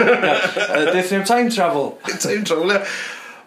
Dyth 0.00 1.14
ni'n 1.14 1.26
time 1.28 1.50
travel. 1.52 1.92
time 2.18 2.44
travel, 2.44 2.74
ie. 2.74 2.82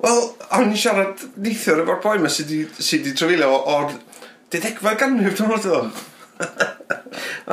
Wel, 0.04 0.24
o'n 0.58 0.74
i 0.76 0.80
siarad 0.80 1.22
neithiwr 1.40 1.84
efo'r 1.84 2.02
boi 2.04 2.18
yma 2.20 2.32
sydd 2.32 2.52
wedi 2.52 3.14
trafilio 3.16 3.52
o'r 3.76 3.94
didegfa 4.52 4.98
ganrif, 5.00 5.38
dwi'n 5.40 5.54
meddwl. 5.54 5.88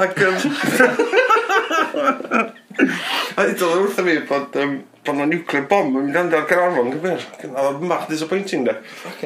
Ac... 0.01 0.19
Um, 0.26 0.37
a 3.37 3.44
ddod 3.47 3.67
o'r 3.69 3.85
wrtho 3.85 4.04
fi 4.06 4.17
bod, 4.28 4.56
um, 4.63 4.76
bod 5.06 5.19
na 5.19 5.26
nuclear 5.30 5.67
bomb 5.71 5.96
yn 5.96 6.08
mynd 6.08 6.21
anda'r 6.24 6.46
garafon, 6.51 6.92
gyfer. 6.94 7.26
A 7.51 7.69
oedd 7.69 7.85
mach 7.87 8.06
disappointing, 8.10 8.67
de. 8.69 8.76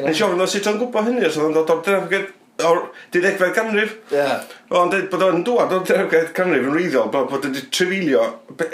Nes 0.04 0.20
i 0.20 0.27
ofyn 0.27 0.45
o 0.45 0.48
sut 0.50 0.68
o'n 0.70 0.80
gwybod 0.82 1.09
hynny, 1.09 1.25
os 1.29 1.38
oedd 1.38 1.48
o'n 1.50 1.56
dod 1.56 1.72
o'r 1.75 1.84
drefgyd 1.86 2.32
o'r 2.62 2.84
12fed 3.12 3.55
canrif. 3.57 3.96
Ie. 4.12 4.18
Yeah. 4.18 4.45
Ond 4.79 4.95
bod 5.11 5.25
o'n 5.27 5.43
dŵad 5.46 5.75
o'r 5.75 5.86
12fed 5.89 6.32
canrif 6.36 6.68
yn 6.68 6.77
ryddiol, 6.77 7.11
bod, 7.12 7.29
bod 7.32 7.48
wedi 7.48 7.64
trefilio, 7.75 8.29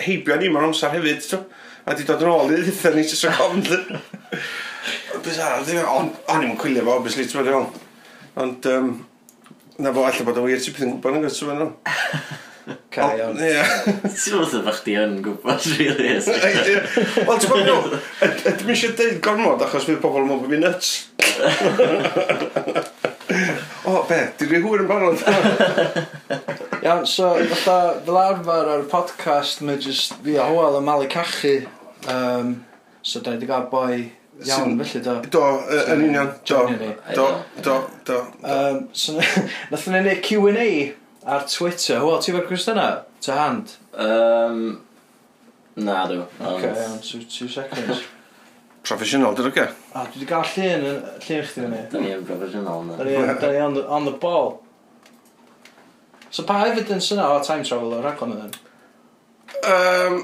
heibio 0.04 0.36
ni 0.40 0.50
mewn 0.52 0.68
amser 0.68 0.92
hefyd, 0.94 1.22
to, 1.30 1.40
a 1.88 1.96
di 1.96 2.04
dod 2.08 2.24
yn 2.24 2.32
ôl 2.32 2.52
i 2.52 2.60
dditha 2.60 2.92
ni 2.94 3.06
sy'n 3.08 3.36
gofnd. 3.38 3.70
Bizarre, 5.24 5.64
ond 5.84 6.20
o'n 6.28 6.36
on 6.36 6.46
i'n 6.48 6.60
cwylio 6.60 6.84
fo, 6.84 6.98
obviously, 7.00 7.26
ti'n 7.28 7.40
meddwl. 7.40 7.66
Ond, 8.40 8.70
um, 8.70 8.92
na 9.80 9.94
fo, 9.96 10.04
allai 10.04 10.28
bod 10.28 10.40
o'n 10.40 10.48
wir, 10.48 10.60
ti'n 10.60 10.76
byth 10.76 10.86
yn 10.86 10.94
gwybod 10.94 11.18
yn 11.18 11.26
gyda'n 11.26 11.50
meddwl. 11.50 11.72
Cai 12.94 13.16
iawn. 13.18 13.40
Ie. 13.40 13.64
Ti'n 14.04 14.36
meddwl 14.36 14.64
bod 14.66 14.76
chdi 14.78 14.96
yn 15.00 15.20
gwybod, 15.24 15.68
really. 15.78 16.10
Wel, 16.20 17.38
ti'n 17.40 17.52
meddwl, 17.54 17.96
ydym 18.28 18.74
eisiau 18.76 18.96
dweud 18.96 19.22
gormod, 19.24 19.64
achos 19.66 19.88
bydd 19.88 20.02
pobl 20.04 20.24
yn 20.24 20.28
meddwl 20.30 20.44
bod 20.44 20.52
fi'n 20.52 20.64
nuts. 20.68 20.88
o, 23.90 24.04
be, 24.08 24.18
di 24.38 24.46
rhi 24.46 24.60
hwyr 24.62 24.84
yn 24.84 24.88
barod. 24.90 25.22
Iawn, 26.84 27.06
so, 27.08 27.32
fatha, 27.50 28.00
fel 28.06 28.18
arfer 28.20 28.70
ar 28.74 28.84
y 28.84 28.88
podcast, 28.88 29.60
mae 29.66 29.80
jyst 29.82 30.14
fi 30.24 30.36
a 30.40 30.46
Hwel 30.48 30.78
yn 30.78 30.86
malu 30.86 31.08
cachu. 31.12 31.56
Um, 32.08 32.54
so, 33.02 33.20
da 33.24 33.34
i 33.36 33.40
di 33.40 33.48
gael 33.50 33.66
boi 33.72 33.96
iawn, 34.46 34.78
felly, 34.80 35.02
do. 35.04 35.16
Do, 35.34 35.42
yy, 35.68 35.82
yn 35.94 36.04
union, 36.06 36.30
do, 36.48 36.60
do, 37.16 37.26
do, 37.66 37.76
do. 38.08 38.20
Um, 38.44 38.86
so, 38.92 39.18
nath 39.72 39.88
ni 39.90 40.04
neud 40.06 40.22
Q&A 40.24 40.70
ar 41.26 41.44
Twitter. 41.50 42.00
Hwel, 42.04 42.22
ti 42.24 42.36
fo'r 42.36 42.48
cwestiynau? 42.48 43.02
Ta 43.26 43.42
hand? 43.42 43.74
Um, 43.92 44.64
na, 45.76 46.04
dwi. 46.08 46.24
Ok, 46.40 46.70
iawn, 46.70 46.96
two, 47.04 47.24
two 47.26 47.48
seconds. 47.48 48.06
Professional, 48.82 49.34
dydw 49.36 49.50
okay? 49.52 49.68
A, 49.92 50.06
dwi 50.08 50.22
wedi 50.22 50.28
cael 50.30 50.46
llun 50.54 50.88
yn 50.88 50.98
llun 51.04 51.20
chdi 51.20 51.44
fyny. 51.54 51.84
Da 51.92 52.00
ni 52.00 52.12
yn 52.16 52.26
professional 52.26 52.82
yna. 52.86 52.98
Da 52.98 53.06
ni, 53.06 53.16
da 53.42 53.52
ni 53.52 53.62
on, 53.66 53.76
the, 53.76 53.86
on 53.86 54.08
the 54.08 54.16
ball. 54.22 54.62
So 56.30 56.46
pa 56.48 56.62
evidence 56.66 57.10
yna 57.12 57.28
o 57.34 57.40
time 57.44 57.66
travel 57.66 57.96
o'r 57.98 58.06
rhaglen 58.06 58.36
yna? 58.38 58.50
Um, 59.70 60.20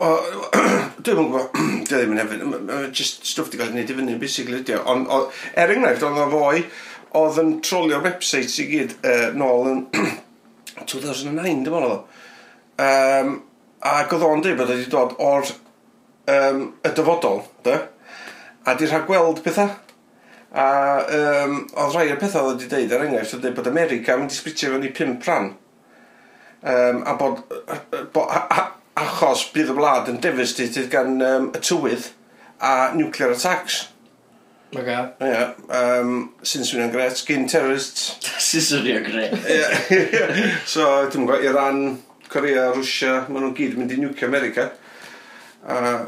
Dwi'n 0.00 1.16
mwyn 1.16 1.26
gwybod, 1.28 1.58
dwi 1.88 1.98
ddim 1.98 2.14
yn 2.14 2.20
evidence, 2.22 2.78
just 2.98 3.26
stwff 3.28 3.50
di 3.52 3.58
gael 3.60 3.68
ei 3.68 3.74
wneud 3.74 3.92
i 3.92 3.96
fyny, 3.98 4.14
basically, 4.20 4.60
ydi. 4.62 4.78
Ond, 4.88 5.10
er 5.60 5.72
enghraifft, 5.74 6.06
oedd 6.06 6.20
o 6.22 6.28
fwy, 6.32 6.62
oedd 7.20 7.40
yn 7.42 7.50
trolio'r 7.66 8.04
websites 8.06 8.56
i 8.62 8.68
gyd 8.70 8.94
uh, 9.00 9.26
nôl 9.36 9.68
yn 9.68 9.82
2009, 10.86 11.64
dim 11.66 11.76
ond 11.76 11.88
oedd 11.88 11.96
o. 11.98 12.00
Um, 12.80 13.34
ac 13.90 14.14
oedd 14.16 14.24
o'n 14.24 14.44
dweud 14.44 14.56
bod 14.60 14.72
wedi 14.72 14.88
dod 14.92 15.16
o'r 15.20 15.52
um, 16.30 16.66
y 16.84 16.92
dyfodol, 16.96 17.44
da? 17.66 17.78
A 18.66 18.74
di 18.78 18.88
rhaid 18.88 19.06
gweld 19.08 19.42
pethau. 19.44 19.72
A 20.50 20.66
um, 21.16 21.60
oedd 21.78 21.94
rhai 21.94 22.08
o'r 22.10 22.20
pethau 22.20 22.50
oedd 22.50 22.64
wedi 22.64 22.70
dweud, 22.72 22.94
er 22.96 23.06
enghraifft, 23.06 23.36
oedd 23.38 23.56
bod 23.56 23.70
America 23.70 24.16
yn 24.16 24.24
mynd 24.24 24.34
i 24.34 24.38
sbritio 24.38 24.72
fewn 24.72 24.86
i 24.88 24.92
pimp 24.94 25.26
rhan. 25.28 25.52
Um, 26.60 27.04
a 27.08 27.14
bod, 27.16 27.44
bo, 28.12 28.26
a, 28.26 28.42
a, 28.50 28.64
achos 29.00 29.46
bydd 29.54 29.70
y 29.72 29.76
wlad 29.78 30.10
yn 30.12 30.18
devastated 30.20 30.90
gan 30.92 31.16
um, 31.24 31.48
y 31.54 31.62
tywydd 31.62 32.10
a 32.60 32.90
nuclear 32.96 33.32
attacks. 33.32 33.86
Okay. 34.76 34.98
Yeah, 35.18 35.54
um, 35.74 36.28
sy'n 36.46 36.66
swnio'n 36.66 36.92
gret, 36.94 37.16
skin 37.18 37.48
terrorists. 37.50 38.12
sy'n 38.38 38.66
swnio'n 38.68 39.06
gret. 39.08 39.34
so, 40.72 40.86
dwi'n 41.10 41.26
gwybod, 41.26 41.46
Iran, 41.48 41.80
Corea, 42.30 42.68
Rwysia, 42.76 43.24
maen 43.26 43.48
nhw'n 43.48 43.56
gyd 43.56 43.78
mynd 43.80 43.96
i 43.96 43.98
nuclear 43.98 44.30
America. 44.30 44.68
A 45.66 45.78
uh, 45.80 46.04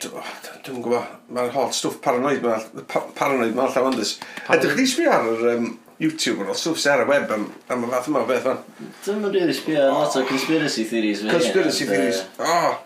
dwi'n 0.00 0.82
gwybod, 0.82 1.10
mae'r 1.34 1.52
holl 1.54 1.70
stwff 1.74 2.00
paranoid 2.02 2.42
ma, 2.42 2.56
pa, 2.90 3.04
paranoid 3.14 3.54
ma'n 3.54 3.70
llawn 3.74 3.96
dys. 3.98 4.16
Ydych 4.50 4.74
chi 4.78 4.86
sbio 4.90 5.12
ar 5.14 5.28
yr 5.30 5.44
um, 5.52 5.68
YouTube 6.02 6.42
yn 6.42 6.50
o'r 6.50 6.58
stwff 6.58 6.80
sy'n 6.82 6.96
ar 6.96 7.04
y 7.04 7.08
web 7.12 7.32
am, 7.36 7.46
am 7.70 7.86
y 7.86 7.90
fath 7.92 8.08
yma 8.10 8.24
o 8.24 8.28
beth 8.28 8.42
fan? 8.48 8.60
Dwi'n 9.04 9.22
mynd 9.22 9.38
really 9.38 9.54
sbio 9.54 9.84
ar 9.84 9.92
lot 9.94 10.16
o 10.18 10.24
conspiracy 10.26 10.86
theories. 10.90 11.22
Conspiracy 11.30 11.86
theories. 11.90 12.22
Oh, 12.42 12.78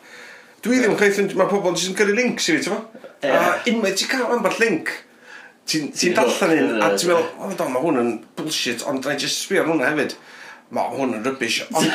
dwi 0.65 0.83
ddim 0.83 0.95
yn 0.95 1.01
chweithio'n... 1.01 1.31
Mae 1.39 1.51
pobl 1.51 1.77
jyst 1.79 1.93
yn 1.95 1.99
gyrru 2.03 2.17
links 2.19 2.51
i 2.51 2.57
fi, 2.59 2.65
ti'n 2.67 2.75
fo? 2.77 3.05
A 3.29 3.45
unwaith 3.73 4.01
ti'n 4.03 4.13
cael 4.13 4.35
amball 4.37 4.61
link, 4.61 4.93
ti'n 5.71 6.17
darllen 6.19 6.57
un, 6.59 6.75
a 6.85 6.93
ti'n 6.93 7.15
meddwl, 7.15 7.31
o, 7.41 7.71
mae 7.73 7.87
hwn 7.87 8.03
yn 8.03 8.13
bullshit, 8.37 8.85
ond 8.91 9.07
dwi'n 9.07 9.23
just 9.25 9.47
sbio 9.47 9.65
ar 9.65 9.73
hwnna 9.73 9.89
hefyd 9.95 10.19
ma 10.75 10.83
hwn 10.93 11.17
yn 11.19 11.25
rybys. 11.25 11.63
Ond, 11.73 11.89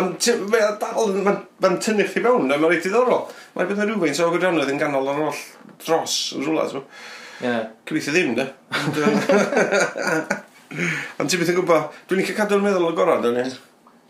ond 0.00 0.30
mae'n 0.52 0.78
dal, 0.82 1.12
mae'n 1.12 1.42
ma 1.62 1.68
tynnu 1.82 2.04
chdi 2.08 2.24
fewn, 2.24 2.50
a 2.50 2.56
mae'n 2.56 2.72
reit 2.72 2.86
diddorol. 2.86 3.22
Mae'n 3.54 3.70
bydd 3.70 3.82
yn 3.84 3.92
rhywfaint 3.92 4.22
o 4.24 4.32
gwirionedd 4.32 4.72
yn 4.72 4.80
ganol 4.80 5.12
ar 5.12 5.22
ôl 5.28 5.38
dros 5.84 6.14
yn 6.36 6.42
rhywle, 6.46 6.66
so. 6.72 6.80
Yeah. 7.40 7.64
Cyfeithio 7.86 8.12
ddim, 8.14 8.34
de. 8.38 8.44
Ond 11.20 11.28
ti'n 11.30 11.40
byth 11.40 11.52
yn 11.52 11.58
gwybod, 11.60 11.82
dwi'n 12.08 12.20
licio 12.22 12.34
cadw'n 12.38 12.64
meddwl 12.64 12.90
o 12.90 12.92
gorau, 12.96 13.20
dwi'n 13.22 13.36
ni. 13.38 13.44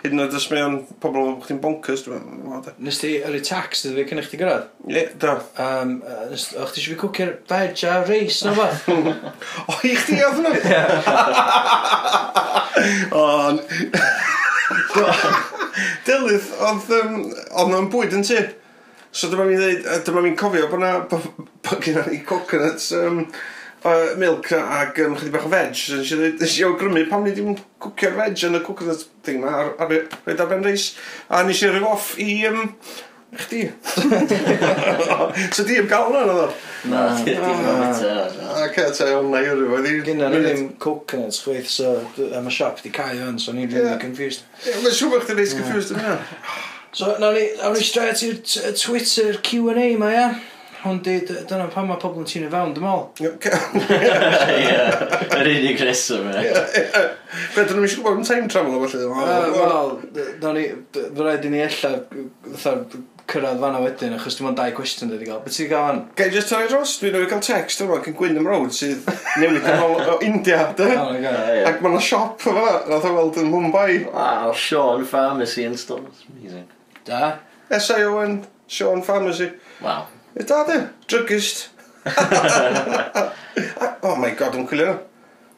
Hyd 0.05 0.13
yn 0.13 0.23
oed 0.23 0.35
os 0.37 0.49
mae 0.53 0.63
o'n 0.63 0.77
pobl 1.03 1.21
o'n 1.23 1.41
chdi'n 1.43 1.63
bonkers, 1.63 2.03
dwi'n 2.07 2.25
meddwl. 2.45 2.77
Nes 2.87 2.99
ti 3.03 3.11
yr 3.19 3.35
i 3.35 3.43
tax, 3.45 3.83
dydw 3.87 4.01
i 4.05 4.07
cynnig 4.07 4.27
chdi 4.29 4.37
gyrraedd? 4.41 4.67
Ie, 4.93 5.05
da. 5.21 5.33
Um, 5.63 5.91
nes, 6.31 6.45
o'ch 6.55 6.73
ti 6.77 6.81
eisiau 6.83 6.93
fi 6.95 7.01
cwcio'r 7.03 7.33
veg 7.51 7.75
a 7.89 7.91
reis 8.07 8.39
na 8.47 8.53
fath? 8.57 8.81
o, 9.73 9.75
i 9.83 9.85
chdi 9.99 10.17
oedd 10.23 10.39
nhw? 10.45 10.55
O'n... 13.17 13.61
Delyth, 16.07 16.53
oedd 16.63 16.89
um, 16.97 17.19
nhw'n 17.71 17.91
bwyd 17.93 18.15
yn 18.17 18.25
ti. 18.27 18.39
So 19.17 19.31
dyma 19.33 19.47
mi'n 19.49 19.61
ddeud, 19.61 19.87
dyma 20.05 20.23
mi'n 20.25 20.37
cofio 20.39 20.69
bod 20.71 20.83
na, 20.83 20.93
bod 21.09 21.85
gen 21.85 22.03
i 22.13 22.21
coconuts, 22.27 22.91
um, 22.97 23.23
uh, 23.87 24.13
milk 24.21 24.51
ag 24.57 24.99
um, 25.05 25.17
chydig 25.17 25.35
bach 25.35 25.47
o 25.49 25.53
veg. 25.53 25.75
So 25.79 26.01
nes 26.01 26.13
i 26.13 26.21
ddeud, 26.21 26.41
nes 26.43 26.57
i 26.59 26.67
awgrymu 26.67 27.05
pam 27.11 27.25
ni 27.25 27.35
ddim 27.37 27.57
cwcio'r 27.83 28.17
veg 28.21 28.47
yn 28.49 28.59
y 28.61 28.63
coconut 28.67 29.07
thing 29.27 29.41
ma, 29.45 29.55
ar, 29.63 29.75
ar, 29.81 29.95
ar, 29.97 30.33
ar 30.35 30.51
ben 30.53 30.65
reis. 30.67 30.91
A 31.33 31.45
nes 31.47 31.63
i 31.65 31.71
rhyw 31.73 31.89
off 31.89 32.15
i, 32.23 32.31
um, 32.51 32.75
Chdi. 33.37 33.61
so 35.55 35.65
di 35.65 35.77
am 35.81 35.89
gael 35.91 36.09
hwnna'n 36.09 36.33
oedd? 36.33 36.55
Na, 36.91 37.03
di 37.25 37.35
am 37.37 37.85
Ac 38.57 38.79
eto, 38.81 39.09
iawn 39.11 39.31
na 39.33 39.43
i 39.45 39.51
oedd 39.53 39.91
Gynna 40.07 40.31
ni 40.33 40.41
ddim 40.45 40.65
coconuts 40.83 41.43
chweith, 41.45 41.69
so 41.71 41.99
am 42.37 42.49
y 42.49 42.55
siop 42.55 42.81
di 42.85 42.93
cael 42.95 43.21
hwn, 43.25 43.39
so 43.43 43.55
ni'n 43.57 43.69
rhywbeth 43.71 44.01
confused. 44.03 44.47
Mae'n 44.65 44.97
siw 44.97 45.13
bod 45.13 45.27
chdi'n 45.27 45.41
neis 45.43 45.55
confused 45.59 45.97
yna. 45.97 46.19
So, 46.97 47.13
nawn 47.21 47.35
ni, 47.37 47.49
nawn 47.61 47.77
ni 47.77 47.85
straight 47.85 48.23
i'r 48.25 48.39
Twitter 48.81 49.41
Q&A 49.45 49.89
ma, 50.01 50.13
ia? 50.15 50.29
Hwn 50.87 51.01
di, 51.03 51.17
dyna 51.27 51.67
pan 51.73 51.89
mae 51.89 51.99
pobl 52.01 52.23
yn 52.23 52.29
tîn 52.31 52.47
i 52.47 52.49
fewn, 52.53 52.73
dim 52.77 52.87
ol. 52.87 53.09
Ie, 53.21 53.33
yr 55.35 55.51
unig 55.51 55.83
reswm, 55.83 56.31
ie. 56.31 56.55
Be, 56.55 57.65
dyn 57.65 57.75
nhw'n 57.75 57.89
eisiau 57.89 58.05
gwybod 58.05 58.23
yn 58.23 58.29
time 58.29 58.49
travel 58.53 58.79
o 58.79 58.87
felly? 58.87 59.11
Wel, 59.11 59.93
nawn 60.45 60.57
ni, 60.61 60.65
fy 60.95 61.11
rhaid 61.19 61.49
i 61.49 61.53
ni 61.53 61.65
ella, 61.67 61.93
cyrraedd 63.31 63.61
fanna 63.63 63.81
wedyn, 63.83 64.15
achos 64.17 64.37
dim 64.39 64.49
ond 64.51 64.59
dau 64.59 64.73
cwestiwn 64.77 65.11
dwi 65.11 65.19
wedi 65.19 65.29
cael. 65.29 65.41
Beth 65.45 65.57
ti'n 65.57 65.71
cael 65.71 65.87
fan? 65.89 66.01
Gai 66.19 66.29
just 66.35 66.51
torri 66.53 66.69
dros, 66.71 66.93
dwi'n 67.01 67.17
wedi 67.17 67.31
cael 67.31 67.45
text 67.47 67.83
yma 67.85 67.97
gan 68.05 68.17
Gwyn 68.19 68.41
Road 68.47 68.73
sydd 68.77 69.09
newid 69.43 69.67
yn 69.67 69.85
ôl 69.85 70.13
o 70.15 70.17
India, 70.27 70.61
dy? 70.79 70.91
Oh 70.95 71.11
Ac 71.71 71.77
mae'n 71.83 71.97
yna 71.97 72.03
siop 72.09 72.47
yma, 72.53 72.67
nath 72.91 73.09
o 73.09 73.15
weld 73.17 73.41
yn 73.43 73.51
Mumbai. 73.53 73.93
Wow, 74.11 74.53
Sean 74.57 75.07
Pharmacy 75.09 75.67
and 75.69 75.79
Stores. 75.81 76.19
Amazing. 76.31 76.69
Da? 77.09 77.23
S-I-O-N, 77.71 78.35
Sean 78.67 79.03
Pharmacy. 79.07 79.49
Wow. 79.83 80.03
E 80.39 80.47
da, 80.47 80.63
dy? 80.69 80.79
Druggist. 81.11 81.59
oh 84.07 84.17
my 84.17 84.31
god, 84.39 84.55
dwi'n 84.55 84.69
cwilio. 84.71 84.93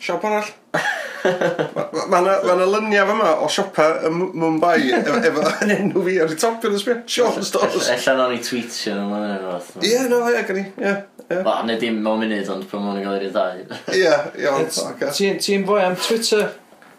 Siop 0.01 0.25
arall. 0.25 0.55
Mae 1.25 2.23
ma 2.23 2.35
ma 2.45 2.55
lyniau 2.59 3.09
fyma 3.09 3.31
o 3.45 3.49
siopa 3.53 3.89
ym 4.09 4.21
Mumbai 4.39 4.91
efo, 4.99 5.17
efo 5.31 5.45
yn 5.65 5.75
enw 5.75 6.05
fi 6.07 6.15
ar 6.25 6.33
y 6.35 6.39
top 6.39 6.67
yn 6.69 6.77
y 6.77 6.83
sbio. 6.83 6.97
Sean 7.11 7.45
Stores. 7.45 7.91
Ella 7.95 8.15
nawn 8.21 8.35
ni 8.37 8.41
tweetio 8.45 8.95
nhw 8.95 9.09
ma'n 9.11 9.27
enw 9.35 9.57
fath. 9.57 9.83
Ie, 9.89 10.05
no, 10.13 10.23
ie, 10.31 10.45
gan 10.49 10.63
i. 10.63 10.65
Ie, 10.79 10.95
ie. 11.27 11.43
Ba, 11.47 11.59
neu 11.67 11.81
dim 11.83 11.99
mewn 12.05 12.25
munud, 12.25 12.55
ond 12.55 12.65
pan 12.71 12.87
ma'n 12.87 13.03
gael 13.03 13.27
i'r 13.29 13.35
ddau. 13.35 13.67
Ie, 13.99 14.17
iawn. 14.45 14.71
Ti'n 15.19 15.69
fwy 15.69 15.85
am 15.89 15.99
Twitter? 15.99 16.49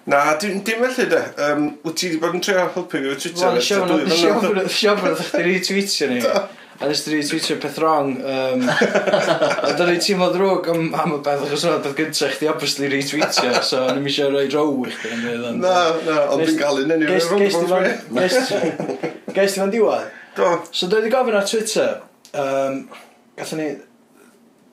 Na, 0.10 0.24
dim, 0.42 0.62
dim 0.66 0.80
felly 0.86 1.10
de. 1.12 1.20
Um, 1.46 1.66
wyt 1.86 2.00
ti 2.02 2.08
wedi 2.10 2.22
bod 2.22 2.36
yn 2.38 2.42
trio 2.44 2.58
helpu 2.60 2.86
fi 2.90 3.04
o 3.06 3.18
Twitter? 3.20 3.52
Wel, 3.54 3.62
siofn 3.62 5.12
oedd 5.12 5.22
chdi 5.28 5.44
retweetio 5.46 6.10
ni. 6.10 6.24
A 6.80 6.88
nes 6.88 7.02
ti 7.04 7.12
retweetio 7.12 7.58
peth 7.60 7.78
wrong. 7.82 8.14
Um, 8.24 8.62
a 8.70 9.74
dyna 9.76 9.98
i 9.98 10.00
teimlo 10.00 10.30
drwg 10.32 10.70
am, 10.72 10.86
am 10.96 11.16
y 11.18 11.20
beth, 11.26 11.44
achos 11.44 11.66
oedd 11.68 11.84
beth 11.84 11.98
gyntaf 11.98 12.38
chdi 12.38 12.48
obviously 12.48 12.88
retweetio, 12.94 13.52
so 13.68 13.82
o'n 13.84 14.00
i'n 14.00 14.08
eisiau 14.08 14.32
rhoi 14.32 14.46
row 14.54 14.86
i 14.88 14.94
chdi. 14.94 15.12
Na, 15.60 15.74
na, 16.06 16.16
ond 16.32 16.46
dwi'n 16.46 16.60
gael 16.62 16.80
un 16.86 16.96
enw. 16.96 17.06
Gais 19.36 19.54
ti 19.54 19.60
fan 19.60 19.74
diwedd? 19.74 20.08
Do. 20.38 20.54
So 20.72 20.88
dwi 20.88 21.02
wedi 21.02 21.12
gofyn 21.12 21.36
ar 21.36 21.48
Twitter, 21.50 22.00
um, 22.32 22.82
Gatho 23.40 23.60
ni 23.60 23.70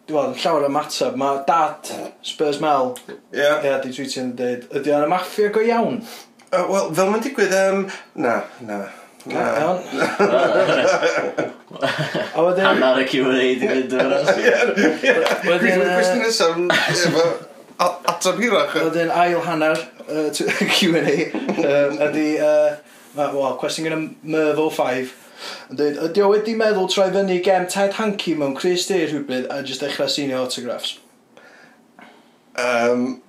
Dwi'n 0.07 0.37
llawer 0.39 0.69
o 0.69 0.71
matab 0.71 1.17
mae 1.19 1.41
dad 1.49 1.89
Spurs 2.23 2.61
Mel 2.63 2.93
Ie 3.35 3.43
Ie, 3.43 3.73
di 3.83 3.91
tweetio 3.91 4.23
yn 4.23 4.31
dweud, 4.39 4.69
ydy 4.79 4.95
o'n 4.95 5.07
y 5.09 5.11
maffia 5.11 5.51
go 5.55 5.65
iawn? 5.67 5.99
Uh, 6.53 6.63
Wel, 6.71 6.93
fel 6.95 7.11
mae'n 7.11 7.25
digwydd, 7.27 7.57
um, 7.59 7.83
na, 8.23 8.37
na 8.63 8.79
Na. 9.27 9.59
Iawn. 9.61 9.81
A 12.37 12.43
wedyn... 12.43 12.65
Hannar 12.65 13.01
y 13.03 13.05
Q&A 13.11 13.55
di 13.59 13.67
fynd 13.67 13.93
o'r 13.99 14.13
asgwr. 14.21 14.69
Wedyn... 15.49 15.83
Cwestiwn 15.83 16.23
nesaf 16.23 16.55
efo 17.11 17.25
atab 18.13 18.37
hirach. 18.41 18.73
Wedyn 18.79 19.11
ail 19.13 19.41
hannar 19.45 19.79
Q&A 20.79 21.17
ydi... 22.09 22.29
Wel, 23.17 23.57
cwestiwn 23.61 23.87
gyda 23.89 23.99
Mervo 24.23 24.67
5. 24.73 25.15
Yn 25.71 25.79
dweud, 25.79 25.99
ydy 26.07 26.23
o 26.25 26.31
wedi 26.33 26.55
meddwl 26.57 26.89
troi 26.91 27.09
fyny 27.13 27.39
gem 27.45 27.67
Ted 27.71 27.97
Hankey 27.99 28.37
mewn 28.39 28.57
Chris 28.57 28.87
Day 28.89 29.05
rhywbryd 29.09 29.49
a 29.53 29.61
jyst 29.67 29.85
dechrau 29.85 30.09
senior 30.11 30.45
autographs? 30.45 30.97
Um, 32.57 33.21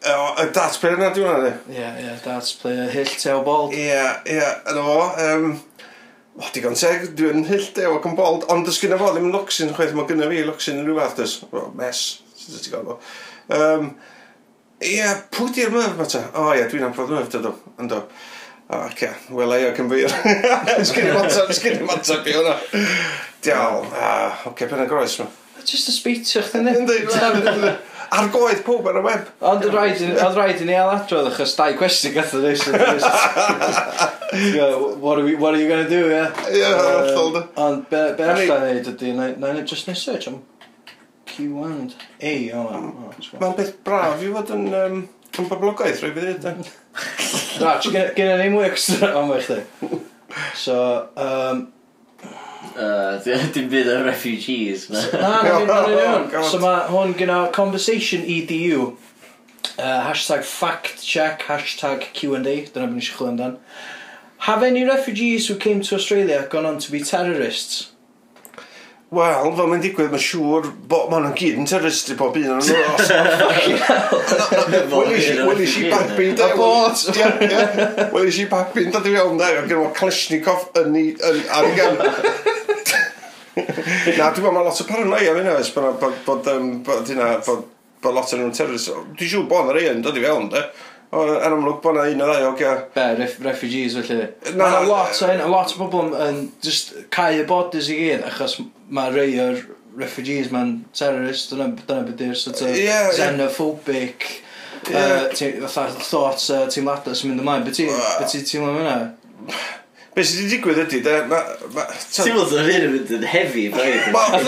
y 0.00 0.46
darts 0.54 0.78
player 0.80 0.96
yna 0.96 1.10
di 1.12 1.24
hwnna, 1.24 1.40
di? 1.44 1.74
Ie, 1.76 1.88
ie, 2.00 2.12
darts 2.24 2.54
player, 2.56 2.88
hyll 2.92 3.10
tew 3.20 3.42
bold. 3.44 3.74
Ie, 3.76 3.82
yeah, 3.90 4.22
ie, 4.24 4.38
yeah, 4.38 4.54
yna 4.72 4.84
fo. 4.86 5.02
Um, 5.26 5.50
o, 6.38 6.46
digon 6.54 6.78
teg, 6.78 7.10
dwi'n 7.18 7.44
hyll 7.50 7.66
tew 7.76 7.98
ac 7.98 8.08
yn 8.08 8.16
bold, 8.16 8.46
ond 8.52 8.64
dys 8.68 8.80
gyda 8.80 8.96
fo 9.00 9.10
ddim 9.12 9.28
locsyn 9.34 9.74
chwaith, 9.76 9.92
mae 9.96 10.08
gyda 10.08 10.30
fi 10.30 10.46
locsyn 10.46 10.80
yn 10.80 10.88
rhywbeth, 10.88 11.18
dys, 11.20 11.36
o, 11.50 11.66
mes, 11.76 12.00
sydd 12.40 12.64
ti 12.64 12.72
gael 12.72 12.88
fo. 12.88 12.96
Um, 13.52 13.90
ie, 14.80 14.94
yeah, 14.96 15.20
pwy 15.36 15.52
di'r 15.58 15.74
myf, 15.74 15.92
ma 16.00 16.08
ta? 16.08 16.24
O, 16.32 16.46
oh, 16.46 16.54
ie, 16.54 16.62
yeah, 16.62 16.72
dwi'n 16.72 16.88
amfod 16.88 17.12
myf, 17.12 17.28
dydw, 17.34 17.52
ynddo. 17.84 18.00
O, 18.70 18.78
oh, 18.78 18.88
ce, 18.96 19.12
wela 19.36 19.60
i 19.60 19.68
o 19.68 19.74
cymfyr. 19.76 20.16
Sgyn 20.86 21.10
i 21.10 21.14
matab, 21.18 21.52
sgyn 21.58 21.80
i 21.82 21.84
matab 21.88 22.24
i 22.24 22.38
hwnna. 22.38 22.56
Diawl, 23.44 23.84
a, 23.92 24.10
oce, 24.48 24.64
pen 24.70 24.86
y 24.86 24.88
groes, 24.88 25.20
ma. 25.20 25.28
Just 25.60 25.90
a 25.90 25.92
speech 25.92 26.38
o'ch 26.40 26.54
dyn 26.54 26.70
ni 26.70 27.76
ar 28.10 28.28
goed 28.34 28.62
pob 28.66 28.86
ar 28.90 28.98
y 29.00 29.02
web. 29.04 29.28
Ond 29.38 29.64
oedd 29.64 29.74
rhaid, 29.74 30.00
rhaid 30.36 30.60
i 30.62 30.64
ni 30.68 30.74
ail 30.76 30.90
adrodd 30.92 31.28
achos 31.30 31.54
dau 31.58 31.72
gwestiwn 31.78 32.14
gath 32.16 32.34
o'n 32.38 32.48
eisiau. 32.50 32.74
What 35.00 35.18
are 35.18 35.28
you 35.28 35.38
going 35.68 35.84
to 35.84 35.90
do, 35.90 36.08
yeah? 36.10 36.28
Yeah, 36.52 36.74
uh, 36.74 37.14
hold 37.16 37.36
Ond 37.56 37.88
be, 37.90 38.02
be 38.18 38.24
allan 38.30 38.62
ei 38.68 38.82
dydy, 38.86 39.10
na 39.14 39.24
i 39.54 39.56
just 39.62 39.86
neud 39.90 39.98
search 39.98 40.28
am 40.30 40.36
Q1 41.30 41.94
A. 42.20 42.22
Mae'n 43.40 43.56
beth 43.58 43.74
braf 43.86 44.22
i 44.22 44.24
fod 44.34 44.48
yn... 44.58 44.64
Um, 44.82 44.96
Yn 45.38 45.46
boblogaeth, 45.46 46.00
rhaid 46.02 46.16
fi 46.16 46.22
ddweud. 46.42 46.68
Na, 47.62 47.76
gyda 48.16 48.34
ni 48.40 48.48
mwy 48.50 48.64
extra 48.66 49.12
am 49.20 49.30
eich 49.36 49.46
So, 50.58 50.74
um, 51.14 51.68
Uh, 52.76 53.18
dim 53.54 53.68
byd 53.72 53.88
o'r 53.88 54.04
refugees. 54.04 54.88
Na, 54.90 55.04
na, 55.12 55.42
na, 55.42 55.78
na, 55.86 56.16
oh, 56.40 56.42
So 56.44 56.60
mae 56.62 56.88
hwn 56.90 57.14
gyda 57.18 57.38
Conversation 57.56 58.26
EDU. 58.26 58.90
Uh, 59.78 60.00
hashtag 60.04 60.44
fact 60.44 61.00
check, 61.02 61.46
hashtag 61.48 62.04
Q&A, 62.12 62.42
dyna 62.42 62.88
byd 62.90 63.00
eisiau 63.00 63.16
chwilio 63.16 63.32
amdan. 63.32 63.56
Have 64.48 64.62
any 64.62 64.84
refugees 64.84 65.48
who 65.48 65.56
came 65.56 65.80
to 65.82 65.94
Australia 65.94 66.46
gone 66.48 66.66
on 66.66 66.78
to 66.78 66.92
be 66.92 67.00
terrorists? 67.00 67.89
Wel, 69.10 69.48
fel 69.58 69.66
mae'n 69.66 69.80
digwydd, 69.82 70.12
mae'n 70.12 70.22
siŵr 70.22 70.68
bod 70.86 71.08
maen 71.10 71.24
nhw'n 71.24 71.32
gyd 71.34 71.56
yn 71.58 71.66
terroristu 71.66 72.14
pob 72.14 72.36
un 72.38 72.52
o'n 72.54 72.62
nhw. 72.62 72.78
Wel 74.94 75.62
i 75.64 75.66
si 75.66 75.88
babi'n 75.90 76.36
da 76.38 76.52
bod. 76.54 76.94
Wel 78.14 78.28
i 78.28 78.34
si 78.36 78.46
babi'n 78.52 78.94
dod 78.94 79.08
i 79.10 79.16
iawn 79.16 79.40
da. 79.40 79.48
Gen 79.64 79.80
nhw 79.80 79.90
Kleshnikov 79.98 80.68
yn 80.78 80.94
ar 81.26 81.66
ei 81.66 81.74
gan. 81.74 81.98
Na, 83.58 84.30
dwi'n 84.30 84.46
meddwl 84.46 84.54
mae 84.54 84.64
lot 84.68 84.78
o 84.78 84.88
paranoia 84.92 85.34
fi 85.34 85.42
nes 85.48 85.74
bod 85.74 86.46
hynna, 87.10 87.34
bod 87.42 88.14
lot 88.14 88.30
o'n 88.30 88.44
nhw'n 88.44 88.56
terrorist. 88.62 88.94
Dwi'n 89.18 89.34
siŵr 89.34 89.50
bod 89.50 89.66
yna 89.66 89.74
rei 89.74 89.90
yn 89.90 90.06
dod 90.06 90.22
i 90.22 90.22
fewn, 90.22 90.46
da. 90.54 90.68
Yn 91.10 91.50
amlwg 91.50 91.82
bod 91.82 91.98
yna 91.98 92.12
un 92.14 92.22
o 92.22 92.30
ddau 92.30 92.52
ogia. 92.54 92.78
Be, 92.94 93.10
ref, 93.18 93.40
refugees 93.42 93.98
felly. 93.98 94.30
Na, 94.54 94.76
lot 94.86 95.18
o 95.18 95.34
hyn, 95.34 95.42
lot 95.50 95.74
o 95.74 95.82
bobl 95.82 96.14
yn 96.30 96.44
just 96.62 96.94
cau 97.10 97.34
y 97.34 97.42
bodys 97.50 97.90
i 97.90 98.04
gyd, 98.04 98.22
achos 98.30 98.60
mae 98.90 99.12
rei 99.14 99.38
o'r 99.42 99.60
refugees 100.00 100.50
ma'n 100.54 100.70
terrorist, 100.96 101.50
dyna, 101.52 101.66
dyna 101.80 102.06
beth 102.06 102.22
yw'r 102.26 102.38
sort 102.38 102.62
of 102.66 102.78
yeah, 102.78 103.10
xenophobic 103.16 104.18
yeah. 104.90 105.28
uh, 105.30 105.90
thoughts 105.98 106.50
a 106.50 106.62
uh, 106.62 106.70
teimladau 106.70 107.14
sy'n 107.16 107.28
mynd 107.32 107.44
ymlaen. 107.44 107.66
Beth 107.66 108.32
ti 108.32 108.38
teimlo 108.46 108.68
am 108.72 108.80
hynna? 108.80 108.96
Be 110.10 110.24
sydd 110.26 110.40
wedi 110.42 110.56
digwydd 110.56 110.80
ydy, 110.82 110.98
da... 111.06 111.12
Ti'n 111.22 112.34
meddwl 112.34 112.58
yn 112.58 112.66
hyn 112.66 112.84
yn 112.88 112.92
mynd 112.96 113.10
yn 113.14 113.24
hefi, 113.30 113.70
braidd. 113.70 114.08
Mae'n 114.10 114.42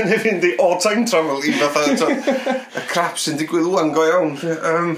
hyn 0.00 0.10
yn 0.16 0.24
mynd 0.24 0.46
i 0.48 0.50
all 0.64 0.74
time 0.82 1.04
travel 1.06 1.38
i 1.46 1.52
fatha 1.60 2.08
y 2.10 2.82
crap 2.90 3.14
sy'n 3.22 3.38
digwydd 3.38 3.70
wwan 3.70 3.94
go 3.94 4.02
iawn. 4.08 4.34
Um, 4.72 4.90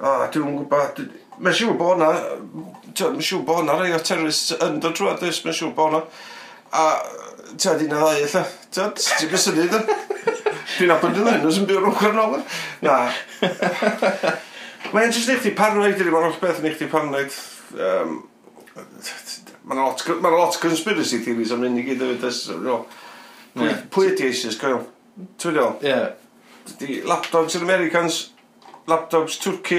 o, 0.00 0.02
dwi'n 0.34 0.58
gwybod... 0.58 0.98
Mae'n 1.38 1.56
siŵr 1.60 1.78
bod 1.78 2.02
na 2.02 2.10
Mae'n 3.00 3.24
siŵr 3.26 3.44
bod 3.46 3.60
hwnna 3.62 3.78
rei 3.80 3.94
o 3.94 4.00
terrorists 4.02 4.54
yn 4.62 4.80
dod 4.82 4.94
drwy 4.98 5.10
adus, 5.14 5.40
mae'n 5.44 5.56
siŵr 5.58 5.72
bod 5.76 5.90
hwnna. 5.90 6.02
A 6.74 6.84
ti'n 7.54 7.72
adnod 7.72 7.94
ddau 7.94 8.12
eitha, 8.18 8.44
ti'n 8.74 9.30
bys 9.32 9.48
yn 9.50 9.58
dda? 9.62 9.80
Dwi'n 10.74 10.92
abod 10.94 11.18
yn 11.20 11.30
enw 11.30 11.50
sy'n 11.54 11.66
byw 11.68 11.80
rhwng 11.82 11.98
Cernol. 12.00 12.38
Na. 12.82 12.94
Mae'n 14.94 15.12
jyst 15.14 15.30
eich 15.32 15.42
chdi 15.42 15.52
paranoid, 15.58 15.98
ydy, 15.98 16.10
mae'n 16.10 16.28
holl 16.28 16.38
beth 16.42 16.62
yn 16.62 16.70
eich 16.70 16.78
chdi 16.78 16.88
paranoid. 16.92 17.36
Um, 17.78 18.22
Mae'n 19.64 19.78
lot, 19.80 20.02
ma 20.20 20.28
lot 20.28 20.56
conspiracy 20.60 21.22
theories 21.24 21.52
am 21.54 21.62
hyn 21.64 21.78
i 21.80 21.84
gyd 21.86 22.02
hefyd. 22.04 22.24
Pwy, 23.54 23.68
pwy 23.94 24.10
ydi 24.10 24.26
ISIS, 24.28 24.58
gael? 24.60 24.82
Ti'n 25.40 25.54
meddwl? 25.54 25.78
Ie. 25.86 27.00
Laptops 27.08 27.56
yn 27.56 27.64
Americans, 27.64 28.18
laptops 28.90 29.38
Twrci. 29.40 29.78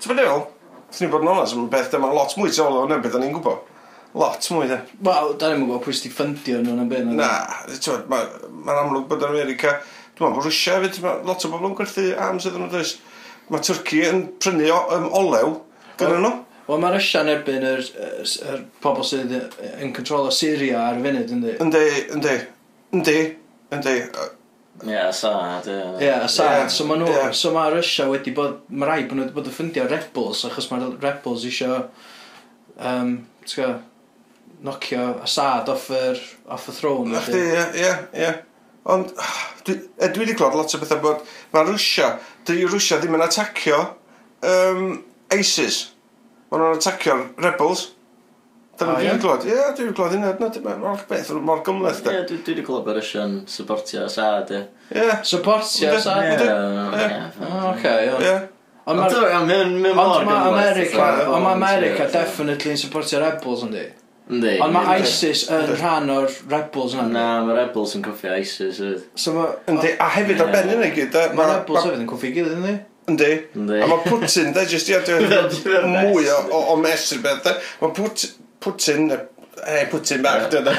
Ti'n 0.00 0.14
meddwl? 0.14 0.46
Swn 0.90 1.08
i'n 1.08 1.12
bod 1.12 1.24
yn 1.24 1.32
onas, 1.32 1.54
mae'n 1.56 1.70
beth 1.72 1.90
dyma 1.92 2.12
lot 2.14 2.36
mwy 2.38 2.52
tol 2.54 2.78
o'n 2.84 2.94
beth 3.02 3.16
o'n 3.18 3.26
i'n 3.26 3.34
gwybod. 3.34 3.72
Lot 4.16 4.46
mwy, 4.54 4.68
de. 4.70 4.78
Wel, 5.04 5.34
da 5.36 5.50
ni'n 5.50 5.66
gwybod 5.66 5.82
pwy 5.84 5.94
sydd 5.96 6.14
ffundio 6.14 6.62
nhw'n 6.62 6.84
yn 6.86 6.90
byn. 6.92 7.10
Na, 7.18 7.30
ti'n 7.68 8.06
mae'n 8.08 8.30
ma 8.64 8.76
amlwg 8.80 9.08
bod 9.10 9.24
yn 9.26 9.34
America, 9.34 9.74
dwi'n 10.16 10.30
meddwl 10.30 10.38
bod 10.38 10.46
Rwysia 10.46 10.78
hefyd, 10.78 11.00
lot 11.26 11.44
o 11.44 11.50
bobl 11.52 11.68
yn 11.68 11.76
gwerthu 11.76 12.06
arms 12.14 12.46
iddyn 12.48 12.64
nhw, 12.64 12.70
dweud. 12.72 12.94
Mae 13.52 13.66
Twrci 13.66 14.00
yn 14.08 14.22
prynu 14.42 14.70
o, 14.72 14.78
um, 14.96 15.10
olew 15.20 15.52
gyda 16.00 16.22
nhw. 16.22 16.32
Wel, 16.70 16.80
mae 16.82 16.94
Rwysia 16.96 17.26
yn 17.26 17.32
erbyn 17.34 17.68
yr, 17.74 17.84
yr, 18.06 18.32
yr 18.54 18.64
pobl 18.86 19.04
sydd 19.06 19.36
yn 19.36 19.92
control 19.98 20.30
o 20.30 20.32
Syria 20.34 20.86
ar 20.86 21.02
y 21.02 21.04
funud, 21.04 21.36
ynddi? 21.36 21.58
Yndi, 21.66 21.84
yndi, 22.16 22.36
yndi, 22.96 23.18
yndi. 23.76 23.96
Ie, 24.84 25.12
sad, 25.16 25.66
ie. 25.70 25.80
Ie, 26.04 26.12
a 26.12 26.28
sad. 26.28 26.68
So 26.72 26.84
mae 26.88 27.00
nhw, 27.00 27.08
Ie. 27.08 27.28
so 27.36 27.52
ma' 27.54 27.68
Russia 27.72 28.08
wedi 28.10 28.34
bod, 28.36 28.58
mae 28.68 28.90
rai 28.90 28.98
bod 29.06 29.16
nhw 29.16 29.24
wedi 29.24 29.36
bod 29.36 29.48
yn 29.48 29.54
ffundio 29.56 29.86
rebels, 29.88 30.42
achos 30.48 30.68
ma' 30.72 30.80
rebels 31.00 31.46
isio, 31.48 31.78
um, 32.76 33.14
ti'n 33.46 33.54
gwybod, 33.54 33.84
nocio 34.66 35.06
Assad 35.24 35.68
off 35.72 35.88
yr, 35.92 36.20
off 36.52 36.68
y 36.68 36.76
throne. 36.76 37.12
Na 37.12 37.22
chdi, 37.24 37.40
ie, 37.40 37.64
ie, 37.80 37.94
ie. 38.26 38.30
Ond, 38.92 39.10
dwi, 39.66 39.80
e, 39.98 40.08
dwi 40.14 40.24
wedi 40.24 40.36
clod 40.38 40.54
lot 40.56 40.76
o 40.76 40.80
bethau 40.82 41.02
bod, 41.02 41.24
mae 41.52 41.66
Rwysia, 41.66 42.12
dwi 42.46 42.68
Rwysia 42.68 43.00
ddim 43.00 43.16
yn 43.18 43.24
atacio 43.24 43.80
um, 44.46 44.88
ISIS. 45.34 45.80
Mae 46.50 46.60
nhw'n 46.62 46.78
atacio 46.78 47.18
rebels. 47.42 47.88
Dyna 48.76 48.94
dwi 48.98 49.06
wedi 49.08 49.20
clod, 49.22 49.44
ie, 49.48 49.56
dwi 49.72 49.86
wedi 49.86 49.94
clod 49.96 50.12
hynna, 50.12 50.32
no, 50.36 50.48
mae'n 50.66 50.82
o'r 50.90 51.04
beth, 51.08 51.30
mor 51.40 51.62
gymleth, 51.64 52.02
da. 52.04 52.12
Ie, 52.12 52.24
dwi 52.28 52.40
wedi 52.44 52.64
clod 52.66 52.84
bod 52.84 52.98
Russian 52.98 53.38
supportio 53.48 54.02
Assad, 54.04 54.52
ie. 54.52 54.64
Ie. 54.92 55.06
Supportio 55.24 55.94
Assad, 55.96 56.42
ie. 56.44 56.50
Oce, 57.72 57.94
oh, 58.12 58.26
ie. 58.26 58.34
Ond 58.86 59.00
mae 59.02 60.34
America, 60.36 61.06
ond 61.26 61.42
mae 61.42 61.54
America 61.56 62.10
definitely 62.12 62.74
yn 62.76 62.82
supportio 62.84 63.22
rebels, 63.22 63.64
yndi? 63.66 63.86
Yndi. 64.30 64.52
Ond 64.62 64.76
mae 64.76 65.00
ISIS 65.00 65.46
yn 65.54 65.72
rhan 65.72 66.12
o'r 66.12 66.28
rebels 66.50 66.94
yna. 66.98 67.08
Na, 67.10 67.26
mae 67.46 67.56
rebels 67.62 67.96
yn 67.96 68.04
coffi 68.04 68.30
ISIS, 68.42 68.82
ydy. 68.82 69.00
So 69.18 69.34
mae... 69.38 69.56
Yndi, 69.72 69.96
a 70.02 70.10
hefyd 70.18 70.44
ar 70.44 70.52
ben 70.52 70.72
yna 70.76 70.92
gyd, 70.94 71.16
Mae 71.38 71.52
rebels 71.54 71.86
hefyd 71.86 72.04
yn 72.04 72.08
coffi 72.12 72.34
gilydd, 72.36 72.60
yndi? 72.60 72.76
Yndi. 73.06 73.32
A 73.80 73.90
mae 73.90 74.02
Putin, 74.04 74.52
da, 74.54 74.66
jyst, 74.68 74.90
i 74.90 74.96
ia, 74.98 75.84
mwy 75.86 76.26
o 76.58 76.74
mes 76.82 77.06
i'r 77.16 77.22
beth, 77.24 77.70
Mae 77.82 77.94
Putin, 77.96 78.34
Putin, 78.62 79.10
e, 79.12 79.86
Putin 79.90 80.22
bach, 80.24 80.46
dyna. 80.52 80.74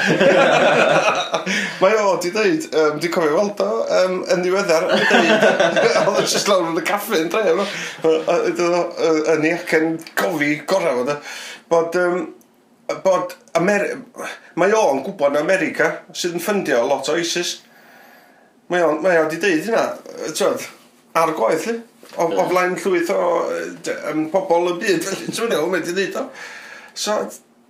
Mae 1.82 2.00
o 2.02 2.16
di 2.22 2.32
dweud, 2.34 2.68
um, 2.74 2.98
di 3.02 3.10
cofio 3.12 3.36
weld 3.36 3.62
o, 3.64 3.68
um, 3.98 4.16
yn 4.34 4.42
ddiweddar, 4.44 4.88
oedd 4.94 6.08
e'n 6.08 6.26
just 6.26 6.50
lawr 6.50 6.70
yn 6.70 6.80
y 6.80 6.86
caffi 6.88 7.22
yn 7.22 7.30
dref, 7.32 7.78
yn 9.34 9.46
i 9.48 9.54
ac 9.56 9.76
yn 9.78 9.94
gofi 10.18 10.54
gorau 10.68 11.04
fod, 11.04 11.14
bod, 11.72 12.00
um, 12.02 12.26
bod 13.04 13.36
Amer 13.58 13.84
mae 14.58 14.74
o'n 14.76 15.02
gwybod 15.04 15.34
yn 15.34 15.42
America 15.42 15.90
sydd 16.14 16.36
yn 16.38 16.42
ffundio 16.42 16.82
lot 16.86 17.08
o 17.10 17.16
ISIS. 17.18 17.56
Mae 18.70 18.84
o'n 18.84 19.00
mae 19.02 19.18
o 19.22 19.26
di 19.30 19.40
deud 19.40 19.66
hynna, 19.66 19.84
twyd, 20.36 20.66
ar 21.18 21.32
gwaith 21.36 21.66
li. 21.70 21.78
O, 22.16 22.24
o 22.24 22.46
flaen 22.48 22.76
llwyth 22.80 23.10
o 23.12 23.24
um, 24.10 24.24
pobl 24.32 24.72
y 24.72 24.76
byd, 24.82 25.08
ti'n 25.24 25.50
meddwl, 25.50 25.68
mae 25.72 25.84
di 25.84 25.96
deud 25.96 26.20
o. 26.20 26.24
So, 26.98 27.18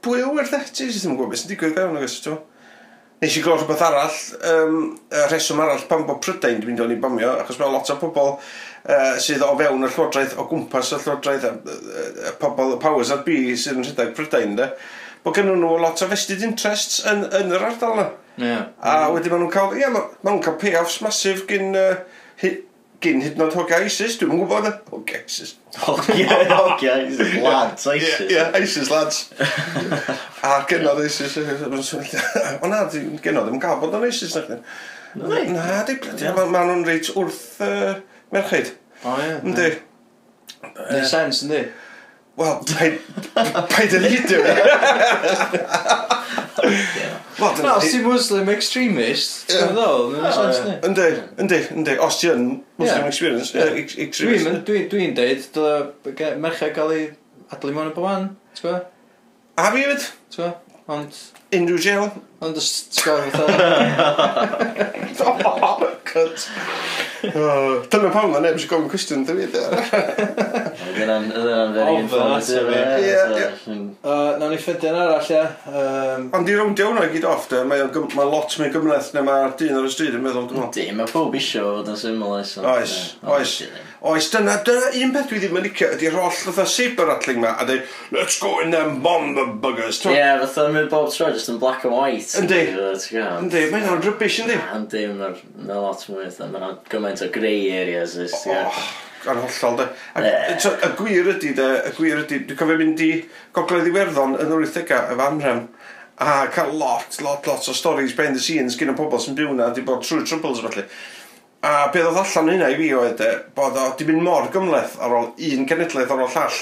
pwy 0.05 0.23
wyr 0.29 0.49
de? 0.51 0.63
Ti 0.71 0.89
ddim 0.89 1.13
yn 1.13 1.19
gwybod 1.19 1.35
beth 1.35 1.43
sy'n 1.43 1.53
digwydd 1.55 1.77
fewn 1.79 1.99
agos, 1.99 2.21
ti'n 2.25 2.39
Nes 3.19 3.35
i 3.35 3.41
glod 3.43 3.59
rhywbeth 3.59 3.81
arall, 3.83 4.19
um, 4.47 4.75
y 5.11 5.23
rheswm 5.27 5.59
arall 5.65 5.81
pan 5.91 6.05
bod 6.07 6.21
Prydain 6.23 6.61
dwi'n 6.63 6.77
mynd 6.77 6.93
i 6.95 6.99
bomio, 7.03 7.33
achos 7.43 7.57
mae 7.59 7.73
lot 7.73 7.89
o 7.91 7.97
pobl 7.99 8.29
uh, 8.37 9.17
sydd 9.19 9.43
o 9.43 9.49
fewn 9.59 9.83
y 9.83 9.89
llywodraeth, 9.89 10.37
o 10.39 10.45
gwmpas 10.47 10.93
y 10.95 11.01
llywodraeth, 11.03 11.49
y, 11.49 11.75
y 12.31 12.35
pobl, 12.39 12.77
y 12.77 12.79
powers 12.85 13.11
that 13.11 13.25
be 13.27 13.57
sydd 13.59 13.81
yn 13.81 13.89
rhedeg 13.89 14.15
Prydain, 14.15 14.55
de, 14.61 14.69
bod 15.25 15.35
gen 15.35 15.51
nhw 15.51 15.73
lot 15.83 16.05
o 16.07 16.09
vested 16.13 16.47
interests 16.47 17.03
yn, 17.11 17.27
yn 17.41 17.51
yr 17.59 17.67
ardal 17.73 17.97
yna. 17.97 18.07
Yeah. 18.39 18.65
A 18.79 19.11
wedyn 19.11 19.35
maen 19.35 19.49
nhw'n 19.49 19.55
cael, 19.57 19.75
ie, 19.75 19.83
yeah, 19.83 19.99
maen 19.99 20.37
nhw'n 20.37 20.45
cael 20.47 20.59
pay-offs 20.63 21.01
masif 21.03 21.43
gyn 21.51 21.75
uh, 21.75 21.97
gyn 23.05 23.21
hyd 23.23 23.37
yn 23.37 23.45
oed 23.45 23.57
hogia 23.59 23.79
ISIS, 23.87 24.17
dwi'n 24.19 24.33
mwyn 24.33 24.43
gwybod. 24.43 24.69
Hogia 24.93 25.21
ISIS. 25.23 25.55
Hogia, 25.79 26.39
hogia 26.51 26.97
ISIS, 27.05 27.35
lads, 27.45 27.87
ISIS. 27.95 28.21
Ie, 28.25 28.35
yeah, 28.35 28.59
ISIS, 28.59 28.91
lads. 28.93 29.21
a 30.49 30.55
gynnod 30.71 31.03
ISIS. 31.05 31.37
Eh, 31.39 31.53
eh, 31.55 31.67
eh, 31.69 32.55
o 32.63 32.71
na, 32.71 32.85
gynnod 32.91 33.49
ddim 33.49 33.61
gael 33.63 33.83
bod 33.83 33.95
o'n 33.99 34.09
ISIS. 34.09 34.35
Na, 35.19 35.43
na, 35.55 35.83
di, 35.89 35.99
ma 36.35 36.65
nhw'n 36.65 36.87
reit 36.89 37.13
wrth 37.15 37.61
merched. 38.35 38.75
O 39.07 39.15
ie. 39.23 39.37
Ynddi. 39.45 39.69
Neu 40.89 41.05
sens, 41.07 41.45
ynddi? 41.47 41.67
Wel, 42.39 42.61
paid 43.73 43.95
yn 43.99 44.05
hyd 44.07 44.31
yw. 44.37 44.45
E. 44.47 44.53
Wel, 47.39 47.57
dyna 47.57 47.73
Os 47.79 47.89
ti'n 47.91 48.05
Muslim 48.05 48.51
extremist, 48.53 49.49
ti'n 49.51 49.73
ddol, 49.75 50.13
mae'n 50.13 50.37
sens 50.37 50.61
ni. 50.67 50.77
Yndi, 50.87 51.09
yndi, 51.43 51.59
yndi. 51.75 51.97
Os 52.05 52.21
ti 52.21 52.31
yn 52.31 52.45
Muslim 52.79 53.09
experience, 53.09 53.51
extremist. 54.05 54.71
Dwi'n 54.71 55.19
deud, 55.19 55.51
dyle 55.57 56.31
merchau 56.45 56.71
gael 56.77 56.95
ei 56.95 57.05
adlu 57.55 57.75
mewn 57.75 57.91
y 57.91 57.97
boban, 57.97 58.31
ti'n 58.55 58.69
gwybod? 58.69 58.89
A 59.59 59.69
fi 59.75 59.87
fyd? 59.91 60.09
Ti'n 60.31 60.45
gwybod? 60.45 60.83
Ond... 60.95 61.23
Unrhyw 61.59 61.83
jail? 61.89 62.07
Ond 62.39 62.59
ys 62.61 62.71
ti'n 62.95 63.31
fatha... 63.35 63.57
Oh, 65.29 65.81
Cunt. 66.09 66.45
Oh, 67.37 67.83
Dyna 67.91 68.11
pam 68.15 68.31
na 68.33 68.39
neb 68.41 68.55
eisiau 68.57 68.71
gofyn 68.71 68.91
cwestiwn 68.93 69.25
dwi 69.29 69.49
fi. 69.51 69.61
Dyna'n 70.97 71.27
very 71.75 71.97
informative. 71.99 72.71
Nawn 74.07 74.55
ni 74.55 74.61
ffydio'n 74.63 75.01
arall, 75.03 75.29
ia. 75.35 75.45
Ond 76.39 76.49
i 76.49 76.57
rownd 76.57 76.81
iawn 76.81 77.03
o'i 77.03 77.11
gyd 77.13 77.27
off, 77.29 77.51
mae 77.69 77.85
lot 78.31 78.57
mwy 78.63 78.71
gymleth 78.73 79.11
na 79.19 79.27
mae'r 79.27 79.53
dyn 79.59 79.77
ar 79.83 79.91
y 79.91 79.93
stryd 79.93 80.17
yn 80.17 80.25
meddwl, 80.25 80.47
dwi'n 80.49 80.63
meddwl. 80.63 80.75
Di, 80.79 80.89
mae 80.97 81.11
pob 81.11 81.37
isio 81.37 81.67
fod 81.81 81.93
yn 81.93 82.01
syml. 82.07 82.39
Oes, 82.39 82.55
oes. 83.35 83.61
Oes, 84.01 84.29
dyna, 84.31 84.53
dyna 84.63 84.93
un 84.95 85.11
peth 85.11 85.27
dwi 85.27 85.41
ddim 85.43 85.57
yn 85.59 85.65
licio 85.67 85.89
ydy'r 85.97 86.15
holl 86.15 86.31
fatha 86.31 86.65
saber 86.71 87.09
rattling 87.09 87.41
ma 87.43 87.57
a 87.59 87.65
dweud, 87.67 87.89
let's 88.15 88.37
go 88.39 88.61
in 88.63 88.71
them 88.71 89.01
bomb 89.03 89.35
the 89.35 89.43
buggers. 89.43 89.99
Ie, 90.07 90.15
yeah, 90.15 90.39
fatha 90.45 90.69
mynd 90.71 90.93
bob 90.93 91.11
tro 91.11 91.33
just 91.35 91.51
yn 91.51 91.59
black 91.59 91.83
and 91.83 91.97
white. 91.97 92.31
Yndi. 92.39 92.61
Yndi, 92.77 93.65
mae'n 93.73 93.89
o'n 93.91 94.05
rybys, 94.07 94.39
yndi. 94.45 94.61
Yndi, 94.77 95.03
mae'n 95.17 95.75
lot 95.83 96.07
mwy, 96.13 96.31
mae'n 96.55 96.79
gymaint 96.95 97.27
o 97.27 97.31
grey 97.35 97.67
areas. 97.75 98.15
Oh, 98.39 98.79
ar 99.27 99.43
hollol, 99.43 99.83
de. 99.83 99.91
A, 100.15 100.25
y 100.71 100.95
gwir 101.03 101.35
ydy, 101.35 101.53
de, 101.59 101.69
y 101.91 101.95
gwir 101.99 102.23
ydy, 102.23 102.45
dwi'n 102.47 102.63
cofio 102.63 102.79
mynd 102.79 103.03
i 103.03 103.13
gogledd 103.59 103.91
Iwerddon 103.91 104.39
yn 104.39 104.55
yr 104.61 104.67
80au, 104.69 105.11
y 105.11 105.19
fanrem, 105.25 105.65
a 106.23 106.47
cael 106.55 106.71
lot, 106.79 107.19
lot, 107.23 107.47
lot 107.51 107.67
o 107.67 107.75
stories 107.75 108.15
behind 108.15 108.39
the 108.39 108.43
scenes 108.43 108.79
gyda 108.79 108.95
pobl 108.99 109.19
sy'n 109.23 109.35
byw 109.39 109.59
na, 109.59 109.73
di 109.75 109.83
bod 109.87 110.07
true 110.07 110.23
troubles 110.23 110.63
felly. 110.63 110.87
A 111.61 111.89
be 111.91 112.03
ddod 112.05 112.19
allan 112.21 112.53
hynna 112.53 112.69
i 112.71 112.77
fi 112.79 112.93
oedd 112.95 113.21
e, 113.25 113.33
bod 113.57 113.79
o 113.83 113.89
di 113.99 114.05
mynd 114.07 114.23
mor 114.23 114.47
gymleth 114.55 114.95
ar 115.03 115.15
ôl 115.17 115.33
un 115.35 115.65
genedlaeth 115.67 116.13
ar 116.15 116.23
ôl 116.23 116.31
llall. 116.31 116.59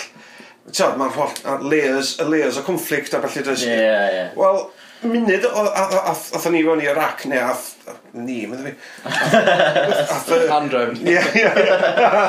Tiod, 0.71 0.97
mae'r 0.99 1.12
holl 1.15 1.67
layers, 1.69 2.15
y 2.23 2.25
layers 2.26 2.57
o 2.57 2.62
conflict 2.65 3.15
a 3.15 3.21
felly 3.23 3.45
dweud. 3.45 3.65
Ie, 3.69 3.91
ie. 4.17 4.23
Wel, 4.41 4.62
munud 5.05 5.45
athon 5.53 6.57
ni 6.57 6.65
fewn 6.65 6.83
i 6.83 6.88
Iraq 6.88 7.26
neu 7.29 7.43
ath... 7.45 7.69
Ni, 8.17 8.38
mynd 8.49 8.65
fi. 8.65 8.73
Ath... 9.12 10.33
Handrefn. 10.49 10.97
Ie, 11.12 11.21
ie. 11.43 11.53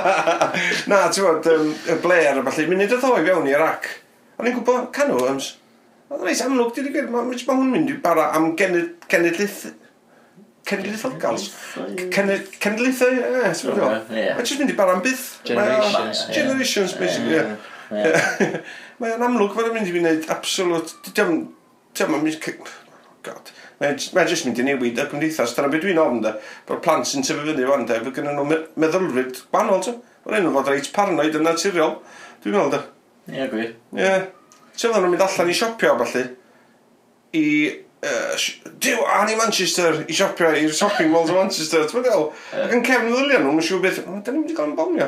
Na, 0.91 1.07
ti'n 1.07 1.23
bod, 1.23 1.49
um, 1.55 1.71
y 1.71 1.97
Blair 2.03 2.35
a 2.35 2.45
falle, 2.49 2.67
munud 2.67 2.99
athoi 2.99 3.23
fewn 3.23 3.47
i 3.47 3.55
Iraq. 3.55 3.89
O'n 4.37 4.51
i'n 4.51 4.59
gwybod, 4.59 4.91
canw, 4.99 5.23
yms. 5.31 5.53
Oedd 6.11 6.19
yn 6.19 6.27
reis 6.27 6.43
amlwg, 6.43 6.75
dwi'n 6.75 6.91
gwybod, 6.91 7.31
mae 7.31 7.57
hwn 7.63 7.73
mynd 7.73 7.95
i 7.95 7.99
bara 8.03 8.29
am 8.35 8.51
genedlaeth 8.59 9.69
cenedlaethol 10.67 11.15
gals. 11.21 11.47
Cenedlaethau, 11.75 13.13
ie, 13.13 13.53
ti'n 13.59 13.71
Mae'n 14.11 14.43
jyst 14.43 14.61
mynd 14.61 14.73
i 14.73 14.77
baran 14.77 15.03
byth. 15.05 15.27
Generations. 15.47 16.25
Generations, 16.33 16.97
basically, 16.99 17.39
ie. 17.39 18.51
Mae 19.01 19.13
o'n 19.13 19.23
amlwg 19.27 19.53
fod 19.53 19.69
yn 19.69 19.77
mynd 19.77 19.89
i 19.89 19.93
fi 19.93 20.01
wneud 20.01 20.27
absolut... 20.33 20.93
Diolch 21.07 21.47
diolch, 21.95 22.17
yn 22.17 22.25
mynd... 22.25 22.75
God. 23.27 23.51
Mae'n 23.81 24.29
jyst 24.31 24.47
mynd 24.47 24.59
i 24.61 24.65
newid 24.65 24.99
y 24.99 25.07
gymdeithas. 25.11 25.53
Dyna 25.57 25.71
beth 25.71 25.83
dwi'n 25.85 26.01
ofn, 26.01 26.21
da. 26.25 26.35
Bod 26.67 26.81
plant 26.85 27.07
sy'n 27.07 27.25
tyfu 27.25 27.45
fyny 27.45 27.67
fan, 27.69 27.85
da. 27.89 27.99
Fe 28.03 28.13
gynnu 28.15 28.33
nhw 28.33 28.45
meddylfryd 28.81 29.43
gwahanol, 29.51 29.83
ta. 29.85 29.93
Mae'n 30.25 30.41
enw 30.41 30.55
fod 30.57 30.71
reit 30.71 30.89
paranoid 30.95 31.37
yn 31.37 31.45
naturiol. 31.45 31.97
Dwi'n 32.43 32.57
meddwl, 32.57 32.73
da. 32.73 32.81
Ie, 33.29 33.47
gwir. 33.51 33.75
Ie. 33.99 34.15
Ti'n 34.73 34.91
meddwl 34.91 35.05
nhw'n 35.05 35.13
mynd 35.13 35.25
allan 35.27 35.51
i 35.51 35.57
siopio, 35.57 35.93
falle, 36.01 36.23
i 37.37 37.45
Dyw, 38.01 38.99
a 39.09 39.23
ni 39.25 39.35
Manchester 39.35 40.03
i 40.05 40.13
siopio 40.13 40.51
i'r 40.53 40.73
shopping 40.75 41.09
malls 41.09 41.31
o 41.33 41.37
Manchester, 41.39 41.87
ti'n 41.89 42.03
meddwl? 42.03 42.27
Ac 42.53 42.75
yn 42.75 42.83
cefn 42.85 43.09
ddilion 43.09 43.41
nhw, 43.41 43.55
mae'n 43.55 43.65
siŵr 43.65 43.81
beth, 43.81 44.03
o, 44.03 44.19
da 44.21 44.33
ni'n 44.33 44.43
mynd 44.43 44.53
i 44.53 44.57
gael 44.57 44.69
yn 44.69 44.75
bomio. 44.77 45.07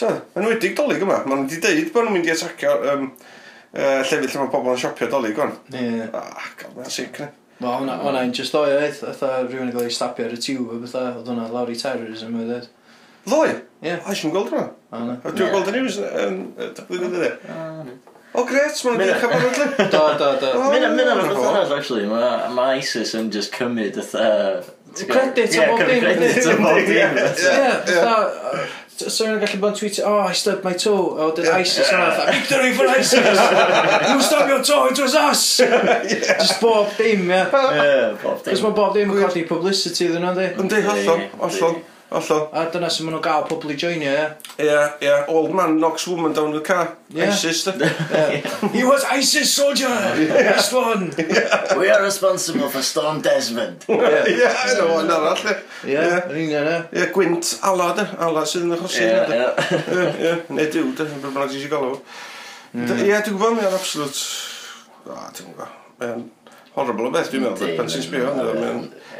Mae'n 0.00 0.48
wedi'i 0.48 0.72
dolyg 0.78 1.04
yma, 1.04 1.18
mae'n 1.28 1.44
wedi 1.44 1.60
deud 1.60 1.92
bod 1.92 2.06
nhw'n 2.06 2.16
mynd 2.16 2.30
i 2.30 2.32
atacio 2.32 2.72
um, 2.94 3.04
uh, 3.10 4.00
llefydd 4.08 4.32
lle 4.32 4.40
mae 4.40 4.52
pobl 4.54 4.72
yn 4.72 4.80
siopio 4.80 5.10
dolyg 5.12 5.42
o'n. 5.44 5.52
Ie. 5.76 6.08
Ah, 6.16 6.50
gael, 6.56 6.72
mae'n 6.78 6.94
sic, 6.96 7.20
ne? 7.20 7.28
Ma, 7.60 7.74
hwnna'n 7.76 8.32
just 8.32 8.56
doi 8.56 8.70
oedd, 8.72 9.02
oedd 9.04 9.50
rhywun 9.50 9.68
yn 9.68 9.74
cael 9.74 9.90
ei 9.90 9.92
stapio 9.92 10.24
ar 10.24 10.32
y 10.32 10.40
tiwb 10.40 10.70
o 10.72 10.78
bethau, 10.80 11.10
oedd 11.20 11.28
hwnna 11.28 11.50
lawr 11.52 11.68
i 11.68 11.76
terrorism, 11.76 12.38
oedd 12.40 12.54
oedd. 12.56 12.70
Ddoi? 13.26 13.50
Ie. 13.84 13.98
O, 13.98 14.14
eisiau 14.14 14.32
gweld 14.32 14.54
hwnna? 14.54 14.70
O, 14.88 15.02
na. 15.10 15.18
Dwi'n 15.26 15.52
gweld 15.52 15.68
y 15.68 15.74
news 15.76 16.00
yn 16.08 16.40
y 16.56 16.70
blwyddyn 16.88 17.92
Oh, 18.30 18.42
o 18.42 18.46
gret, 18.46 18.82
mae'n 18.86 19.00
ddech 19.00 19.22
chi'n 19.24 19.32
bod 19.42 19.62
yn 19.64 19.88
Do, 19.90 20.02
do, 20.20 20.28
do. 20.42 20.50
Oh, 20.54 20.68
mae'n 20.70 20.92
mynd 20.94 21.12
ar 21.12 21.22
rhywbeth 21.22 21.48
arall, 21.50 21.72
actually. 21.78 22.04
Mae 22.10 22.52
ma 22.54 22.68
ISIS 22.78 23.16
yn 23.18 23.32
just 23.34 23.56
cymryd 23.56 23.98
ytha... 24.00 24.28
Credit 25.06 25.56
o 25.58 25.66
bob 25.70 25.82
dim. 25.86 26.04
Credit 26.04 26.46
o 26.50 26.54
bob 26.60 26.78
dim. 26.86 27.18
Ie, 27.24 28.70
So 29.00 29.24
yw'n 29.24 29.38
gallu 29.40 29.60
bod 29.62 29.72
yn 29.72 29.78
tweetio, 29.78 30.04
oh, 30.10 30.26
I 30.28 30.34
stubbed 30.36 30.64
my 30.66 30.74
toe, 30.76 30.92
o, 30.92 31.14
oh, 31.24 31.28
did 31.32 31.46
ISIS 31.48 31.88
yna, 31.88 32.10
fatha, 32.12 32.34
victory 32.36 32.74
for 32.76 32.88
ISIS! 32.98 33.38
you 34.10 34.18
stub 34.26 34.50
your 34.50 34.60
toe, 34.62 34.90
it 34.90 35.00
was 35.00 35.14
us! 35.16 35.44
Just 36.42 36.60
bob 36.60 36.92
dim, 36.98 37.30
ie. 37.30 37.38
Ie, 37.40 38.18
bob 38.20 38.42
dim. 38.44 38.50
Cos 38.50 38.64
mae 38.66 38.76
bob 38.76 38.92
dim 38.98 39.14
yn 39.14 39.22
codi 39.22 39.46
publicity 39.48 40.10
iddyn 40.10 40.26
nhw, 40.26 40.34
di. 40.36 40.50
Yndi, 40.66 40.82
hollol, 40.84 41.24
hollol. 41.40 41.80
Allo. 42.10 42.48
A 42.50 42.64
dyna 42.66 42.88
sy'n 42.90 43.06
maen 43.06 43.14
nhw'n 43.14 43.22
gael 43.22 43.44
pobl 43.46 43.70
i 43.70 43.76
joinio, 43.78 44.10
ie? 44.10 44.22
Ie, 44.64 44.78
ie. 45.06 45.12
Old 45.30 45.52
man 45.54 45.76
knocks 45.78 46.08
woman 46.10 46.32
down 46.34 46.50
the 46.50 46.60
car. 46.60 46.96
Yeah. 47.14 47.30
ISIS, 47.30 47.62
da. 47.64 47.74
Yeah. 48.10 48.70
He 48.74 48.82
was 48.82 49.04
ISIS 49.04 49.52
soldier! 49.54 49.86
Yeah. 49.88 50.56
This 50.56 50.72
one! 50.72 51.12
Yeah. 51.16 51.78
We 51.78 51.88
are 51.88 52.02
responsible 52.02 52.68
for 52.68 52.82
Storm 52.82 53.20
Desmond. 53.22 53.86
Ie, 53.86 54.48
yn 54.72 54.82
o'n 54.88 55.12
arall, 55.14 55.44
ie. 55.52 55.54
Ie, 55.92 56.00
yn 56.02 56.34
union, 56.34 56.66
ie. 56.72 56.80
Ie, 56.98 57.06
gwynt 57.14 57.52
ala, 57.70 57.92
da. 57.94 58.08
Ala 58.26 58.42
sydd 58.42 58.66
yn 58.66 58.74
achosi. 58.74 59.04
Ie, 59.06 59.20
ie. 59.36 60.18
Ie, 60.26 60.32
neu 60.50 60.66
diw, 60.74 60.90
da. 60.98 61.06
Beth 61.12 61.28
bynnag 61.28 61.54
sy'n 61.54 61.70
gael 61.70 61.86
o. 61.92 61.94
Ie, 62.74 62.90
dwi'n 62.98 63.22
gwybod, 63.30 63.54
mae'n 63.60 63.78
absolut... 63.78 64.24
A, 65.06 65.30
dwi'n 65.30 65.54
gwybod 65.54 66.26
horrible 66.74 67.08
o 67.08 67.12
beth 67.14 67.30
dwi'n 67.32 67.42
meddwl, 67.44 67.72
pan 67.76 67.88
sy'n 67.90 68.04
sbio. 68.04 68.30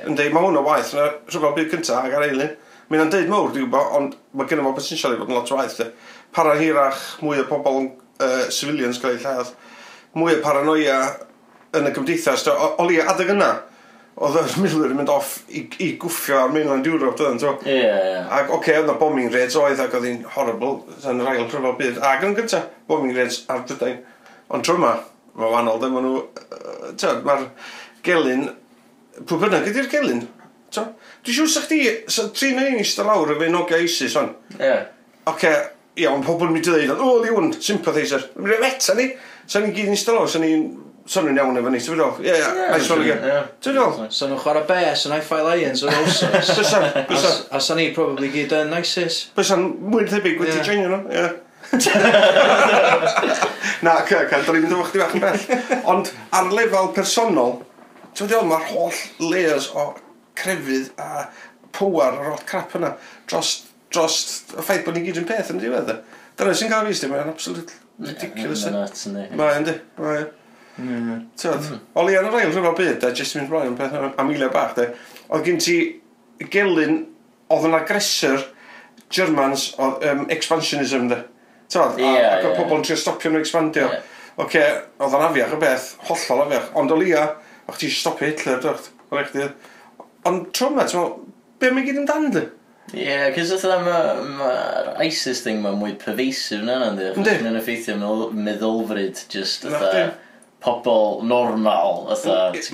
Yn 0.06 0.16
dweud, 0.16 0.34
mae 0.34 0.44
hwn 0.44 0.58
o 0.58 0.62
waith, 0.64 0.92
na 0.96 1.06
rhywbeth 1.28 1.56
byd 1.58 1.72
cyntaf 1.74 2.06
ag 2.06 2.14
ar 2.18 2.26
eilin. 2.28 2.52
Mae'n 2.90 3.04
yn 3.04 3.10
deud 3.12 3.28
mawr, 3.30 3.52
dwi'n 3.54 3.68
gwybod, 3.68 3.90
ond 3.94 4.14
mae 4.34 4.48
gen 4.50 4.60
i 4.64 4.70
beth 4.74 4.82
sy'n 4.82 4.98
siarad 4.98 5.20
fod 5.20 5.28
yn 5.30 5.36
lot 5.36 5.50
o 5.54 5.58
waith. 5.60 5.76
Para 6.34 6.56
hirach, 6.58 7.02
mwy 7.22 7.38
o 7.38 7.44
bobl 7.46 7.76
yn 7.84 7.90
uh, 8.18 8.48
civilians 8.50 8.98
gael 8.98 9.14
eu 9.14 9.20
lladd, 9.22 9.52
mwy 10.18 10.34
o 10.34 10.40
paranoia 10.42 10.96
yn 11.78 11.86
y 11.86 11.92
gymdeithas. 11.94 12.48
O, 12.50 12.72
o 12.82 12.86
lia 12.88 13.04
adeg 13.12 13.30
yna, 13.36 13.52
oedd 14.18 14.40
y 14.40 14.42
milwyr 14.64 14.90
yn 14.90 14.98
mynd 14.98 15.12
off 15.14 15.36
i, 15.46 15.62
i 15.78 15.92
gwffio 16.02 16.40
ar 16.40 16.50
mainland 16.50 16.88
Europe, 16.90 17.14
dydyn, 17.20 17.38
to? 17.38 17.52
Ie, 17.62 17.76
ie. 17.78 18.16
Ac, 18.26 18.50
oce, 18.50 18.56
okay, 18.58 18.80
oedd 18.80 18.90
na 18.90 18.98
bombing 18.98 19.30
raids 19.36 19.58
oedd 19.60 19.84
ac 19.86 19.94
oedd 19.94 20.08
hi'n 20.08 20.26
horrible 20.34 20.98
yn 21.12 21.22
yr 21.22 21.30
ail 21.36 21.44
rhyfel 21.44 21.78
byd. 21.78 22.02
Ac 22.10 22.26
yn 22.26 22.34
gyntaf, 22.40 22.66
bombing 22.90 23.14
raids 23.14 23.44
ar 23.54 23.62
Brydain. 23.70 24.02
Ond 24.50 24.66
tro 24.66 24.74
yma, 24.80 24.96
mae 25.38 25.54
wahanol, 25.54 25.78
dyn, 25.78 25.94
maen 25.94 26.08
nhw... 26.10 26.26
Uh, 26.50 27.22
Mae'r 27.22 27.46
gelyn... 28.02 28.48
Pwy 29.20 29.44
bynnag 29.44 29.70
ydy'r 29.70 29.88
gelyn? 29.92 30.26
So, 30.70 30.86
dwi'n 31.26 31.38
siŵr 31.40 31.50
sa'ch 31.54 31.68
di, 31.70 31.80
sa 32.10 32.28
tri 32.34 32.48
na 32.54 32.62
un 32.70 32.80
eistedd 32.82 33.08
lawr 33.08 33.28
efo'i 33.34 33.50
nogia 33.52 33.78
ISIS 33.82 34.14
fan. 34.18 34.30
Ie. 34.54 34.60
Yeah. 34.62 34.82
Oce, 35.24 35.34
okay, 35.34 35.56
iawn, 36.04 36.22
pobl 36.24 36.46
yn 36.48 36.54
mynd 36.56 36.68
i 36.68 36.70
ddweud, 36.70 37.02
o, 37.02 37.04
liwn, 37.24 37.46
sympathiser. 37.62 38.22
Mae'n 38.38 38.60
rhaid 38.60 38.78
feta 38.78 38.94
ni. 38.98 39.06
sa'n 39.50 39.62
ni'n 39.66 39.74
gyd 39.74 39.90
yn 39.90 39.96
eistedd 39.98 40.16
lawr, 40.16 40.30
sa'n 40.30 40.44
ni'n 40.46 40.62
Sa'n 41.10 41.24
nhw'n 41.26 41.38
iawn 41.40 41.56
efo 41.58 41.70
ni, 41.72 41.78
ti'n 41.80 41.90
fydol? 41.90 42.18
Ie, 42.22 42.34
ie, 42.38 42.48
I 42.70 42.82
swan 42.84 43.00
again. 43.02 43.22
Ti'n 43.58 43.72
fydol? 43.72 43.92
Sa'n 44.14 44.28
nhw'n 44.30 44.42
chwarae 44.44 44.66
bes 44.68 45.00
yn 45.08 45.14
Hi-Fi 45.16 45.38
Lions 45.42 45.80
o'r 45.82 45.96
osos. 46.04 46.22
Bysan, 46.60 46.84
bysan. 47.08 47.36
A 47.50 47.52
sa'n 47.66 47.78
ni 47.80 47.86
probably 47.96 48.28
gyd 48.30 48.52
yn 48.54 48.70
ISIS. 48.76 49.16
Bysan, 49.34 49.62
mwyn 49.90 50.06
thebyg 50.12 50.36
wedi 50.38 50.60
jenio 50.68 50.88
nhw, 50.92 51.00
ie. 51.10 51.24
Na, 53.86 53.92
ca, 54.06 54.16
ca, 54.28 54.36
do'n 54.44 54.60
i'n 54.60 54.64
mynd 54.68 54.76
efo 54.76 54.84
chdi 54.92 54.98
bach 55.02 55.14
yn 55.16 55.22
bell. 55.24 55.42
Ond 55.90 56.06
ar 56.36 56.46
lefel 56.54 56.86
personol, 56.94 57.52
ti'n 58.12 58.28
fydol, 58.28 58.46
mae'r 58.52 58.66
holl 58.70 58.98
layers 59.32 59.66
o 59.74 59.88
crefydd 60.40 60.90
a 61.00 61.28
pwar 61.76 62.18
ar 62.18 62.32
ôl 62.34 62.42
crap 62.48 62.74
yna 62.78 62.94
dros, 63.30 63.52
dros 63.92 64.18
y 64.56 64.64
ffaith 64.64 64.84
bod 64.86 64.98
ni 64.98 65.04
gyd 65.06 65.22
yn 65.22 65.28
peth 65.28 65.52
yn 65.52 65.60
y 65.60 65.66
diwedd. 65.66 65.92
E. 65.94 66.20
Dyna 66.40 66.56
sy'n 66.56 66.72
cael 66.72 66.88
fi, 66.88 66.96
sti, 66.96 67.10
mae'n 67.10 67.32
absolute 67.32 67.78
ridiculous. 68.00 68.66
Mae'n 68.66 69.58
ynddi, 69.60 69.74
mae'n. 70.00 70.28
Tyd, 71.40 71.66
oli 72.00 72.16
ar 72.16 72.28
y 72.28 72.30
rail 72.32 72.52
rhywbeth 72.54 72.78
byd, 72.78 72.94
da 73.02 73.10
Jesmyn 73.16 73.50
yn 73.50 73.76
peth 73.78 73.96
am 74.00 74.30
eiliad 74.30 74.54
bach, 74.54 74.72
de. 74.78 74.88
Oedd 75.28 75.44
gen 75.44 75.60
ti 75.60 75.76
gelyn, 76.52 77.02
oedd 77.52 77.66
yn 77.68 77.76
agresor 77.76 78.46
Germans, 79.12 79.70
o 79.78 79.92
um, 79.98 80.24
expansionism, 80.32 81.10
de. 81.10 81.20
Tyd, 81.70 82.00
yeah, 82.00 82.38
ac 82.38 82.48
oedd 82.48 82.56
pobl 82.62 82.78
yn 82.78 82.86
trio 82.86 82.96
stopio 82.98 83.34
nhw 83.34 83.42
expandio. 83.44 83.90
Yeah. 83.90 84.16
Oce, 84.40 84.64
oedd 85.02 85.18
yn 85.18 85.26
afiach 85.26 85.52
y 85.54 85.60
beth, 85.60 85.90
hollol 86.08 86.46
afiach, 86.46 86.72
ond 86.80 86.94
o 86.94 86.98
lia, 86.98 87.26
o'ch 87.68 87.82
ti 87.82 87.90
stopio 87.92 88.30
Hitler, 88.30 88.62
dwi'n 88.64 89.20
rhaid 89.20 89.52
Ond 90.28 90.50
tro 90.56 90.70
yma, 90.72 90.84
ti'n 90.88 91.00
meddwl, 91.00 91.28
be 91.60 91.70
mae 91.72 91.86
gyd 91.86 92.00
yn 92.02 92.08
dan 92.08 92.26
dy? 92.34 92.42
Ie, 92.90 93.30
cys 93.36 93.52
oedd 93.54 93.84
mae'r 93.86 94.88
ISIS 95.06 95.44
thing 95.44 95.60
mae'n 95.62 95.78
mwy 95.78 95.94
pervasive 96.00 96.64
na 96.66 96.80
yna, 96.80 96.88
ynddi? 96.90 97.06
Ynddi. 97.20 97.36
Mae'n 97.44 97.58
effeithio 97.60 97.96
meddylfryd, 98.34 99.24
just 99.30 99.64
oedd 99.68 100.16
pobl 100.60 101.22
normal, 101.24 102.06
oedd 102.10 102.26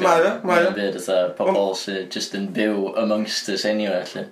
Mae 0.03 0.25
o, 0.27 0.35
mae 0.49 0.67
o. 0.67 0.75
byd, 0.75 0.97
oedd 1.03 1.35
pobl 1.39 1.75
sy'n 1.79 2.09
just 2.13 2.35
yn 2.39 2.49
byw 2.57 2.95
amongst 3.05 3.53
us 3.53 3.67
anyway, 3.69 4.03
allu. 4.03 4.27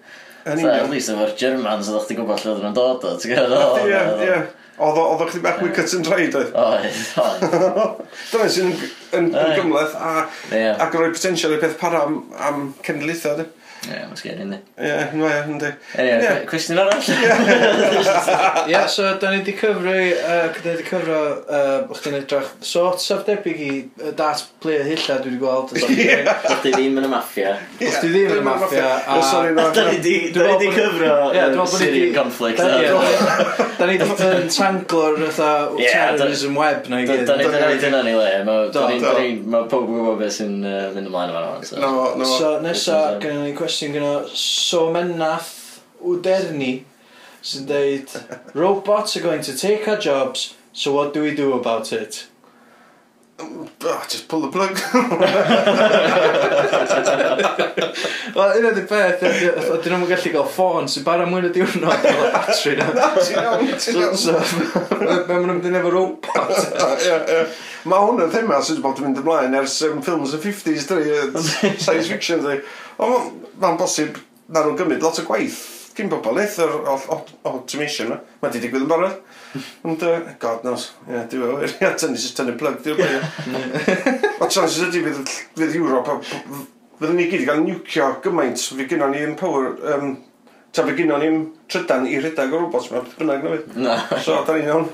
Yn 0.44 0.60
So, 0.60 0.68
at 0.68 0.90
least 0.90 1.12
efo'r 1.12 1.36
Germans, 1.40 1.88
oedd 1.92 2.02
chdi 2.08 2.18
gwybod 2.18 2.42
lle 2.42 2.50
oedden 2.52 2.66
nhw'n 2.70 2.78
dod 2.80 3.06
o, 3.08 3.14
ti'n 3.20 3.36
gwybod? 3.36 3.84
Ie, 3.84 4.02
ie. 4.26 4.40
Oedd 4.82 4.98
o 4.98 5.26
chi 5.30 5.38
bach 5.42 5.60
mwy 5.62 5.70
cut 5.74 5.92
and 5.94 6.06
dried 6.06 6.34
oedd? 6.34 6.54
Oedd, 6.58 6.96
oedd. 7.22 8.00
Dyna 8.32 8.48
sy'n 8.50 8.72
yn, 8.72 8.80
yn, 9.18 9.28
yn 9.38 9.52
gymleth 9.54 9.94
a, 9.94 10.14
ac 10.82 10.96
roi 10.98 11.12
potensial 11.14 11.54
i 11.54 11.60
peth 11.62 11.76
para 11.78 12.02
am, 12.08 12.16
am 12.42 12.64
cenedlaethau. 12.82 13.44
Ie, 13.84 13.98
mae'n 14.08 14.16
sgeri 14.16 14.44
ynddi. 14.46 14.58
Ie, 14.80 14.92
mae 15.20 15.28
o, 15.28 15.40
ynddi. 15.52 15.70
Anyway, 16.00 16.24
Ie. 16.24 16.46
cwestiwn 16.48 16.78
arall. 16.80 17.04
Ie, 18.70 18.78
so 18.88 19.08
da 19.20 19.30
ni 19.32 19.40
wedi 19.42 19.52
cyfru, 19.58 19.92
uh, 19.92 20.46
da 20.54 20.62
ni 20.64 20.70
wedi 20.70 20.86
cyfro, 20.88 21.18
uh, 21.44 21.90
o'ch 21.92 22.00
ti'n 22.04 22.16
edrych, 22.20 22.48
sort 22.64 23.04
of 23.12 23.24
debyg 23.26 23.60
i 23.60 23.68
yy, 23.82 24.12
dat 24.16 24.40
player 24.64 24.86
hylla 24.88 25.18
dwi 25.20 25.34
wedi 25.34 25.40
gweld. 25.42 25.74
Ie. 25.80 26.16
Dwi 26.62 26.72
ddim 26.74 26.96
yn 27.02 27.08
y 27.08 27.10
maffia. 27.12 27.52
Os 27.76 27.98
ti 28.00 28.08
ddim 28.14 28.32
yn 28.32 28.40
y 28.40 28.46
maffia, 28.46 28.86
oh, 29.04 29.18
a... 29.18 29.26
Sorry, 29.28 29.52
no. 29.58 29.66
Da 29.76 29.84
ni 29.90 30.00
di, 30.04 30.14
da 30.34 30.48
ni 30.48 30.56
di 30.64 30.70
cyfro 30.78 31.10
Ie, 31.10 31.44
dwi'n 31.44 31.52
meddwl 31.52 31.60
bod 31.60 31.74
ni 31.74 31.82
Syrian 31.82 32.08
di- 32.08 32.16
conflict. 32.16 32.62
Da 32.62 32.70
ni- 32.72 32.88
na. 32.88 33.68
Da 33.78 33.90
ni 33.90 33.98
wedi 34.00 34.48
tanglo'r 34.56 35.20
fatha 35.28 35.50
Ie, 35.82 35.90
terrorism 35.92 36.56
web 36.60 36.88
na 36.92 37.02
i 37.02 37.08
Da 37.08 37.18
gyd. 37.20 37.26
da 37.28 37.36
ni 37.42 37.50
da 37.52 37.68
ni 37.68 37.78
dyna 37.84 38.02
ni 38.08 38.16
le, 38.16 38.30
mae 38.48 38.68
Do, 38.74 38.86
do. 38.88 39.62
pob 39.68 39.84
yn 39.88 39.94
gwybod 39.98 40.18
beth 40.24 40.34
sy'n 40.40 40.56
yy, 40.64 40.80
mynd 40.96 41.08
ymlaen 41.10 41.32
efo 41.34 41.44
hwn. 41.44 41.68
so. 41.68 41.78
No, 41.84 41.92
no. 42.18 42.24
So 42.28 42.54
nesa, 42.64 42.98
um, 43.14 43.20
gen 43.22 43.40
i 43.42 43.48
ni 43.50 43.54
sy'n 43.74 43.96
gyno 43.96 44.12
Somennath 44.30 45.80
Wderni 46.04 46.74
sy'n 47.44 47.66
deud 47.68 48.14
Robots 48.54 49.16
are 49.16 49.24
going 49.24 49.42
to 49.42 49.56
take 49.56 49.88
our 49.88 49.98
jobs, 49.98 50.54
so 50.72 50.94
what 50.94 51.12
do 51.14 51.22
we 51.22 51.34
do 51.34 51.52
about 51.52 51.92
it? 51.92 52.26
oh, 53.84 54.04
just 54.08 54.28
pull 54.28 54.40
the 54.40 54.48
plug. 54.48 54.74
Wel, 58.34 58.58
un 58.58 58.66
o'r 58.70 58.80
peth, 58.90 59.22
dyn 59.22 59.94
nhw'n 59.94 60.08
gallu 60.10 60.32
gael 60.34 60.48
ffôn 60.54 60.88
sy'n 60.90 61.04
bara 61.06 61.26
mwyn 61.28 61.48
y 61.48 61.52
diwrnod 61.54 62.08
o'r 62.10 62.32
batri 62.34 62.74
na. 62.78 62.88
Na, 62.96 63.10
ti'n 63.18 63.38
iawn, 63.42 63.68
ti'n 63.70 64.00
iawn. 64.00 64.18
So, 64.18 64.34
mae 64.96 65.28
nhw'n 65.28 65.60
mynd 65.60 65.78
efo 65.80 65.94
robot. 65.94 66.32
Mae 67.90 68.00
hwn 68.00 68.24
yn 68.24 68.32
thema 68.32 68.62
sy'n 68.64 68.80
bod 68.84 68.98
yn 69.02 69.10
mynd 69.10 69.20
ymlaen 69.20 69.56
ers 69.60 69.76
ffilms 69.84 70.32
y 70.34 70.40
50s, 70.40 70.88
dwi, 70.88 71.02
science 71.76 72.08
fiction, 72.08 72.40
dwi. 72.44 72.58
Ond 73.04 73.46
mae'n 73.60 73.80
bosib 73.80 74.18
na 74.48 74.64
nhw'n 74.64 74.78
gymryd 74.80 75.04
lot 75.04 75.20
o 75.20 75.26
gwaith 75.28 75.83
cyn 75.94 76.10
bobl 76.10 76.40
eith 76.42 76.58
o'r 76.64 76.84
automation 77.46 78.08
yma. 78.10 78.20
Mae 78.42 78.52
di 78.54 78.62
digwydd 78.62 78.84
yn 78.86 78.90
barod. 78.90 79.18
Ond, 79.86 80.02
uh, 80.02 80.30
god 80.42 80.64
knows, 80.66 80.88
ie, 81.06 81.14
yeah, 81.14 81.26
dwi'n 81.30 81.44
fawr, 81.46 81.66
ie, 81.86 81.90
tynnu 82.02 82.20
sy'n 82.20 82.36
tynnu 82.40 82.54
plug, 82.58 82.80
dwi'n 82.82 82.98
fawr. 82.98 84.30
O 84.42 84.48
chances 84.48 84.80
ydy 84.88 85.02
fydd, 85.04 85.34
fydd 85.54 85.76
Europa, 85.78 86.18
fyddwn 86.98 87.18
ni 87.20 87.28
gyd 87.30 87.44
i 87.44 87.48
gael 87.48 87.62
niwcio 87.62 88.08
gymaint, 88.24 88.64
fi 88.78 88.88
gynnon 88.90 89.14
ni 89.14 89.22
ddim 89.22 89.36
power, 89.38 89.70
um, 89.94 90.16
ta 90.74 90.86
fi 90.88 90.96
gynnon 90.98 91.22
ni'n 91.22 91.44
trydan 91.70 92.08
i 92.10 92.18
rhedeg 92.18 92.54
o 92.54 92.64
robots 92.64 92.90
mewn 92.90 93.06
bynnag 93.14 93.46
na 93.46 93.54
fydd. 93.54 93.78
Na. 93.86 93.98
So, 94.26 94.40
da 94.48 94.58
ni'n 94.58 94.72
iawn. 94.72 94.90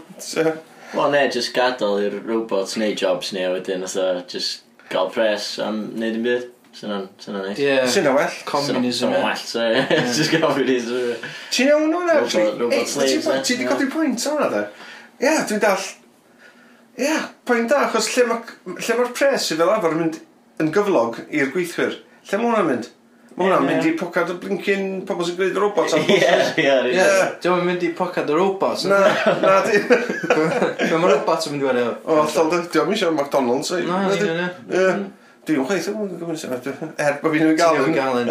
Wel, 0.90 1.12
ne, 1.14 1.24
just 1.32 1.54
gadael 1.56 2.04
i'r 2.04 2.20
robots 2.26 2.76
neu 2.80 2.92
jobs 2.98 3.32
neu 3.32 3.54
wedyn, 3.54 3.86
oedd 3.88 4.26
just 4.32 4.66
gael 4.92 5.08
pres 5.14 5.54
am 5.62 5.86
wneud 5.94 6.20
yn 6.20 6.26
byd. 6.26 6.48
Syna'n 6.72 7.09
neis. 7.18 7.59
Ie. 7.59 7.78
Sy'n 7.90 8.06
na 8.06 8.12
well. 8.14 8.37
Communism. 8.46 9.11
Sy'n 9.11 9.24
well, 9.24 9.37
so 9.37 9.64
ie. 9.66 9.83
Just 10.14 10.37
communism. 10.37 11.26
Ti'n 11.50 11.72
iawn 11.72 11.96
o'n 11.98 12.12
eh, 12.12 12.20
actually? 12.20 13.18
Ti 13.42 13.59
di 13.59 13.66
codi 13.66 13.88
pwynt 13.90 14.26
o'n 14.30 14.44
adeg? 14.46 14.87
Ie, 15.20 15.35
dwi'n 15.50 15.64
dall. 15.64 15.88
Ie, 17.00 17.18
pwynt 17.48 17.72
da, 17.72 17.83
achos 17.88 18.09
lle 18.14 18.28
mae'r 18.30 19.12
pres 19.16 19.50
i 19.50 19.59
fel 19.59 19.74
arfer 19.74 19.96
yn 19.96 20.02
mynd 20.04 20.22
yn 20.62 20.72
gyflog 20.74 21.20
i'r 21.26 21.52
gweithwyr. 21.54 22.00
Lle 22.30 22.40
mae 22.40 22.50
hwnna'n 22.52 22.70
mynd? 22.70 22.90
Mae 23.35 23.46
hwnna'n 23.46 23.66
mynd 23.66 23.87
i 23.90 23.94
pocad 23.98 24.30
y 24.30 24.38
blincyn 24.42 24.88
pobl 25.09 25.26
sy'n 25.26 25.38
gwneud 25.38 25.61
robots 25.62 25.94
am 25.98 26.06
bosses. 26.06 26.50
Ie, 26.61 26.66
ie, 26.70 26.96
ie. 26.96 27.30
Dwi'n 27.42 27.66
mynd 27.66 27.87
i 27.87 27.92
pocad 27.98 28.30
y 28.30 28.37
robots. 28.38 28.87
Na, 28.90 29.00
na 29.42 29.61
di. 29.66 29.80
Mae 29.90 31.06
robots 31.16 31.50
yn 31.50 31.56
mynd 31.56 31.64
i 31.66 31.70
wedi. 31.72 31.87
O, 32.04 32.20
llal 32.26 32.52
dy. 32.54 32.66
Dwi'n 32.74 32.90
mynd 32.90 33.06
i 33.06 33.14
McDonald's. 33.14 33.72
Na, 33.87 34.04
dwi'n 34.12 34.38
mynd 34.68 34.78
i. 34.78 35.09
Dwi'n 35.48 35.64
chweith 35.64 35.88
yn 35.88 35.96
gwybod 36.18 36.38
sy'n 36.40 36.53
Er 37.00 37.14
bod 37.22 37.33
fi'n 37.33 37.55
gael 37.59 37.85
yn 37.87 37.94
gael 37.96 38.18
yn 38.20 38.29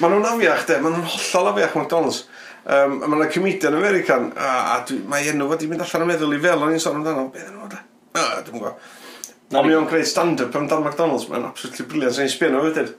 Mae 0.00 0.08
nhw'n 0.12 0.28
afiach 0.28 0.66
de, 0.68 0.76
mae 0.84 0.92
nhw'n 0.92 1.08
hollol 1.10 1.50
afiach 1.50 1.74
McDonald's. 1.78 2.20
Um, 2.60 2.98
mae 3.00 3.16
yna 3.16 3.28
comedian 3.32 3.76
American, 3.78 4.30
a, 4.36 4.50
a 4.76 4.98
mae 5.10 5.30
enw 5.32 5.48
wedi 5.50 5.68
mynd 5.70 5.82
allan 5.84 6.04
yn 6.04 6.10
meddwl 6.12 6.36
i 6.36 6.40
fel 6.44 6.64
o'n 6.66 6.74
i'n 6.76 6.82
sôn 6.82 6.98
amdano. 7.00 7.26
Beth 7.34 7.48
enw 7.48 7.62
fo 7.64 7.70
de? 7.72 7.80
A, 8.12 8.24
dwi'n 8.44 8.58
gwybod. 8.58 8.74
Ond 9.50 9.66
mi 9.66 9.74
o'n 9.74 9.88
gwneud 9.90 10.06
stand-up 10.06 10.54
am 10.54 10.68
Dan 10.70 10.84
McDonald's, 10.84 11.26
mae'n 11.30 11.48
absolutely 11.48 11.88
brilliant, 11.90 12.14
sy'n 12.14 12.28
ei 12.28 12.34
sbio 12.34 12.52
nhw 12.52 12.62
wedyn. 12.68 12.92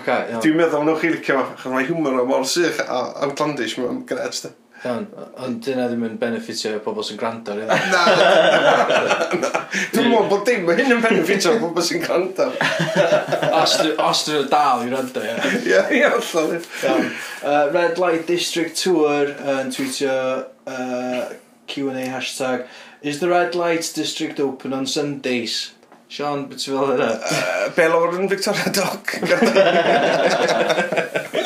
Okay, 0.00 0.34
Dwi'n 0.42 0.58
meddwl, 0.58 0.84
nhw'n 0.84 1.00
chi 1.00 1.12
licio 1.14 1.38
fo, 1.62 1.72
mae 1.72 1.86
humor 1.88 2.18
o 2.20 2.26
mor 2.28 2.44
sych 2.50 2.82
a 2.84 2.98
outlandish, 3.24 3.78
mae'n 3.80 4.02
gret 4.10 4.42
de. 4.44 4.50
Iawn, 4.84 5.06
ond 5.40 5.62
dyna 5.64 5.86
ddim 5.88 6.02
yn 6.04 6.16
benefitio 6.20 6.74
pobl 6.84 7.04
sy'n 7.06 7.16
gwrando 7.20 7.54
ar 7.54 7.60
hynny. 7.62 7.76
Na. 9.40 9.52
Dwi'n 9.94 10.10
meddwl 10.10 10.26
bod 10.28 10.42
dim, 10.44 10.66
hyn 10.68 10.92
yn 10.98 11.00
benefitio 11.00 11.54
pobl 11.62 11.86
sy'n 11.86 12.02
gwrando. 12.04 12.50
Os 13.62 13.78
dyn 13.80 13.94
nhw 13.96 14.42
dal 14.50 14.84
i 14.84 14.92
rando, 14.92 15.22
ie. 15.24 15.36
Ie, 15.70 15.80
ia, 16.00 16.10
allan. 16.18 16.58
Iawn. 16.84 17.08
Uh, 17.40 17.64
Red 17.72 18.02
Light 18.02 18.28
District 18.28 18.76
Tour 18.76 19.32
yn 19.54 19.72
tweetio 19.72 20.18
uh, 20.44 21.22
Q&A 21.66 22.04
hashtag 22.12 22.68
Is 23.00 23.20
the 23.20 23.28
Red 23.28 23.54
Light 23.54 23.90
District 23.94 24.40
open 24.40 24.72
on 24.72 24.86
Sundays? 24.86 25.72
Sean, 26.08 26.46
beth 26.48 26.60
ti'n 26.60 26.76
fel 26.76 26.94
yna? 26.98 27.08
Uh, 27.24 27.66
Belor 27.76 28.20
yn 28.20 28.28
Victoria 28.28 28.68
Dock. 28.72 29.16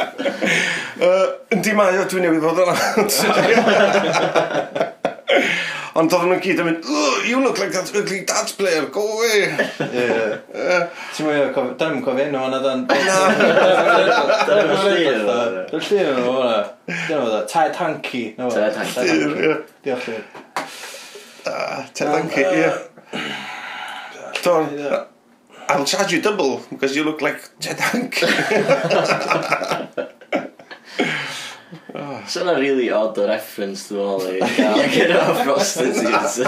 Uh, 0.99 1.27
yndi 1.55 1.73
mae 1.79 1.95
o, 2.01 2.05
dwi'n 2.11 2.25
newid 2.27 2.43
fod 2.43 2.59
yna. 2.65 2.75
Ond 5.99 6.13
oedden 6.15 6.29
nhw'n 6.31 6.43
gyd 6.43 6.61
yn 6.63 6.67
mynd, 6.69 6.83
you 7.27 7.39
look 7.43 7.59
like 7.59 7.73
that 7.75 7.91
ugly 7.97 8.21
dad's 8.27 8.53
player, 8.55 8.85
go 8.95 9.03
away. 9.17 9.51
Ti'n 9.79 11.27
mwy 11.27 11.39
o 11.43 11.49
cofio, 11.55 11.75
da'n 11.81 12.03
cofio 12.07 12.25
enw 12.29 12.39
hwnna 12.45 12.61
dan. 12.63 12.85
Da'n 12.91 13.03
llun 14.59 14.79
o'n 14.79 15.23
hwnna. 15.27 15.65
Da'n 15.71 15.83
llun 15.89 16.11
o'n 16.13 16.23
hwnna. 16.29 16.59
Da'n 16.91 17.19
hwnna, 17.19 17.41
Ted 17.51 17.75
Hanky. 17.81 18.25
Ted 18.39 18.75
Hanky. 18.79 19.07
Diolch 19.87 20.07
chi. 20.07 20.19
Ted 21.95 22.11
Hanky, 22.15 22.43
ie. 22.47 22.71
Don, 24.45 24.63
I'll 25.69 25.85
charge 25.85 26.11
you 26.15 26.21
double, 26.23 26.63
because 26.71 26.95
you 26.95 27.03
look 27.03 27.21
like 27.23 27.41
Ted 27.59 27.81
Hanky. 27.91 28.27
So 32.29 32.43
yna 32.45 32.55
really 32.59 32.91
odd 32.93 33.19
o 33.21 33.27
reference 33.29 33.89
dwi'n 33.91 34.05
ôl 34.05 34.25
i 34.31 34.39
gael 34.57 34.79
gyda 34.93 35.21
o 35.21 35.35
prostitutes. 35.45 36.39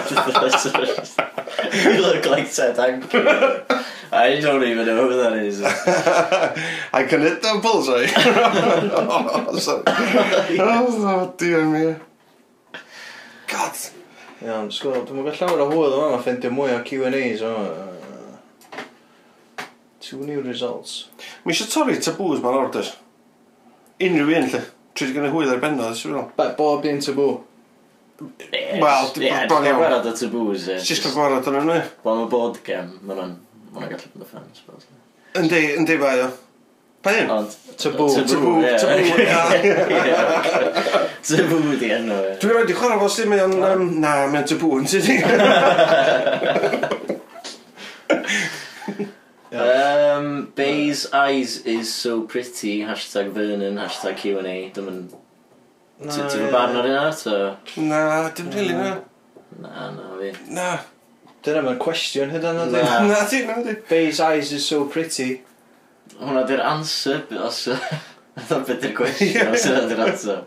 You 1.84 2.00
look 2.00 2.26
like 2.30 2.48
Ted 2.52 2.78
Anker. 2.80 3.64
I 4.12 4.40
don't 4.40 4.64
even 4.64 4.86
know 4.86 5.08
who 5.08 5.16
that 5.22 5.34
is. 5.34 5.62
I 6.92 7.04
can 7.04 7.20
hit 7.20 7.42
them 7.42 7.60
bullseye. 7.60 8.06
oh, 8.16 9.58
sorry. 9.58 9.84
oh, 10.58 11.34
dear 11.38 11.64
me. 11.64 11.96
God. 13.46 13.76
Iawn, 14.40 14.70
sgwr, 14.72 15.04
dwi'n 15.04 15.20
gwybod 15.20 15.36
llawer 15.36 15.60
o 15.60 15.68
hwyl 15.68 15.94
yma, 15.94 16.08
mae'n 16.14 16.24
ffendio 16.24 16.50
mwy 16.56 16.72
o 16.72 16.80
Q&As 16.86 17.42
o. 17.44 17.54
Two 20.00 20.24
new 20.24 20.40
results. 20.42 21.10
Mi 21.44 21.52
eisiau 21.52 21.68
torri 21.68 22.00
taboos 22.00 22.40
ma'n 22.42 22.56
orders. 22.64 22.94
Unrhyw 24.00 24.30
un, 24.38 24.46
lle. 24.48 24.60
Tri 24.96 25.04
wedi 25.06 25.14
gynnu 25.18 25.30
hwyl 25.34 25.50
ar 25.54 25.60
benno, 25.62 25.86
sy'n 25.94 26.10
meddwl. 26.14 26.30
But 26.38 26.50
bob 26.58 26.84
un 26.88 27.00
tabw. 27.04 27.28
Wel, 28.20 29.04
dim 29.16 29.34
bron 29.48 29.66
iawn. 29.68 29.78
Gwerad 29.80 30.06
o 30.08 30.10
taboos, 30.16 30.64
e. 30.68 30.70
Just 30.84 31.02
cael 31.04 31.14
gwerad 31.16 31.48
o'n 31.50 31.58
enw. 31.62 31.76
Wel, 32.04 32.16
mae 32.20 32.30
bod 32.32 32.56
gem, 32.66 32.88
mae 33.04 33.14
hwnna'n 33.16 33.34
gallu 33.76 34.08
bod 34.14 34.24
y 34.24 34.26
ffans. 34.28 34.56
Yndi, 35.40 35.60
yndi 35.78 35.94
bai 36.00 36.18
o. 36.24 36.26
Pa 37.04 37.10
un? 37.16 37.26
Ond, 37.36 37.50
tabw. 37.80 38.06
Tabw, 38.12 38.28
tabw, 38.80 39.08
Tabw 41.30 41.64
di 41.80 41.88
enw, 41.96 42.16
e. 42.24 42.26
Dwi'n 42.42 42.54
rhaid 42.56 42.72
i 42.72 42.74
chwarae 42.80 43.00
fos 43.04 43.14
ddim 43.20 43.32
Um, 43.40 43.82
Na, 44.02 44.10
mae'n 44.32 44.46
tabw 44.48 44.68
yn 44.80 44.86
sydd. 44.90 45.08
Um, 49.52 50.52
Bay's 50.54 51.12
eyes 51.12 51.58
is 51.66 51.92
so 51.92 52.22
pretty, 52.22 52.80
hashtag 52.80 53.30
Vernon, 53.32 53.76
hashtag 53.76 54.16
Q&A. 54.16 54.70
Dwi'n 54.70 54.84
mynd... 54.86 55.14
Ti'n 56.00 56.28
fy 56.30 56.46
barn 56.52 56.76
ar 56.78 56.86
hynna, 56.86 57.10
to? 57.18 57.56
Na, 57.82 58.02
dim 58.36 58.50
rili 58.54 58.76
na. 58.76 58.92
Na, 59.60 59.90
na, 59.96 60.04
fi. 60.20 60.30
Na. 60.54 60.68
Dyna 61.42 61.64
mae'n 61.66 61.80
cwestiwn 61.82 62.30
hyd 62.32 62.46
yna, 62.46 62.68
Na. 62.70 62.84
Na, 63.08 63.24
ti, 63.28 63.42
na, 63.48 63.58
ti. 63.66 63.74
Bay's 63.88 64.20
eyes 64.22 64.52
is 64.54 64.68
so 64.70 64.84
pretty. 64.86 65.42
Hwna 66.20 66.44
di'r 66.48 66.62
answer, 66.70 67.24
b- 67.28 67.40
os... 67.42 67.64
Dyna 67.66 68.60
beth 68.68 68.86
i'r 68.86 68.94
cwestiwn, 68.96 69.50
os 69.56 69.66
yna 69.66 69.82
di'r 69.90 70.04
answer. 70.06 70.38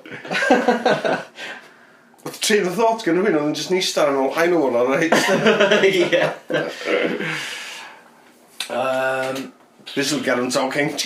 Oedd 2.23 2.39
train 2.39 2.69
of 2.71 2.77
thought 2.79 3.03
gan 3.03 3.19
rhywun 3.19 3.35
oedd 3.35 3.49
yn 3.51 3.57
just 3.59 3.73
nista 3.73 4.07
ar 4.07 4.15
ôl, 4.15 4.31
I 4.39 4.47
know 4.47 4.63
one, 4.63 4.79
all 4.79 4.87
right? 4.87 5.11
Ie. 5.91 6.23
Um, 8.69 9.53
this 9.95 10.11
will 10.11 10.23
get 10.23 10.39
on 10.39 10.49
talking. 10.49 10.97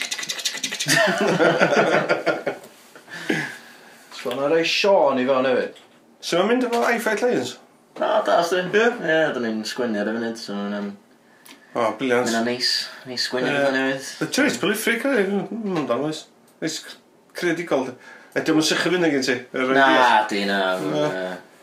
So 4.17 4.35
na 4.35 4.47
rei 4.47 4.63
Sean 4.63 5.19
i 5.19 5.25
fewn 5.25 5.45
hefyd. 5.47 5.77
So 6.19 6.37
mae'n 6.39 6.49
mynd 6.51 6.67
efo 6.67 6.83
i-Fight 6.91 7.21
Lions? 7.23 7.57
Na, 7.99 8.21
da, 8.25 8.41
sti. 8.43 8.63
Ie? 8.75 8.87
Ie, 9.07 9.19
da 9.33 9.41
ni'n 9.41 9.63
sgwynnu 9.65 10.01
ar 10.01 10.09
y 10.11 10.15
funud, 10.17 10.37
so 10.41 10.55
mae'n... 10.57 10.75
Um, 10.79 10.89
o, 11.71 11.79
oh, 11.79 11.91
briliant. 11.99 12.29
Mae'n 12.33 12.47
neis, 12.49 12.71
neis 13.07 13.27
sgwynnu 13.29 13.53
ar 13.53 13.69
y 13.69 13.73
newydd. 13.75 14.09
Y 14.25 14.29
Terry's 14.35 14.59
prolific, 14.61 15.05
e, 15.07 15.25
mae'n 15.31 15.93
oes. 16.09 16.25
Neis 16.63 16.79
credigol. 17.37 17.91
Ydy 18.37 18.53
o'n 18.53 18.65
sychu 18.67 18.91
fynd 18.93 19.07
ag 19.07 19.17
i 19.17 19.21
ti? 19.25 19.37
Na, 19.77 20.07
di, 20.29 20.43
na 20.49 20.65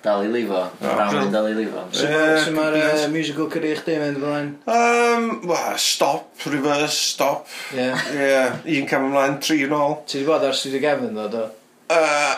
dal 0.04 0.24
i 0.24 0.28
lifo. 0.28 0.60
Ramen 0.82 1.32
dal 1.32 1.48
i 1.48 1.54
lifo. 1.56 1.84
Sut 1.96 2.52
mae'r 2.54 2.76
uh, 2.76 3.04
musical 3.12 3.48
career 3.52 3.80
chdi 3.80 3.96
mynd 4.02 4.20
fel 4.20 4.34
Um, 4.74 5.26
well, 5.48 5.78
stop, 5.80 6.28
reverse, 6.44 6.98
stop. 7.14 7.48
Ie. 7.72 7.78
Yeah. 7.80 8.02
Yeah, 8.12 8.58
un 8.80 8.88
cam 8.90 9.08
ymlaen, 9.08 9.38
tri 9.44 9.62
yn 9.64 9.72
ôl. 9.76 9.96
Ti 10.04 10.20
wedi 10.20 10.28
bod 10.28 10.44
ar 10.44 10.56
Studio 10.58 10.82
Gavin, 10.82 11.14
ddo, 11.16 11.28
do? 11.32 11.44
Uh, 11.88 12.34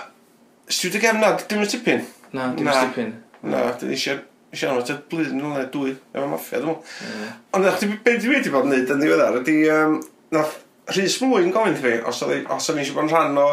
Studio 0.68 1.02
Gefn, 1.02 1.20
na, 1.22 1.33
dim 1.42 1.64
yn 1.64 1.72
tipyn. 1.72 2.05
Na, 2.37 2.50
dim 2.55 2.70
yn 2.70 2.79
tipyn. 2.85 3.14
Na, 3.46 3.64
dim 3.81 3.94
eisiau 3.96 4.22
eisiau 4.55 4.72
anwyd 4.72 4.92
y 4.94 4.98
blwyddyn 5.11 5.42
yn 5.42 5.57
oed 5.57 5.72
dwy, 5.74 5.96
efo 6.14 6.29
maffia, 6.31 6.61
dwi'n 6.62 6.76
meddwl. 6.76 7.33
Ond 7.57 7.66
ddech 7.66 7.81
chi 7.83 7.90
beth 8.07 8.22
dwi 8.22 8.37
wedi 8.37 8.52
bod 8.55 8.68
yn 8.68 8.76
neud 8.76 8.94
yn 8.94 9.02
ddiweddar 9.02 9.40
ydy, 9.40 9.57
um, 9.74 9.98
nath 10.35 10.61
Rhys 10.94 11.18
Mwy 11.22 11.48
yn 11.48 11.55
gofyn 11.55 11.79
fi, 11.83 11.96
os 12.07 12.22
o'n 12.22 12.79
eisiau 12.79 12.94
bod 12.94 13.09
yn 13.09 13.11
rhan 13.11 13.40
o 13.42 13.48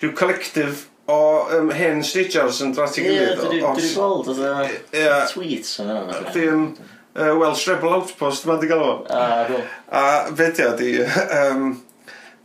rhyw 0.00 0.14
collective 0.16 0.86
o 1.10 1.18
um, 1.58 1.74
hen 1.74 2.00
stidiars 2.06 2.62
yn 2.64 2.72
drat 2.76 2.96
i 3.00 3.04
gilydd. 3.04 3.44
Ie, 3.50 3.60
dwi'n 3.60 3.92
gweld 3.96 4.32
oedd 4.32 5.30
tweets 5.32 5.76
yn 5.82 5.92
yna. 5.96 6.24
Ddim 6.30 6.64
uh, 6.70 7.34
Welsh 7.40 7.66
Rebel 7.70 7.98
Outpost 7.98 8.48
mae'n 8.48 8.62
di 8.62 8.70
gael 8.70 8.84
o. 8.86 8.96
A, 9.06 9.20
ah, 9.20 9.44
cool. 9.48 9.62
A 9.90 10.04
fedio 10.38 10.72
di, 10.78 10.92
um, 11.02 11.70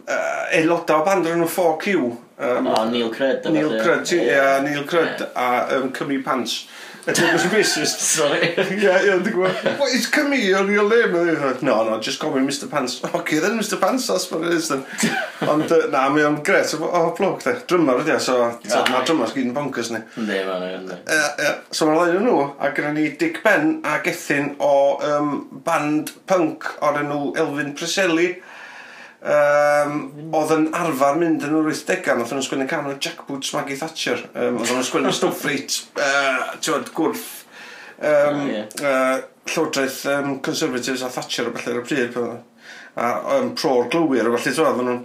uh, 0.08 0.44
aelodau 0.52 1.02
o 1.02 1.08
band 1.08 1.30
nhw 1.30 1.50
4Q. 1.58 2.06
Um, 2.36 2.68
o, 2.68 2.84
Neil 2.92 3.12
Crud. 3.14 3.46
Neil 3.54 3.78
Crud, 3.80 4.12
ie, 4.18 4.40
Neil 4.66 4.84
Crud 4.90 5.24
a 5.32 5.50
um, 5.78 5.92
Cymru 5.96 6.22
Pants. 6.26 6.66
It 7.08 7.20
was 7.22 7.44
racist. 7.44 8.00
Sorry. 8.00 8.56
yeah, 8.58 8.98
yeah, 9.06 9.20
dwi'n 9.22 9.34
gwybod. 9.36 9.80
What, 9.80 9.94
it's 9.94 10.08
Camille, 10.10 10.42
your 10.42 10.66
real 10.66 10.90
name? 10.90 11.14
No, 11.62 11.84
no, 11.84 12.00
just 12.00 12.20
call 12.20 12.34
me 12.34 12.42
Mr 12.42 12.70
Pants. 12.70 13.04
Okay, 13.04 13.38
then 13.38 13.60
Mr 13.60 13.80
Pants, 13.80 14.08
that's 14.08 14.32
what 14.32 14.44
it 14.44 14.54
is 14.54 14.70
then. 14.70 14.84
Ond, 15.50 15.72
uh, 15.72 15.86
na, 15.94 16.10
mae 16.10 16.26
o'n 16.26 16.40
gret. 16.42 16.74
O, 16.80 16.90
oh, 16.90 17.14
blog, 17.18 17.44
de. 17.44 17.54
Drymor 17.70 18.02
ydi, 18.02 18.18
so, 18.20 18.40
ah, 18.50 18.82
mae 18.90 19.06
drymor 19.06 19.36
gyd 19.36 19.52
yn 19.52 19.54
bonkers 19.54 19.94
ni. 19.94 20.02
Ne, 20.18 20.42
mae'n 20.50 20.90
uh, 20.96 21.54
So, 21.70 21.92
mae'n 21.92 22.16
ddau 22.16 22.26
nhw, 22.26 22.40
a 22.58 22.74
gyda 22.74 22.96
ni 22.98 23.06
Dick 23.22 23.44
Ben 23.46 23.78
a 23.86 24.00
Gethin 24.06 24.56
o 24.58 24.74
um, 25.06 25.36
band 25.68 26.16
punk 26.26 26.72
o'r 26.82 27.04
enw 27.04 27.36
Elfyn 27.38 27.76
Preselli. 27.78 28.32
Um, 29.26 29.96
oedd 30.38 30.52
yn 30.54 30.68
arfer 30.78 31.16
mynd 31.18 31.46
yn 31.48 31.56
yr 31.58 31.70
80au, 31.72 32.20
oedd 32.22 32.34
yn 32.36 32.44
sgwennu 32.46 32.68
cam 32.70 32.90
yn 32.92 33.00
Jack 33.02 33.24
Boots 33.26 33.56
Maggie 33.56 33.78
Thatcher. 33.80 34.22
Um, 34.36 34.60
oedd 34.62 34.74
yn 34.76 34.86
sgwennu 34.86 35.14
stwff 35.16 35.48
Reit, 35.48 35.80
uh, 35.98 36.52
tiwod, 36.62 36.92
gwrth. 36.94 37.26
Um, 37.96 38.44
oh, 38.44 38.46
yeah. 38.52 38.68
uh, 38.86 39.24
Llywodraeth 39.50 40.04
um, 40.14 40.38
Conservatives 40.46 41.02
a 41.02 41.10
Thatcher 41.10 41.50
o 41.50 41.56
bellu 41.56 41.74
ar 41.74 41.82
y 41.82 41.88
pryd. 41.88 42.20
A 43.02 43.10
um, 43.40 43.56
pro'r 43.58 43.90
glywir 43.90 44.30
o 44.30 44.36
bellai, 44.36 44.54
tiwod, 44.54 44.76
oedd 44.76 44.86
nhw'n... 44.86 45.02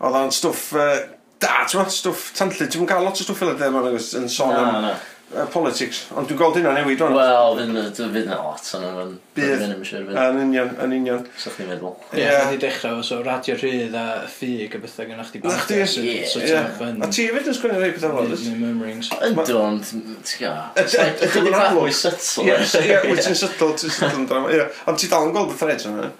Oedd 0.00 0.18
nhw'n 0.18 0.34
stwff 0.34 0.66
uh, 0.74 0.98
da, 1.40 1.62
ti'n 1.62 1.80
meddwl, 1.80 1.94
stwff 1.94 2.26
tantlu, 2.36 2.66
ti'n 2.66 2.82
meddwl 2.82 2.90
gael 2.90 3.06
lot 3.06 3.22
o 3.22 3.28
stwff 3.28 3.44
fel 3.44 3.54
ydy, 3.54 3.70
yn 4.18 4.28
sôn 4.32 4.56
am 4.56 4.90
uh, 5.34 5.46
politics, 5.52 6.04
ond 6.14 6.28
dwi'n 6.30 6.40
gweld 6.40 6.60
hynna 6.60 6.74
newid 6.76 7.02
o'n 7.06 7.16
Wel, 7.16 7.60
dwi'n 7.60 8.14
fydd 8.14 8.30
na 8.30 8.40
lot 8.42 8.72
yn 8.78 8.86
o'n 8.90 9.18
Bydd, 9.30 9.62
yn 9.62 10.38
union, 10.42 10.70
yn 10.82 10.94
union. 10.96 11.20
So 11.38 11.52
chdi'n 11.54 11.68
meddwl. 11.70 11.92
Ie, 12.12 12.24
yeah. 12.24 12.50
dechrau, 12.60 12.98
o 12.98 13.04
so 13.06 13.20
radio 13.22 13.54
rhydd 13.54 13.94
a 13.94 14.04
ffug 14.28 14.74
a 14.74 14.80
bethau 14.82 15.06
gyda 15.06 15.26
chdi 15.28 15.42
bach. 15.44 15.70
Na 15.70 15.86
chdi, 15.86 16.08
A 17.06 17.10
ti 17.14 17.26
hefyd 17.28 17.50
yn 17.52 17.56
sgwini 17.56 17.78
rhai 17.78 17.92
pethau 17.94 18.16
fel 18.16 18.32
hynny? 18.32 18.56
Murmurings. 18.58 19.12
Ynddo, 19.28 19.60
ond, 19.62 19.86
ti'n 19.86 20.42
gael. 20.42 20.82
Ydy 21.28 21.44
ni 21.46 21.54
bach 21.54 21.76
mwy 21.76 21.94
sytl. 21.94 22.48
Ie, 22.48 22.98
wyt 23.06 23.22
ti'n 23.28 23.38
sytl, 23.38 23.70
ti'n 23.78 23.94
sytl 23.94 24.26
drama. 24.30 24.50
Ie, 24.50 24.66
ond 24.90 25.00
ti 25.00 25.12
dal 25.12 25.28
yn 25.28 25.34
gweld 25.36 25.54
y 25.54 25.60
threads 25.62 25.86
yna. 25.90 26.10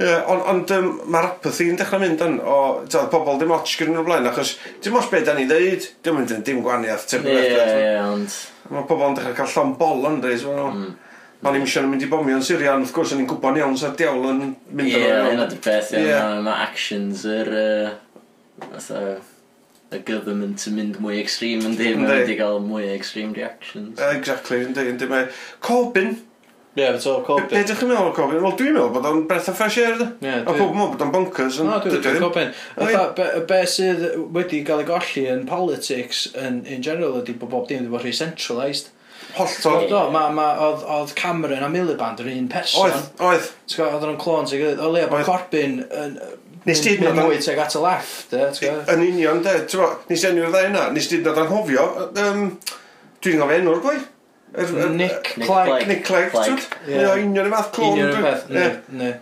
Ie, 0.00 0.16
ond 0.32 0.74
mae'r 1.12 1.30
apathy 1.34 1.68
yn 1.74 1.78
dechrau 1.80 2.00
mynd 2.00 2.24
yn 2.24 2.40
o, 2.40 2.58
ti'n 2.88 3.12
pobl 3.12 3.40
dim 3.42 3.52
otch 3.54 3.76
gyda 3.82 4.00
y 4.00 4.06
blaen, 4.08 4.30
achos 4.32 4.56
dim 4.80 4.96
os 4.96 5.12
beth 5.12 5.28
da 5.28 5.36
ni 5.36 5.44
ddeud, 5.50 5.90
dim 6.06 6.24
yn 6.24 6.44
dim 6.46 6.64
gwaniaeth, 6.64 7.04
ti'n 7.12 7.28
gwaniaeth. 7.28 7.76
Ie, 7.76 7.84
ie, 7.84 8.00
ond 8.08 8.29
hefyd. 8.30 8.72
Mae 8.74 8.86
pobl 8.88 9.06
yn 9.10 9.16
dechrau 9.18 9.36
cael 9.40 9.54
llon 9.56 9.72
bol 9.80 10.06
yn 10.10 10.20
dweud, 10.24 10.44
Mm. 10.46 10.82
nhw. 10.82 10.96
O'n 11.40 11.56
i'n 11.56 11.66
siarad 11.72 11.88
mynd 11.88 12.02
i 12.04 12.08
bomio 12.10 12.36
yn 12.36 12.42
Syria, 12.44 12.74
ond 12.76 12.84
wrth 12.84 12.92
gwrs 12.92 13.12
o'n 13.14 13.22
i'n 13.22 13.28
gwybod 13.30 13.56
iawn 13.56 13.76
sa'r 13.80 13.94
diawl 13.96 14.26
yn 14.28 14.40
mynd 14.76 14.90
yn 14.92 15.04
Ie, 15.06 15.12
yna 15.32 15.46
di 15.48 15.56
beth, 15.64 15.92
ie. 15.96 16.10
Mae 16.44 16.66
actions 16.66 17.22
yr... 17.24 17.48
y 19.90 19.98
government 20.06 20.62
yn 20.68 20.76
mynd 20.76 20.98
mwy 21.02 21.16
extreme 21.18 21.64
yn 21.66 21.72
ddim, 21.78 22.04
yn 22.04 22.10
wedi 22.12 22.36
cael 22.38 22.60
mwy 22.62 22.90
extreme 22.94 23.32
reactions. 23.34 23.98
Exactly, 24.12 24.60
yn 24.68 24.76
dweud. 24.76 25.02
Mae 25.10 25.24
Corbyn, 25.64 26.12
Ie, 26.76 26.84
yeah, 26.84 26.98
so 27.02 27.16
Corbyn. 27.26 27.48
Be, 27.48 27.56
be 27.56 27.62
ydych 27.64 27.80
chi'n 27.80 27.88
meddwl 27.90 28.12
o 28.12 28.14
Corbyn? 28.14 28.38
Wel, 28.44 28.52
dwi'n 28.60 28.76
meddwl 28.76 28.92
bod 28.94 29.06
o'n 29.08 29.24
breath 29.26 29.48
of 29.50 29.56
fresh 29.58 29.80
air, 29.82 29.96
da. 29.98 30.06
Yeah, 30.22 30.44
a 30.46 30.52
pob 30.54 30.76
meddwl 30.76 30.92
bod 30.92 31.00
o'n 31.02 31.10
bonkers. 31.16 31.56
No, 31.66 31.80
dwi'n 31.82 31.96
meddwl 31.98 32.20
Corbyn. 32.22 32.52
Be, 33.16 33.26
be 33.50 33.58
sydd 33.72 34.04
wedi 34.36 34.60
cael 34.68 34.84
ei 34.84 34.86
golli 34.86 35.24
yn 35.32 35.42
politics 35.50 36.28
yn, 36.38 36.60
in 36.70 36.84
general 36.86 37.18
ydy 37.18 37.34
bod 37.40 37.50
bob 37.56 37.66
dim 37.66 37.82
wedi 37.82 37.94
bod 37.96 38.06
rhi 38.06 38.12
centralised. 38.14 38.92
Holltol. 39.34 39.88
Do, 39.90 40.04
ma, 40.14 40.28
ma, 40.34 40.46
oedd, 40.68 40.84
oedd 40.94 41.16
Cameron 41.18 41.66
a 41.66 41.72
Miliband 41.72 42.22
yr 42.22 42.30
un 42.36 42.46
person. 42.50 42.86
Oedd, 42.86 43.10
oedd. 43.26 43.50
T'n 43.70 43.84
oedd 43.88 44.06
o'n 44.06 44.22
clon 44.22 44.46
sy'n 44.50 44.62
gilydd. 44.62 44.84
O 44.86 44.92
leo 44.94 45.10
bod 45.10 45.26
Corbyn 45.26 45.82
yn... 45.82 46.16
Nes 46.68 46.84
ti 46.84 46.94
ddim 47.00 47.16
mwy 47.16 47.38
teg 47.40 47.58
at 47.58 47.74
y 47.74 47.82
left, 47.82 48.34
e? 48.36 48.46
Yn 48.92 49.04
union, 49.06 49.42
de. 49.42 49.58
Nes 49.64 50.22
ti 50.22 50.28
ddim 50.28 50.42
yn 50.44 50.54
ddau 50.54 50.70
yna. 50.70 50.86
Nes 50.94 51.10
ti 51.10 51.18
ddim 51.18 51.34
yn 51.34 51.44
anghofio. 51.48 51.90
Dwi'n 52.14 53.40
gofio 53.42 53.58
enw'r 53.58 53.84
boi. 53.84 53.98
Nick 54.50 55.36
Nick 55.36 55.46
Clegg. 55.46 55.88
Nick 55.88 56.04
Clegg. 56.04 56.32
Ie, 56.88 57.06
o 57.06 57.14
union 57.14 57.46
y 57.46 57.50
math 57.52 57.70
clon. 57.74 57.92
Union 57.92 58.10
y 58.10 58.12
fath, 58.24 58.48
ne. 58.50 59.12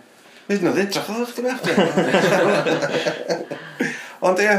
Nid 0.49 0.61
nhw'n 0.65 0.79
edrych 0.81 1.09
oedd 1.13 1.29
chdi 1.29 1.41
beth. 1.45 1.65
Ond 4.25 4.37
ie, 4.41 4.55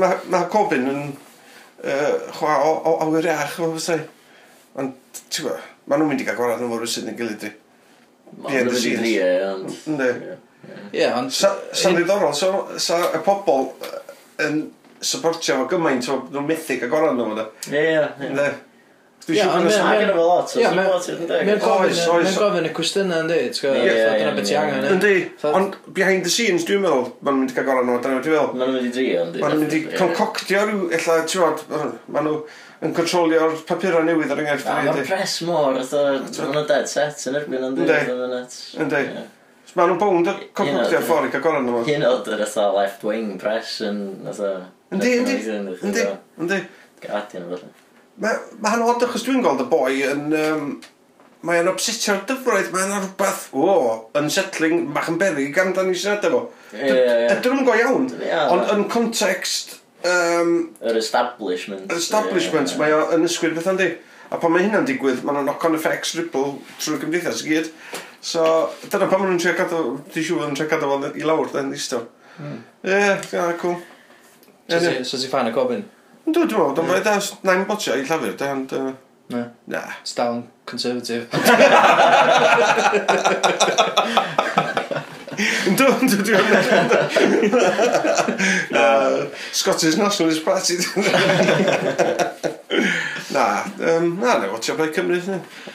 mae 0.00 0.14
ma 0.32 0.40
Cobin 0.50 0.88
yn 0.88 1.02
uh, 1.12 2.14
chwa 2.38 2.52
o 2.64 2.70
o 2.88 2.90
awyr 3.04 3.28
iach 3.28 3.60
o 3.60 3.68
fysau. 3.74 4.00
Ond, 4.80 4.96
ti'n 5.28 5.44
gwybod, 5.44 5.60
maen 5.84 5.98
nhw'n 6.00 6.10
mynd 6.14 6.24
i 6.24 6.26
gael 6.30 6.40
gwarad 6.40 6.64
yn 6.64 6.72
fawr 6.72 6.88
sydd 6.88 7.12
yn 7.12 7.20
gilydd 7.20 7.44
i. 7.50 7.52
Maen 8.40 8.64
nhw'n 8.64 8.72
mynd 8.72 8.88
i 8.88 8.96
ddi 9.02 9.12
ie, 9.18 9.28
ond... 9.50 9.68
Ynddi. 9.92 10.08
Ie, 10.96 11.08
ond... 11.12 11.28
Sa'n 11.36 11.92
ddiddorol, 12.00 12.32
sa 12.80 12.96
y 13.12 13.20
pobl 13.28 13.68
yn 14.48 14.54
supportio 15.04 15.60
fo 15.60 15.68
gymaint 15.74 16.08
o 16.08 16.24
nhw'n 16.30 16.48
methu 16.48 16.80
gael 16.80 16.88
gwarad 16.96 17.12
yn 17.12 17.20
fawr. 17.36 17.52
Ie, 17.68 18.00
ie. 18.32 18.48
Dwi'n 19.24 19.38
siŵr 19.40 19.54
bod 19.54 19.66
y 19.66 19.72
sag 19.72 20.00
yn 20.04 20.10
efo 20.12 20.24
lot, 20.28 20.44
os 20.44 20.54
dwi'n 20.54 20.78
lot 20.90 21.06
i'n 21.08 21.20
deg. 21.30 21.44
Mae'n 21.48 21.60
gofyn, 21.62 21.84
Oes, 21.88 22.00
oes. 22.12 22.24
mae'n 22.26 22.34
gofyn 22.42 22.66
y 22.68 22.72
cwestiynau 22.76 23.22
yn 23.24 23.28
dweud, 23.30 23.60
gwybod, 23.62 23.78
Ie, 23.80 23.94
fatha, 23.94 24.18
ie, 24.20 24.32
beth 24.36 24.48
ti 24.48 24.52
ie. 24.52 24.58
angen. 24.60 24.84
ie. 24.84 24.90
Yndi, 24.94 25.12
Fatha- 25.40 25.54
ond 25.60 25.76
behind 25.96 26.26
the 26.28 26.32
scenes 26.34 26.66
dwi'n 26.68 26.82
meddwl, 26.84 27.06
maen 27.24 27.38
mynd 27.40 27.54
i 27.54 27.56
gael 27.56 27.66
gorau 27.70 27.86
nhw, 27.88 27.96
dyna 28.04 28.18
beth 28.18 28.26
dwi'n 28.26 28.36
meddwl. 28.36 28.58
Mae'n 28.60 28.74
mynd 28.74 28.88
i 28.88 28.92
drio, 28.98 29.22
yndi. 29.24 29.40
Maen 29.44 29.62
mynd 29.62 29.76
i 29.78 29.80
concoctio 29.96 30.64
rhyw, 30.68 30.82
illa, 30.98 31.16
ti'n 31.30 31.44
bod, 31.46 31.94
maen 32.18 32.28
nhw 32.28 32.34
yn 32.84 32.92
controlio'r 32.98 33.54
papurau 33.70 34.04
newydd 34.10 34.34
ar 34.34 34.42
enghraifft. 34.44 34.68
A 34.68 34.74
Mae'n 34.82 34.90
Yndi, 34.92 35.06
pres 35.08 35.36
mor, 35.48 35.78
mae'n 35.78 36.58
a 36.60 36.66
dead 36.68 36.90
set 36.92 37.24
yn 37.30 37.38
erbyn 37.40 37.64
yn 37.70 37.78
Yndi. 37.80 37.86
fatha 37.94 38.18
ma'n 38.20 38.34
nuts. 38.36 38.58
yndi. 38.84 39.02
Maen 39.74 39.88
nhw'n 39.90 40.02
bownd 40.04 40.28
y 40.30 40.34
concoctio'r 40.54 41.06
ffordd 41.08 41.30
i 41.30 41.32
gael 41.32 41.42
gorau 41.48 41.64
nhw. 41.64 41.80
Hyn 41.88 42.04
oedd 42.10 42.28
yr 42.34 42.44
eitha 42.44 42.66
left 42.76 43.06
wing 43.08 43.32
press 43.40 43.78
yn 43.88 44.02
atho... 44.30 44.52
Yndi, 44.92 45.14
yndi, 45.22 45.38
Yndi, 45.80 46.04
yndi. 46.44 46.60
Gadian 47.00 47.48
o 47.48 47.56
falle. 47.56 47.72
Mae 48.22 48.58
ma 48.62 48.74
hyn 48.74 48.84
oed 48.86 49.02
achos 49.06 49.24
dwi'n 49.26 49.42
gweld 49.44 49.64
y 49.64 49.70
boi 49.70 49.94
yn... 50.10 50.26
Um, 50.38 50.74
mae 51.44 51.60
yn 51.60 51.68
obsetio'r 51.68 52.22
dyfroedd, 52.28 52.70
mae 52.72 52.86
yna 52.86 53.02
rhywbeth, 53.02 53.42
o, 53.52 53.64
oh, 53.68 53.88
unsettling, 54.16 54.86
bach 54.96 55.10
yn 55.12 55.18
beryg 55.20 55.58
amdano 55.60 55.90
ni 55.90 55.98
syniad 56.00 56.24
efo. 56.24 56.46
Ydyn 56.72 57.52
nhw'n 57.52 57.66
go 57.66 57.74
iawn, 57.76 58.06
ond 58.48 58.70
yn 58.72 58.86
context... 58.92 59.74
Um, 60.08 60.54
yr 60.84 60.96
establishment. 61.00 61.84
Yr 61.92 62.00
establishment, 62.00 62.72
mae 62.80 62.96
o 62.96 63.02
yn 63.16 63.28
ysgwyr 63.28 63.52
beth 63.56 63.68
yndi. 63.74 63.90
A 64.32 64.38
pan 64.40 64.54
mae 64.54 64.64
hynna'n 64.64 64.88
digwydd, 64.88 65.20
mae 65.20 65.36
yna 65.36 65.44
knock-on 65.50 65.76
effects 65.76 66.14
ripple 66.16 66.54
trwy'r 66.78 67.02
gymdeithas 67.04 67.44
i 67.44 67.50
gyd. 67.50 67.68
So, 68.24 68.44
dyna 68.88 69.10
pan 69.10 69.20
maen 69.20 69.34
nhw'n 69.34 69.42
trio 69.44 69.52
gadw, 69.58 69.82
di 70.14 70.24
siw 70.24 70.40
yn 70.46 70.56
trio 70.56 70.70
gadw 70.70 70.94
fo'n 70.94 71.10
i 71.12 71.28
lawr, 71.28 71.52
da'n 71.52 71.68
ddistaw. 71.74 72.06
Hmm. 72.38 72.62
Ie, 72.88 72.96
yeah, 72.96 73.52
cool. 73.60 73.76
So, 74.64 74.80
ti'n 74.80 75.32
fan 75.32 75.52
y 75.52 75.54
gofyn? 75.56 75.84
Dwi'n 76.24 76.48
dwi'n 76.48 76.48
meddwl, 76.48 76.72
dwi'n 76.76 76.86
meddwl, 76.88 77.02
dwi'n 77.04 77.44
nain 77.44 77.66
botio 77.68 77.92
i 78.00 78.04
llafur, 78.08 78.32
da, 78.40 78.46
ond... 78.56 78.70
Na. 79.28 79.42
Na. 79.68 79.80
It's 80.00 80.14
dal 80.16 80.34
yn 80.38 80.42
conservative. 80.64 81.28
Dwi'n 85.34 85.76
dwi'n 85.76 86.08
dwi'n 86.08 86.24
dwi'n 88.70 89.30
Scottish 89.52 89.96
Nationalist 90.00 90.44
Party. 90.44 90.76
na, 93.36 93.64
um, 93.92 94.16
na, 94.20 94.38
na, 94.38 94.46
watio 94.52 94.76
Brau 94.80 94.92
Cymru. 94.96 95.20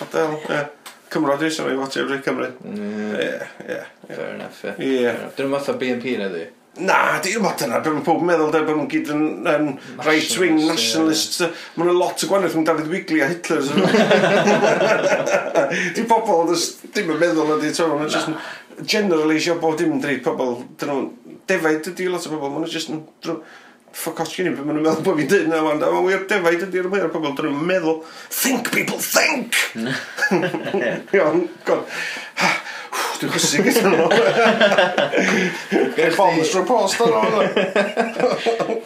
Adel, 0.02 0.38
yeah. 0.50 0.66
Cymro 1.14 1.38
dwi'n 1.38 1.54
sori, 1.54 1.78
watio 1.78 2.06
Brau 2.10 2.22
Cymru. 2.26 2.50
Mm. 2.66 3.14
Ie, 3.22 3.34
ie. 3.68 3.84
Fair 4.08 4.34
enough, 4.34 4.64
ie. 4.66 4.74
Ie. 5.04 5.14
Dwi'n 5.38 5.60
o 5.60 5.78
BNP 5.78 6.18
na 6.22 6.34
di? 6.34 6.46
Na, 6.78 7.20
di, 7.20 7.34
ma 7.42 7.52
dyna, 7.58 7.80
beth 7.84 7.96
mae 7.96 8.04
pob 8.06 8.22
yn 8.22 8.28
meddwl, 8.30 8.52
de, 8.54 8.60
bod 8.64 8.78
nhw'n 8.78 8.90
gyd 8.92 9.10
yn 9.12 9.24
yn 9.50 9.72
right-wing 10.06 10.60
nationalists. 10.68 11.42
Yeah. 11.42 11.56
Mae 11.76 11.90
nhw'n 11.90 12.00
lot 12.00 12.24
o 12.24 12.30
gwanaeth 12.30 12.56
mewn 12.56 12.68
David 12.68 12.92
Wigley 12.92 13.24
a 13.26 13.30
Hitler. 13.32 13.66
di 15.98 16.06
pobl, 16.08 16.54
dim 16.96 17.10
yn 17.16 17.20
meddwl 17.20 17.56
ydy, 17.58 17.74
to, 17.76 17.90
maen 17.90 18.14
just 18.14 18.86
generalisio 18.94 19.58
bod 19.60 19.82
dim 19.82 19.98
yn 19.98 20.04
dreid 20.04 20.22
pobl. 20.24 20.62
Dyn 20.80 20.94
nhw'n 20.94 21.42
defaid 21.50 21.90
ydy 21.92 22.08
lot 22.14 22.30
o 22.30 22.36
bobl, 22.36 22.54
maen 22.54 22.64
nhw'n 22.64 22.78
just 22.78 22.94
yn... 22.94 23.04
Fuck 24.00 24.22
off, 24.22 24.32
gen 24.38 24.52
i, 24.52 24.54
maen 24.54 24.78
nhw'n 24.78 24.86
meddwl 24.86 25.06
bod 25.10 25.20
fi'n 25.20 25.32
dyn 25.34 25.52
na, 25.52 25.66
maen 25.66 25.82
nhw'n 25.82 26.08
wir 26.08 26.24
defaid 26.30 26.68
ydy'r 26.70 26.88
ydi'r 26.94 27.10
o'r 27.10 27.16
pobl, 27.18 27.36
dyn 27.36 27.50
nhw'n 27.50 27.70
meddwl, 27.74 28.00
think 28.30 28.72
people, 28.72 29.02
think! 29.02 29.58
Iawn, 31.18 31.48
god. 31.68 31.84
dwi'n 33.20 33.34
chwysig 33.34 33.66
gyda 33.68 33.90
nhw. 33.90 34.06
Gwneud 35.96 36.16
bombs 36.20 36.54
drwy 36.54 36.64
post 36.70 37.04
ar 37.04 37.18
ôl. 37.20 37.44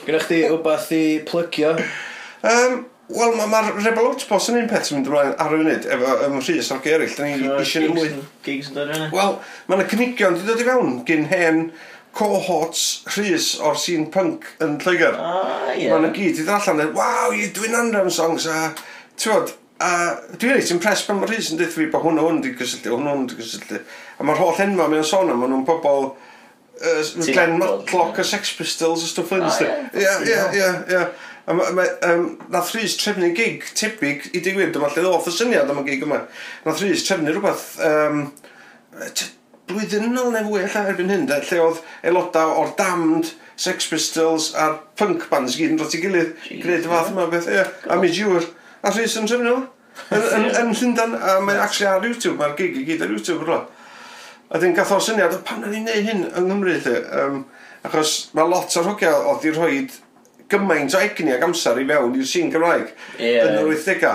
Gwneud 0.05 0.25
chdi 0.25 0.41
wbath 0.55 0.89
i 0.97 1.03
plygio? 1.27 1.75
Um, 2.43 2.83
Wel, 3.13 3.33
mae'r 3.35 3.49
ma 3.51 3.59
Rebel 3.83 4.05
Outpost 4.07 4.49
yn 4.49 4.61
un 4.61 4.69
peth 4.71 4.87
sy'n 4.87 5.01
mynd 5.01 5.09
ymlaen 5.09 5.33
ar 5.43 5.51
y 5.53 5.57
funud, 5.59 5.87
efo 5.91 6.13
ym 6.23 6.37
Rhys 6.39 6.69
ac 6.71 6.85
eraill, 6.87 7.15
da 7.17 7.25
ni 7.27 7.49
eisiau 7.59 7.89
mwy. 7.91 8.13
Gigs 8.45 8.69
yn 8.71 8.77
dod 8.77 8.93
fyny? 8.93 9.09
Wel, 9.11 9.35
mae 9.67 9.77
yna 9.77 9.87
cynigion 9.91 10.37
wedi 10.37 10.47
dod 10.47 10.63
i 10.63 10.67
fewn 10.69 10.93
gyn 11.09 11.27
hen 11.29 11.59
cohorts 12.15 12.85
Rhys 13.11 13.49
o'r 13.59 13.75
scene 13.81 14.07
punk 14.13 14.47
yn 14.63 14.77
Lloegr. 14.81 15.19
Ah, 15.19 15.73
ie. 15.73 15.83
Yeah. 15.83 15.91
Mae 15.91 15.99
yna 15.99 16.13
gyd 16.15 16.39
i 16.39 16.47
ddod 16.47 16.71
allan, 16.71 16.95
waw, 16.95 17.35
dwi'n 17.57 17.77
anram 17.81 18.09
songs, 18.13 18.47
a 18.47 18.71
ti'n 19.19 19.51
A 19.83 19.89
dwi'n 20.39 20.55
reit 20.55 20.71
impressed 20.71 21.09
pan 21.09 21.19
mae 21.19 21.27
rhys 21.27 21.51
yn 21.51 21.59
dweud 21.59 21.73
fi 21.73 21.89
bod 21.91 22.05
hwnnw 22.05 22.23
hwn 22.27 22.39
wedi 22.39 22.53
gysylltu, 22.59 22.93
hwnnw 22.93 23.11
hwn 23.11 23.25
wedi 23.25 23.39
gysylltu. 23.41 23.81
A 24.17 24.27
mae'r 24.27 24.39
holl 24.39 24.61
enwa 24.63 24.87
mewn 24.91 25.07
sôn 25.07 25.31
am, 25.33 25.43
maen 25.43 25.51
nhw'n 25.55 25.67
pobl... 25.67 26.13
Uh, 26.83 27.03
Glenn 27.27 27.59
Matlock 27.59 28.17
a 28.19 28.23
Sex 28.25 28.55
Pistols 28.57 29.03
a 29.03 29.07
stuff 29.07 29.31
like 29.31 29.45
ystod. 29.45 29.91
Ie, 29.93 30.07
ie, 30.25 30.39
ie, 30.57 30.71
ie. 30.95 31.03
A 31.45 31.53
mae, 31.53 31.85
um, 32.07 32.25
nath 32.51 32.71
Rhys 32.73 32.95
trefnu 32.99 33.29
gig 33.35 33.65
tebyg 33.75 34.29
i 34.31 34.41
digwydd, 34.43 34.71
dyma 34.75 34.87
lle 34.93 35.03
ddoth 35.03 35.27
y 35.27 35.35
syniad 35.35 35.69
am 35.69 35.81
y 35.81 35.85
gig 35.89 36.05
yma. 36.07 36.21
Nath 36.63 36.79
Rhys 36.81 37.03
trefnu 37.03 37.35
rhywbeth 37.35 37.65
um, 37.83 38.23
blwyddyn 39.69 40.07
yn 40.07 40.19
ôl 40.21 40.31
neu 40.31 40.47
fwy 40.47 40.63
allan 40.63 40.89
erbyn 40.93 41.11
hyn, 41.11 41.27
de, 41.27 41.41
lle 41.49 41.59
oedd 41.65 41.81
aelodau 42.07 42.55
o'r 42.61 42.73
damned 42.79 43.33
Sex 43.59 43.91
Pistols 43.91 44.49
a'r 44.59 44.79
punk 44.99 45.27
bands 45.31 45.59
gyd 45.59 45.75
yn 45.75 45.79
dod 45.81 45.93
i 45.93 46.01
gilydd, 46.03 46.33
gwneud 46.49 46.87
y 46.87 46.93
fath 46.93 47.11
yma 47.11 47.27
beth, 47.31 47.51
ie, 47.51 47.65
am 47.91 48.07
i 48.07 48.11
jiwr. 48.15 48.47
A 48.83 48.91
rhys 48.91 49.15
yn 49.15 49.29
trefnu 49.29 49.47
nhw. 49.47 49.61
Yn 50.11 50.73
Llundain, 50.73 51.13
a 51.15 51.37
mae'n 51.39 51.61
actually 51.63 51.87
ar 51.87 52.03
YouTube, 52.03 52.35
mae'r 52.39 52.57
gig 52.57 52.75
i 52.81 52.85
gyd 52.87 53.05
ar 53.05 53.13
YouTube 53.13 53.45
rhywle. 53.45 53.61
A 54.53 54.59
dyn 54.59 54.75
gath 54.75 54.91
o'r 54.91 55.03
syniad, 55.03 55.37
pan 55.47 55.63
na 55.63 55.69
ni'n 55.71 55.87
neud 55.87 56.09
hyn 56.09 56.25
yng 56.27 56.49
Nghymru, 56.49 56.75
um, 57.21 57.39
achos 57.87 58.15
mae 58.35 58.49
lot 58.49 58.75
o'r 58.79 58.89
hogia 58.91 59.13
oedd 59.31 59.47
i 59.47 59.53
rhoi 59.55 59.77
gymaint 60.51 60.93
o 60.93 61.01
egni 61.01 61.33
ac 61.33 61.45
amser 61.47 61.79
i 61.79 61.87
fewn 61.87 62.19
i'r 62.19 62.27
sîn 62.27 62.51
Gymraeg 62.53 62.91
yeah. 63.21 63.47
yn 63.47 63.61
yr 63.61 63.71
80au. 63.71 64.13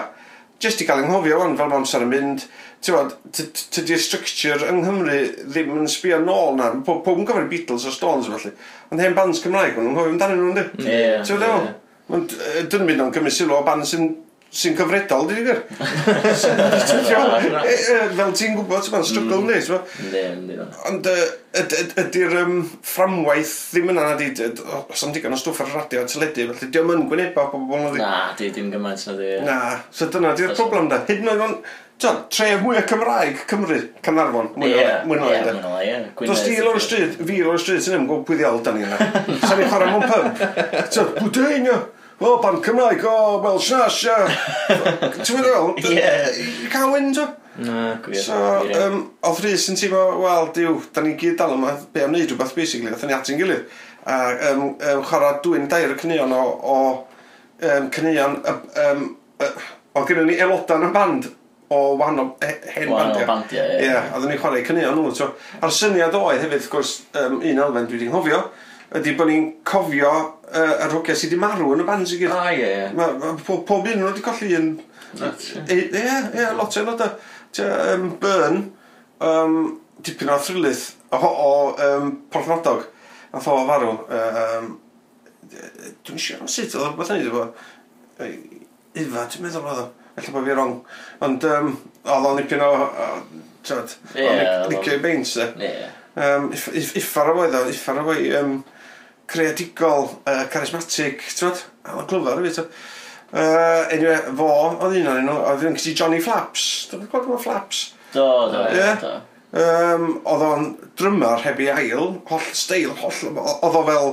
Just 0.62 0.82
i 0.82 0.86
gael 0.86 1.04
ynghofio 1.06 1.40
o'n 1.40 1.56
fel 1.58 1.70
mae 1.70 1.80
amser 1.80 2.04
yn 2.04 2.12
mynd, 2.12 2.44
ti'n 2.84 2.96
bod, 2.98 3.16
tydi'r 3.72 4.04
structure 4.04 4.68
yng 4.68 4.82
Nghymru 4.84 5.18
ddim 5.48 5.74
yn 5.78 5.90
sbio 5.90 6.20
nôl 6.22 6.58
na. 6.60 6.70
Pob 6.84 7.08
yn 7.16 7.26
gofyn 7.26 7.48
Beatles 7.50 7.88
o 7.88 7.94
Stones 7.94 8.28
felly. 8.30 8.52
Ond 8.92 9.02
hen 9.02 9.16
bands 9.16 9.40
Cymraeg, 9.42 9.78
mae'n 9.78 9.94
ynghofio 9.94 10.14
amdanyn 10.14 10.44
nhw'n 10.44 10.58
di. 10.60 10.88
Ti'n 11.24 11.40
meddwl? 11.40 11.68
Dyn 12.68 12.88
mynd 12.88 13.06
o'n 13.06 13.14
cymryd 13.16 13.40
sylw 13.40 13.58
o 13.58 13.64
band 13.66 13.88
sy'n 13.88 14.10
sy'n 14.48 14.72
cyfredol, 14.78 15.26
di 15.28 15.42
gwir. 15.44 15.58
Fel 18.18 18.32
ti'n 18.36 18.54
gwybod, 18.56 18.84
mae'n 18.92 19.06
struggle 19.06 19.42
ni, 19.44 19.56
ti'n 19.58 19.68
fawr? 19.68 19.82
Mm. 20.04 20.18
Ond 20.88 21.04
ydy'r 22.04 22.34
fframwaith 22.86 23.56
ddim 23.74 23.88
yna, 23.94 24.04
di, 24.20 24.28
os 24.78 25.04
am 25.04 25.12
digon 25.16 25.36
o 25.36 25.38
stwff 25.40 25.60
ar 25.64 25.70
y 25.72 25.74
radio 25.76 25.98
a 26.04 26.06
teledu, 26.08 26.42
felly 26.54 26.68
diolch 26.72 26.94
yn 26.96 27.08
gwyneba 27.10 27.40
o 27.48 27.50
bobl. 27.58 27.98
Na, 28.00 28.12
di 28.38 28.46
dim 28.54 28.68
gymaint 28.72 29.02
na 29.10 29.14
di. 29.20 29.28
Na, 29.44 29.58
so 29.92 30.02
dyna, 30.12 30.30
di'r 30.38 30.56
problem 30.56 30.84
da. 30.92 30.96
Hyd 31.08 31.20
yn 31.24 31.32
oed, 31.34 31.42
o'n, 31.48 31.56
Ti'n 31.98 32.14
tref 32.30 32.60
mwy 32.62 32.76
o 32.78 32.80
Cymraeg, 32.86 33.40
Cymru, 33.50 33.74
Canarfon, 34.06 34.52
mwy 34.54 34.70
o 34.70 34.82
mwy 35.08 35.18
o 35.18 35.20
mwy 35.24 35.34
o 35.90 36.22
Dos 36.28 36.44
di 36.46 36.54
lor 36.62 36.78
y 36.78 36.82
stryd, 36.84 37.16
fi 37.18 37.40
lor 37.42 37.58
y 37.58 37.62
stryd, 37.64 37.80
sy'n 37.82 37.96
ymwneud 37.96 38.22
pwyddiol 38.28 38.60
dan 38.62 38.78
ni 38.78 38.84
yna. 38.86 38.98
Sa'n 39.42 39.64
i 39.64 39.66
chwarae 39.66 39.90
mewn 39.90 40.06
pub. 40.06 40.26
Ti'n, 40.94 41.10
bwdein 41.16 41.66
o! 41.72 41.74
o, 42.20 42.36
band 42.42 42.62
Cymraeg, 42.64 43.04
o, 43.06 43.40
Welsh 43.42 43.70
Nash, 43.74 44.04
ia. 44.08 44.16
Ti'n 45.24 45.38
mynd 45.38 45.50
fel? 45.50 45.68
Ie. 45.92 46.08
You 46.64 46.70
can't 46.72 46.92
win, 46.92 47.12
to. 47.14 47.28
Na, 47.58 47.96
gwir. 48.02 48.20
So, 48.22 48.38
um, 48.84 49.00
oedd 49.26 49.40
Rhys 49.42 49.66
yn 49.72 49.78
teimlo, 49.78 50.02
wel, 50.22 50.50
diw, 50.54 50.76
da 50.94 51.02
ni 51.02 51.16
gyd 51.18 51.38
dal 51.40 51.56
yma, 51.56 51.74
be 51.94 52.04
am 52.06 52.14
wneud 52.14 52.30
rhywbeth, 52.30 52.54
basically, 52.58 52.92
oedd 52.94 53.06
ni 53.06 53.16
ati'n 53.16 53.40
gilydd. 53.40 53.64
A 54.08 54.18
um, 54.52 54.62
um, 54.76 55.02
chwarae 55.08 55.40
dwi'n 55.44 55.66
dair 55.70 55.94
y 55.94 55.98
cynnion 55.98 56.34
o, 56.34 56.44
o 56.62 56.76
um, 57.66 57.90
cynnion, 57.94 58.38
um, 58.84 59.02
uh, 59.42 59.50
oedd 59.98 60.06
gen 60.12 60.22
ni 60.28 60.38
aelodau 60.38 60.78
yn 60.78 60.86
y 60.86 60.94
band 60.94 61.28
o 61.74 61.80
wahanol 61.98 62.30
hen 62.40 62.54
bandiau. 62.54 62.94
Wahanol 62.94 63.26
bandiau, 63.28 63.74
ie. 63.74 63.88
Ie, 63.90 63.98
oedden 64.14 64.32
ni'n 64.32 64.40
chwarae 64.40 64.62
cynnion 64.66 64.96
nhw, 64.96 65.10
So, 65.18 65.32
A'r 65.58 65.74
syniad 65.74 66.14
oedd 66.16 66.38
hefyd, 66.44 66.56
wrth 66.60 66.70
gwrs, 66.72 66.94
um, 67.24 67.40
un 67.42 67.62
elfen 67.66 67.90
dwi 67.90 67.98
wedi'n 67.98 68.14
hofio, 68.14 68.44
ydy 68.96 69.12
bod 69.18 69.28
ni'n 69.28 69.48
cofio 69.68 70.10
uh, 70.48 70.74
yr 70.84 70.94
hogia 70.94 71.16
sydd 71.16 71.34
wedi 71.34 71.40
marw 71.42 71.72
yn 71.74 71.82
y 71.82 71.86
band 71.88 72.12
i 72.12 72.20
gyd. 72.20 72.32
Ah, 72.32 72.52
ie, 72.54 72.68
ie. 72.68 72.86
Ma, 72.96 73.10
ma, 73.20 73.34
po, 73.44 73.60
pob 73.68 73.88
un 73.88 74.00
nhw 74.00 74.08
wedi 74.08 74.24
colli 74.24 74.54
yn... 74.56 74.70
E, 75.18 75.76
ie, 75.76 75.82
ie, 76.00 76.46
lot 76.56 76.78
o'n 76.80 76.92
oda. 76.94 77.10
Um, 77.64 78.06
Burn, 78.20 78.62
um, 79.24 79.58
dipyn 80.04 80.32
o 80.32 80.38
thrilydd 80.40 80.84
o, 81.16 81.20
o 81.20 81.50
um, 81.84 82.14
Porthnodog, 82.32 82.86
a 83.32 83.42
tho 83.44 83.56
farw. 83.68 83.92
Um, 84.18 84.70
Dwi'n 85.48 86.20
siŵr 86.20 86.42
am 86.44 86.48
sut, 86.52 86.74
oedd 86.76 86.90
rhywbeth 86.90 87.12
yn 87.14 87.22
ni 87.22 87.28
ddweud. 87.28 87.52
Ifa, 88.98 89.26
dwi'n 89.32 89.44
meddwl 89.46 89.68
oedd 89.68 89.84
o. 89.84 89.86
Alla 90.18 90.32
bod 90.34 90.48
fi 90.48 90.56
wrong. 90.56 90.74
Ond, 91.24 91.44
um, 91.48 91.70
oedd 92.04 92.30
o'n 92.32 92.40
dipyn 92.40 92.64
o... 92.64 92.72
Ti'n 93.68 93.84
meddwl, 93.84 93.94
o'n 94.24 94.72
Nicky 94.72 94.98
Baines, 95.04 95.36
e. 95.40 95.48
Ie. 95.68 95.86
Um, 96.18 96.50
iffar 96.52 97.30
o 97.30 97.38
oedd 97.44 97.54
o, 97.54 97.62
iffar 97.70 98.00
o 98.02 98.08
oedd 98.12 98.42
creadigol, 99.28 100.08
uh, 100.24 100.44
charismatic, 100.52 101.26
ti'n 101.36 101.60
Alan 101.88 102.08
Clyfar, 102.08 102.44
fi, 102.44 102.54
ti'n 102.60 102.72
Uh, 103.28 103.84
anyway, 103.92 104.16
fo, 104.32 104.46
oedd 104.80 104.94
un 105.02 105.08
o'n 105.12 105.26
nhw, 105.26 105.34
oedd 105.50 105.64
yn 105.68 105.74
gysi 105.76 105.92
Johnny 105.92 106.16
Flaps. 106.24 106.62
Dwi'n 106.88 107.02
gwybod 107.02 107.26
bod 107.28 107.42
Flaps. 107.44 107.82
Do, 108.14 108.24
do, 108.48 108.62
yeah. 108.72 109.02
do. 109.02 109.10
Um, 109.52 110.06
oedd 110.24 110.44
o'n 110.46 110.70
drymar 110.96 111.44
heb 111.44 111.60
i 111.60 111.68
ail, 111.74 112.14
holl 112.30 112.46
steil, 112.56 112.94
holl, 113.02 113.18
oedd 113.36 113.76
o 113.76 113.82
fel 113.84 114.10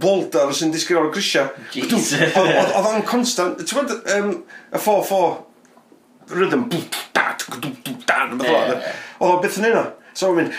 boulder 0.00 0.54
sy'n 0.56 0.72
disgyn 0.72 1.02
o'r 1.02 1.10
grisia. 1.12 1.50
Jesus. 1.76 2.14
Oedd 2.40 2.88
o'n 2.88 3.04
constant, 3.08 3.60
ti'n 3.60 3.82
gwybod, 3.82 4.08
um, 4.16 4.32
y 4.72 4.82
4-4 4.86 6.32
rhythm, 6.32 6.64
bwp, 6.72 7.02
dat, 7.20 7.44
gwdwp, 7.50 7.92
dat, 8.08 8.32
Oedd 9.20 9.28
o 9.28 9.36
beth 9.44 9.60
yn 9.60 9.68
yna. 9.74 9.84
So 10.14 10.30
mae'n 10.30 10.50
mynd... 10.50 10.54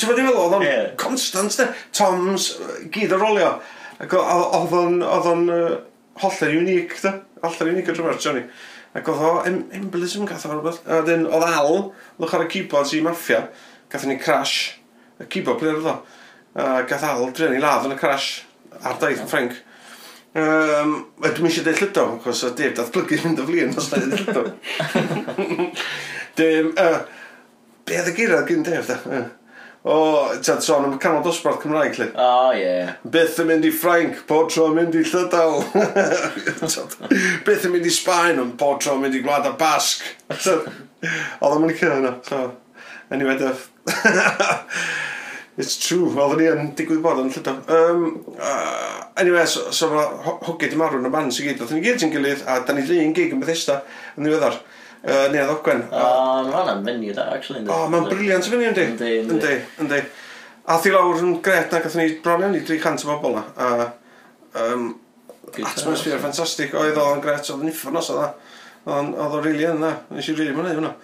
Ti'n 0.00 0.08
fawr 0.08 0.18
fel 0.18 0.38
oedd 0.40 0.56
o'n 0.56 0.66
constant 0.98 1.56
de. 1.60 1.68
Toms, 1.94 2.50
gyd 2.94 3.14
ar 3.14 3.22
rolio. 3.22 3.52
Ac 4.02 4.14
oedd 4.16 4.74
o'n 4.76 5.44
holler 6.22 6.56
unig 6.58 6.94
de. 7.04 7.14
Holler 7.44 7.72
unig 7.72 7.90
o 7.90 7.96
drwy'r 7.96 8.20
Johnny. 8.22 8.44
Ac 8.96 9.06
oedd 9.12 9.22
o 9.22 9.32
embolism 9.46 10.26
gath 10.26 10.48
o'r 10.48 10.58
rhywbeth. 10.58 10.82
A 10.90 11.02
dyn, 11.06 11.26
oedd 11.30 11.46
Al, 11.46 11.90
lwch 12.18 12.36
ar 12.36 12.46
y 12.46 12.50
keyboard 12.50 12.94
i 12.96 13.02
maffia, 13.06 13.44
gath 13.92 14.06
ni 14.10 14.18
crash. 14.18 14.56
Y 15.20 15.28
keyboard 15.30 15.62
ble 15.62 15.76
oedd 15.76 15.90
o. 15.92 15.98
Gath 16.90 17.06
Al 17.06 17.28
dren 17.36 17.54
i 17.54 17.62
ladd 17.62 17.86
yn 17.86 17.94
y 17.94 18.00
crash. 18.00 18.40
Ar 18.80 18.98
daith 18.98 19.22
yn 19.22 19.30
Frank. 19.30 19.54
Um, 20.30 20.92
Ydw 21.26 21.42
i 21.42 21.48
eisiau 21.48 21.64
deud 21.66 21.80
llydo, 21.80 22.04
achos 22.20 22.44
o 22.46 22.52
Dave 22.54 22.76
datblygu 22.78 23.16
mynd 23.24 23.40
o 23.42 23.46
flin 23.48 23.72
os 23.74 23.88
da 23.90 23.98
i 23.98 24.04
ddeud 24.04 24.28
llydo. 24.28 24.42
Dim, 26.38 26.68
uh, 26.78 27.00
be 27.90 28.00
oedd 28.00 28.10
y 28.12 28.16
gyrraedd 28.16 28.48
gyn 28.48 28.66
Dave, 28.66 28.86
da? 28.86 29.20
O, 29.80 29.94
ti'n 30.44 30.58
sôn 30.60 30.84
am 30.84 30.94
y 30.98 31.00
canol 31.00 31.22
dosbarth 31.24 31.62
Cymraeg, 31.62 31.94
lle. 31.96 32.10
O, 32.20 32.50
ie. 32.52 32.82
Beth 33.14 33.38
yn 33.40 33.48
mynd 33.48 33.64
i 33.64 33.70
Ffrainc, 33.72 34.18
po 34.28 34.42
tro 34.50 34.66
yn 34.68 34.76
mynd 34.76 34.98
i 35.00 35.04
Llydaw. 35.08 35.56
Beth 37.46 37.64
yn 37.64 37.72
mynd 37.72 37.88
i 37.88 37.92
Sbaen, 37.94 38.42
ond 38.42 38.58
po 38.60 38.74
tro 38.76 38.98
yn 38.98 39.06
mynd 39.06 39.16
i 39.16 39.22
Gwlad 39.24 39.48
a 39.48 39.54
Basg. 39.60 40.04
Oedd 40.28 41.46
o'n 41.48 41.62
mynd 41.62 41.72
i 41.72 41.78
cyrraedd 41.78 42.02
yna. 42.02 42.12
So, 42.28 42.42
anyway, 43.08 43.38
Dave. 43.40 43.70
It's 45.60 45.78
true, 45.80 46.12
oedd 46.12 46.36
ni 46.38 46.46
yn 46.48 46.70
digwydd 46.76 47.00
bod 47.04 47.22
yn 47.24 47.32
llydaw. 47.32 47.56
Um, 47.72 48.04
uh, 48.36 49.00
anyway, 49.20 49.46
so, 49.48 49.72
so 49.76 49.88
mae 49.92 50.36
Hwgyd 50.44 50.76
i 50.76 50.80
marw 50.80 51.00
yn 51.00 51.08
y 51.08 51.12
band 51.12 51.32
sy'n 51.36 51.48
gyd. 51.48 51.64
Oedd 51.64 51.72
ni 51.76 51.82
gyd 51.88 52.04
yn 52.04 52.12
gilydd, 52.12 52.44
a 52.44 52.60
da 52.68 52.76
ni 52.76 52.84
ddyn 52.84 53.16
gig 53.16 53.32
yn 53.32 53.40
Bethesda 53.40 53.80
yn 54.14 54.28
ddiweddar 54.28 54.60
uh, 55.04 55.26
neu 55.32 55.44
ddogwen. 55.48 55.84
O, 55.88 56.06
mae 56.48 56.56
hwnna'n 56.56 56.84
fyny 56.88 57.14
da, 57.16 57.28
actually. 57.36 57.64
O, 57.66 57.82
mae'n 57.92 58.08
briliant 58.10 58.48
yn 58.48 58.54
fyny, 58.56 58.68
yndi. 58.70 58.88
Yndi, 59.24 59.54
yndi. 59.84 60.02
A 60.70 60.78
thi 60.82 60.92
lawr 60.94 61.24
yn 61.24 61.38
gret 61.44 61.72
na 61.72 61.80
gathom 61.82 62.04
ni 62.04 62.18
bron 62.24 62.44
iawn 62.44 62.58
i 62.58 62.62
300 62.66 63.06
o 63.06 63.16
bobl 63.16 63.38
na. 63.38 63.44
A, 63.56 63.90
um, 64.66 64.92
atmosffer 65.50 66.20
ffantastig, 66.20 66.76
oedd 66.78 67.00
o'n 67.00 67.22
gret, 67.24 67.48
oedd 67.50 67.66
yn 67.66 67.72
uffon 67.72 67.98
os 68.00 68.12
oedd 68.14 68.48
Oedd 68.88 69.18
o'n 69.20 69.42
rili 69.44 69.66
yna, 69.68 69.90
nes 70.14 70.28
i 70.30 70.34
rili 70.34 70.54
mwynhau 70.56 70.78
hwnna. 70.78 70.94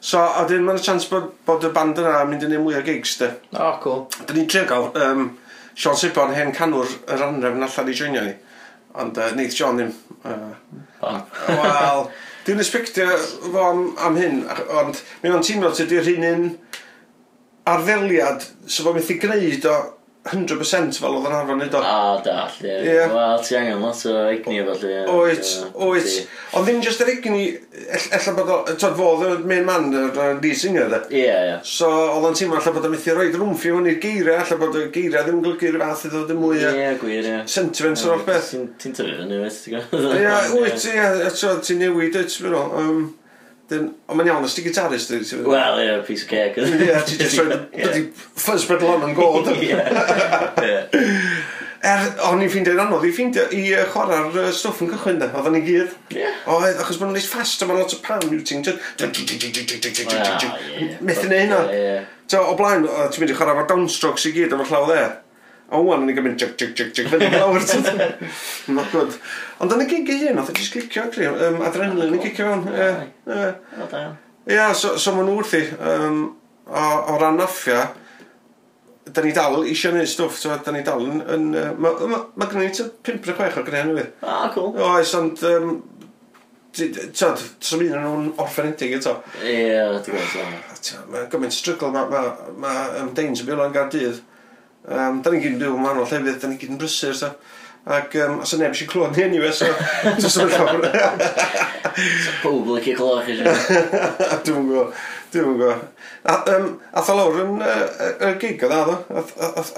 So, 0.00 0.20
a 0.22 0.44
dyn 0.48 0.64
mae'n 0.64 0.80
chance 0.80 1.08
bod, 1.10 1.28
bod 1.44 1.64
y 1.66 1.70
band 1.74 1.98
yna 2.00 2.22
yn 2.22 2.30
mynd 2.30 2.46
i 2.46 2.48
neud 2.48 2.62
mwy 2.64 2.78
o 2.78 2.82
gigs, 2.86 3.16
de. 3.20 3.28
O, 3.52 3.58
oh, 3.60 3.74
cool. 3.82 4.04
Dyn 4.22 4.38
ni'n 4.40 4.48
trio 4.52 4.64
gael 4.70 4.88
um, 5.04 5.26
Sean 5.76 5.98
Sipon, 6.00 6.32
hen 6.36 6.54
canwr 6.56 6.88
yr 7.12 7.24
yn 7.26 7.44
allan 7.44 7.90
i 7.92 7.96
joinio 7.96 8.24
ni. 8.24 8.32
Ond 8.96 9.20
uh, 9.20 9.28
Neith 9.36 9.56
John 9.58 9.76
ddim. 9.80 9.92
Uh, 10.24 10.54
Wel, 11.02 12.06
Dwi'n 12.46 12.60
respectio 12.62 13.08
fo 13.18 13.62
am, 13.66 13.80
am 14.06 14.16
hyn, 14.20 14.36
ond 14.78 15.00
mi 15.22 15.32
o'n 15.34 15.42
teimlo 15.42 15.72
ti 15.74 15.88
di'r 15.90 16.12
un 16.12 16.26
un 16.28 16.44
arddeliad 17.66 18.44
sef 18.46 18.84
so 18.84 18.92
o'n 18.92 19.00
methu 19.00 19.16
gwneud 19.18 19.66
o 19.66 19.78
100% 20.26 20.98
fel 21.00 21.14
oedd 21.18 21.26
yn 21.28 21.34
arfer 21.36 21.54
wneud 21.56 21.74
o. 21.78 21.80
A, 21.86 22.20
dall, 22.24 22.56
ie. 22.64 22.74
Ie. 22.90 22.96
Wel, 23.12 23.42
ti 23.46 23.56
angen 23.58 23.82
lot 23.84 24.00
o 24.10 24.14
egni 24.32 24.58
efo 24.62 24.74
lle. 24.82 25.02
Oet, 25.12 25.50
oet. 25.86 26.16
Ond 26.56 26.66
ddim 26.66 26.80
just 26.84 27.02
yr 27.04 27.10
egni, 27.12 27.44
ell- 27.86 28.08
ella 28.18 28.34
bod 28.38 28.50
o, 28.54 28.56
tyd 28.72 28.96
fodd 28.98 29.24
y 29.26 29.30
main 29.50 29.66
man, 29.68 29.88
yr 29.94 30.10
yy, 30.18 30.28
lead 30.42 30.58
singer, 30.62 30.88
de. 30.92 31.00
Ie, 31.14 31.26
ie. 31.30 31.58
So, 31.68 31.90
oedd 32.16 32.26
o'n 32.30 32.38
teimlo 32.38 32.58
ella 32.60 32.72
bod 32.78 32.88
o'n 32.88 32.94
methu 32.96 33.14
roed 33.18 33.38
rwmff 33.38 33.66
i 33.68 33.74
hwn 33.74 33.90
i'r 33.92 34.00
geiriau, 34.02 34.40
ella 34.42 34.58
bod 34.64 34.78
y 34.80 34.86
geiriau 34.94 35.26
ddim 35.28 35.38
yn 35.40 35.44
golygu 35.46 35.72
rhyw 35.74 35.84
fath 35.84 36.06
i 36.08 36.12
ddod 36.14 36.32
yn 36.34 36.40
mwy 36.42 36.64
o 36.66 36.72
Ie, 36.74 36.88
gwir, 37.02 37.30
ie. 37.30 37.36
sentiments 37.56 38.06
o'r 38.06 38.16
holl 38.16 38.26
beth. 38.26 38.50
Ti'n 38.82 38.96
tyfu 38.98 39.14
fyny, 39.22 39.38
wyt, 39.44 39.60
ti'n 39.66 39.78
gwybod? 39.78 40.10
Ie, 40.16 40.34
wyt, 40.56 40.88
ie, 40.94 41.06
eto, 41.30 41.54
ti'n 41.68 41.82
newid, 41.84 42.18
wyt, 42.18 42.34
ti'n 42.34 42.48
meddwl. 42.50 42.82
yym, 42.82 43.06
Dyn, 43.66 43.88
ond 44.06 44.14
mae'n 44.18 44.28
iawn, 44.30 44.44
os 44.46 44.54
ti 44.54 44.62
gitarist 44.62 45.10
dwi? 45.10 45.18
Wel, 45.42 45.80
ie, 45.80 45.86
yeah, 45.88 46.02
piece 46.06 46.22
of 46.22 46.30
cake. 46.30 46.54
Ie, 46.62 46.86
yeah, 46.86 47.02
ti 47.02 47.16
just 47.18 47.40
roed 47.40 47.66
fuzz 47.74 48.62
ffys 48.62 48.66
bredlon 48.70 49.08
yn 49.08 49.16
gold. 49.18 49.50
Er, 51.86 52.04
o'n 52.26 52.40
i'n 52.42 52.50
ffeindio 52.50 52.72
anodd 52.82 53.04
i 53.06 53.10
ffeindio 53.14 53.44
i 53.54 53.64
chwarae'r 53.92 54.54
stwff 54.54 54.80
yn 54.82 54.90
cychwyn 54.92 55.18
da, 55.20 55.28
oedden 55.34 55.54
ni 55.58 55.64
gyd. 55.66 55.92
Ie. 56.14 56.30
Oedd, 56.50 56.78
achos 56.82 56.98
ma'n 57.02 57.12
neis 57.14 57.26
ffast, 57.30 57.62
ma'n 57.66 57.78
lot 57.82 57.94
o 57.94 58.00
pan 58.06 58.22
yw 58.26 58.40
ti'n... 58.46 58.62
Methu 61.06 61.30
neu 61.30 61.42
hynna. 61.42 61.60
So, 62.30 62.42
o 62.42 62.56
blaen, 62.58 62.86
ti'n 62.86 63.22
mynd 63.22 63.34
i 63.34 63.38
chwarae 63.38 63.58
fo'r 63.60 63.70
downstrokes 63.74 64.30
i 64.30 64.34
gyd 64.34 64.54
efo'r 64.54 64.70
llaw 64.72 64.90
dde. 64.92 65.04
O, 65.66 65.80
wan, 65.82 66.04
o'n 66.04 66.10
i'n 66.12 66.14
gymryd 66.14 66.38
jig, 66.38 66.52
jig, 66.60 66.74
jig, 66.78 66.92
jig, 66.94 67.08
fyny 67.10 67.26
lawr. 67.32 67.64
Not 68.70 68.90
good. 68.94 69.16
Ond 69.58 69.72
yn 69.74 69.82
y 69.82 69.86
gig 69.90 70.10
i 70.14 70.18
hyn, 70.20 70.38
oedd 70.38 70.52
e 70.52 70.60
jyst 70.60 70.76
gicio, 70.76 71.08
cli, 71.10 71.26
um, 71.26 71.58
adrenalin 71.66 72.14
yn 72.14 72.22
gicio 72.22 72.46
fewn. 72.46 72.62
Ie, 72.70 72.90
ie. 73.34 74.02
Ie, 74.54 74.60
so, 74.78 74.92
so 75.02 75.14
ma'n 75.16 75.32
wrthi, 75.32 75.64
um, 75.82 76.20
o, 76.70 76.84
o 77.10 77.16
ran 77.18 77.40
naffia, 77.40 77.80
da 79.10 79.24
ni 79.24 79.34
dal 79.34 79.58
eisiau 79.64 79.96
gwneud 79.96 80.12
stwff, 80.12 80.38
so, 80.38 80.54
da 80.62 80.74
ni 80.74 80.84
dal 80.86 81.02
yn... 81.02 81.18
yn 81.34 81.48
uh, 81.58 81.72
mae 81.82 82.12
ma, 82.12 82.22
ma 82.38 82.48
gen 82.52 82.62
i 82.62 82.70
5 82.70 82.86
neu 83.10 83.26
6 83.26 83.58
o'r 83.58 83.66
gynnu 83.66 83.82
hynny. 83.82 84.06
Ah, 84.22 84.46
cool. 84.54 84.70
Oes, 84.86 85.16
ond... 85.18 85.42
Um, 85.50 85.76
Tyd, 86.76 86.98
sy'n 87.16 87.78
mynd 87.80 87.94
nhw'n 87.96 88.26
orffenedig 88.42 88.98
eto. 88.98 89.14
Ie, 89.40 89.52
yeah, 89.72 89.94
ti'n 90.04 90.12
gwybod. 90.12 90.90
Mae'n 91.08 91.30
gymaint 91.32 91.54
strygl, 91.56 91.88
mae 91.88 92.04
ma, 92.12 92.20
ma, 92.20 92.58
ma, 92.60 93.06
Danes 93.16 93.40
yn 93.40 93.48
byw 93.48 93.56
ma, 93.56 93.70
ma, 93.72 93.86
ma, 93.88 94.02
ma, 94.04 94.35
Um, 94.86 95.22
da 95.22 95.32
ni'n 95.32 95.42
gyd 95.42 95.56
yn 95.56 95.62
byw 95.62 95.74
yn 95.74 95.86
wahanol 95.86 96.06
llefydd, 96.06 96.40
da 96.42 96.50
ni'n 96.50 96.60
gyd 96.62 96.74
yn 96.74 96.80
brysur, 96.80 97.16
so. 97.18 97.32
Ac 97.86 98.16
um, 98.18 98.40
os 98.42 98.50
yna 98.54 98.66
neb 98.66 98.74
eisiau 98.74 98.90
clywed 98.90 99.14
ni 99.14 99.22
anyway, 99.22 99.52
so... 99.54 99.66
so 100.18 100.30
sôn 100.30 100.50
llawer. 100.50 100.86
so 102.24 102.32
pob 102.42 102.70
lyci 102.74 102.96
clywed 102.98 103.28
chi 103.28 103.36
eisiau. 103.36 103.60
Dwi'n 104.46 104.58
yn 104.58 104.68
gwybod. 104.70 105.04
Dwi'n 105.30 105.44
yn 105.44 105.52
gwybod. 105.60 105.84
Um, 106.26 106.66
Ath 106.98 107.10
o 107.12 107.14
lawr 107.14 107.38
yn 107.44 107.62
y 107.62 108.32
gig 108.42 108.64
oedd 108.66 108.74
addo. 108.74 108.96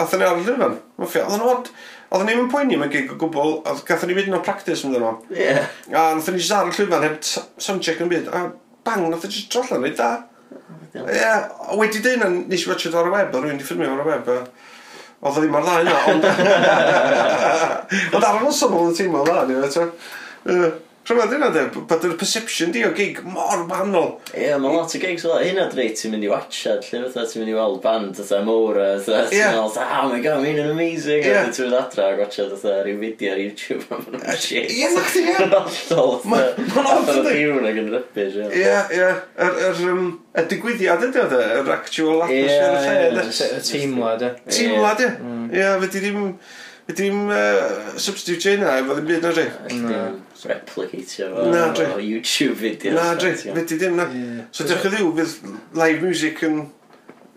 Ath 0.01 0.16
ni 0.16 0.25
ar 0.25 0.40
y 0.40 0.47
fan. 0.49 0.79
Oedd 1.05 1.18
o'n 1.37 1.44
od. 1.51 1.68
Oedd 2.09 2.25
ni'n 2.25 2.40
mynd 2.40 2.53
poeni 2.53 2.79
am 2.79 2.87
y 2.87 2.88
gig 2.94 3.12
o 3.12 3.18
gwbl. 3.21 3.59
Oedd 3.68 3.85
gatho 3.88 4.09
ni 4.09 4.16
fyd 4.16 4.31
yn 4.31 4.38
o 4.38 4.40
practice 4.44 4.88
yn 4.88 4.97
ddyn 4.97 5.37
Ie. 5.37 5.59
A 5.92 6.07
nath 6.16 6.31
ni 6.33 6.40
jyst 6.40 6.57
ar 6.57 6.71
y 6.71 6.73
llwyfan 6.73 7.05
heb 7.05 7.21
soundcheck 7.61 8.01
yn 8.05 8.09
byd. 8.12 8.33
A 8.33 8.47
bang, 8.88 9.05
nath 9.12 9.29
ni 9.29 9.35
jyst 9.35 9.53
drollan 9.53 9.85
ni 9.85 9.92
da. 9.99 10.14
Ie. 10.97 11.35
Wedi 11.77 12.01
dyn, 12.05 12.25
nes 12.49 12.64
i 12.64 12.73
watch 12.73 12.88
it 12.88 12.97
ar 12.97 13.11
y 13.11 13.12
web. 13.12 13.37
Oedd 13.37 13.44
rwy'n 13.44 13.61
di 13.61 13.68
ffilmio 13.68 13.92
ar 13.92 14.07
y 14.07 14.09
web. 14.09 14.33
Oedd 15.19 15.39
o 15.39 15.43
ddim 15.43 15.57
ar 15.59 15.65
ddau 15.67 15.81
yna, 15.83 15.95
ond... 16.13 16.27
Ond 18.15 18.27
ar 18.29 18.37
y 18.39 18.43
noson 18.45 18.77
oedd 18.79 18.93
y 18.93 18.99
teimlo'n 19.01 19.27
dda, 19.27 19.41
ni 19.49 19.55
fe, 19.75 19.87
Rwy'n 21.09 21.23
meddwl 21.23 21.38
yna 21.38 21.49
de, 21.55 21.61
bod 21.88 22.03
yr 22.05 22.16
perception 22.21 22.73
di 22.75 22.83
o 22.85 22.90
gig 22.92 23.23
mor 23.25 23.62
wahanol. 23.71 24.11
Ie, 24.35 24.42
yeah, 24.42 24.59
mae 24.61 24.75
lot 24.75 24.92
o 24.92 24.99
gigs 25.01 25.23
fel 25.25 25.38
hynna 25.40 25.64
dreit 25.73 25.97
ti'n 25.97 26.12
mynd 26.12 26.27
i 26.27 26.29
watchad, 26.29 26.85
lle 26.85 27.01
fatha 27.07 27.25
ti'n 27.31 27.40
mynd 27.40 27.53
i 27.55 27.57
weld 27.57 27.79
band 27.81 28.18
fatha 28.18 28.42
mowr 28.44 28.77
a 28.77 28.88
fatha 29.07 29.23
ti'n 29.31 29.55
meddwl, 29.55 29.79
oh 29.87 30.11
my 30.11 30.21
god, 30.27 30.42
mae'n 30.44 30.61
yn 30.61 30.68
amazing. 30.75 31.25
Yeah. 31.25 31.49
A 31.49 31.55
ti'n 31.57 31.71
mynd 31.71 31.79
adra 31.81 32.11
a 32.12 32.21
watchad 32.21 32.53
fatha 32.53 32.77
rhyw 32.83 33.01
fideo 33.07 33.33
ar 33.33 33.40
YouTube 33.40 33.88
am 33.97 34.05
hwnna 34.05 34.37
shit. 34.37 34.68
Ie, 34.68 34.92
na 34.92 35.07
chdi, 35.09 35.25
ie. 35.25 35.38
Yn 35.47 35.57
hollol, 35.57 36.14
mae'n 36.35 36.71
hollol. 36.77 37.03
Mae'n 37.09 37.33
hiwn 37.40 37.73
ag 37.73 37.83
yn 37.87 37.90
rybysh, 37.97 38.38
ie. 38.44 38.53
Ie, 38.61 38.79
ie. 39.01 39.11
Yr, 39.49 39.61
yr, 39.73 39.83
y 40.12 40.49
digwyddiad 40.53 41.09
ydy 41.09 41.25
oedd, 41.25 41.37
yr 41.62 41.75
actual 41.79 42.27
atmosphere 42.29 43.09
y 43.09 43.16
lle. 43.16 43.33
Ie, 43.33 43.51
y 43.57 43.66
teimlad, 43.73 44.29
ie. 44.29 44.35
Teimlad, 44.44 45.05
ie. 45.09 45.12
Mm. 45.25 45.53
Ie, 45.57 45.68
fe 45.87 45.94
ddim... 45.97 46.35
Ydy'n 46.88 47.29
uh, 47.29 47.96
substitute 48.01 48.55
yna, 48.57 48.79
efo 48.81 48.94
ddim 48.96 49.09
byd 49.11 49.24
na 49.27 49.33
dri. 49.37 49.44
Replicatio 50.48 51.27
fo 51.35 51.88
o 51.92 51.98
YouTube 52.01 52.57
videos. 52.62 52.96
Na 52.96 53.11
dri, 53.18 53.35
fyddi 53.37 53.77
ddim 53.77 53.98
na. 53.98 54.07
So 54.57 54.64
diolch 54.64 54.87
yn 54.88 54.94
ddiw, 54.94 55.11
fydd 55.18 55.51
live 55.77 56.01
music 56.01 56.40
yn, 56.48 56.62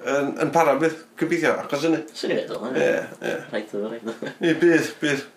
yn, 0.07 0.31
yn 0.45 0.53
para 0.55 0.77
bydd 0.79 0.95
cybeithio, 1.19 1.57
achos 1.65 1.83
hynny. 1.83 1.99
Swn 2.15 2.31
i'n 2.31 2.39
meddwl, 2.39 2.63
hynny. 2.69 2.85
Ie, 2.85 2.95
ie. 3.27 3.35
Rhaid 3.51 3.75
o, 3.75 3.83
rhaid 3.91 4.07
o. 4.07 4.15
Ie, 4.31 4.55
bydd, 4.63 4.87
bydd. 5.03 5.27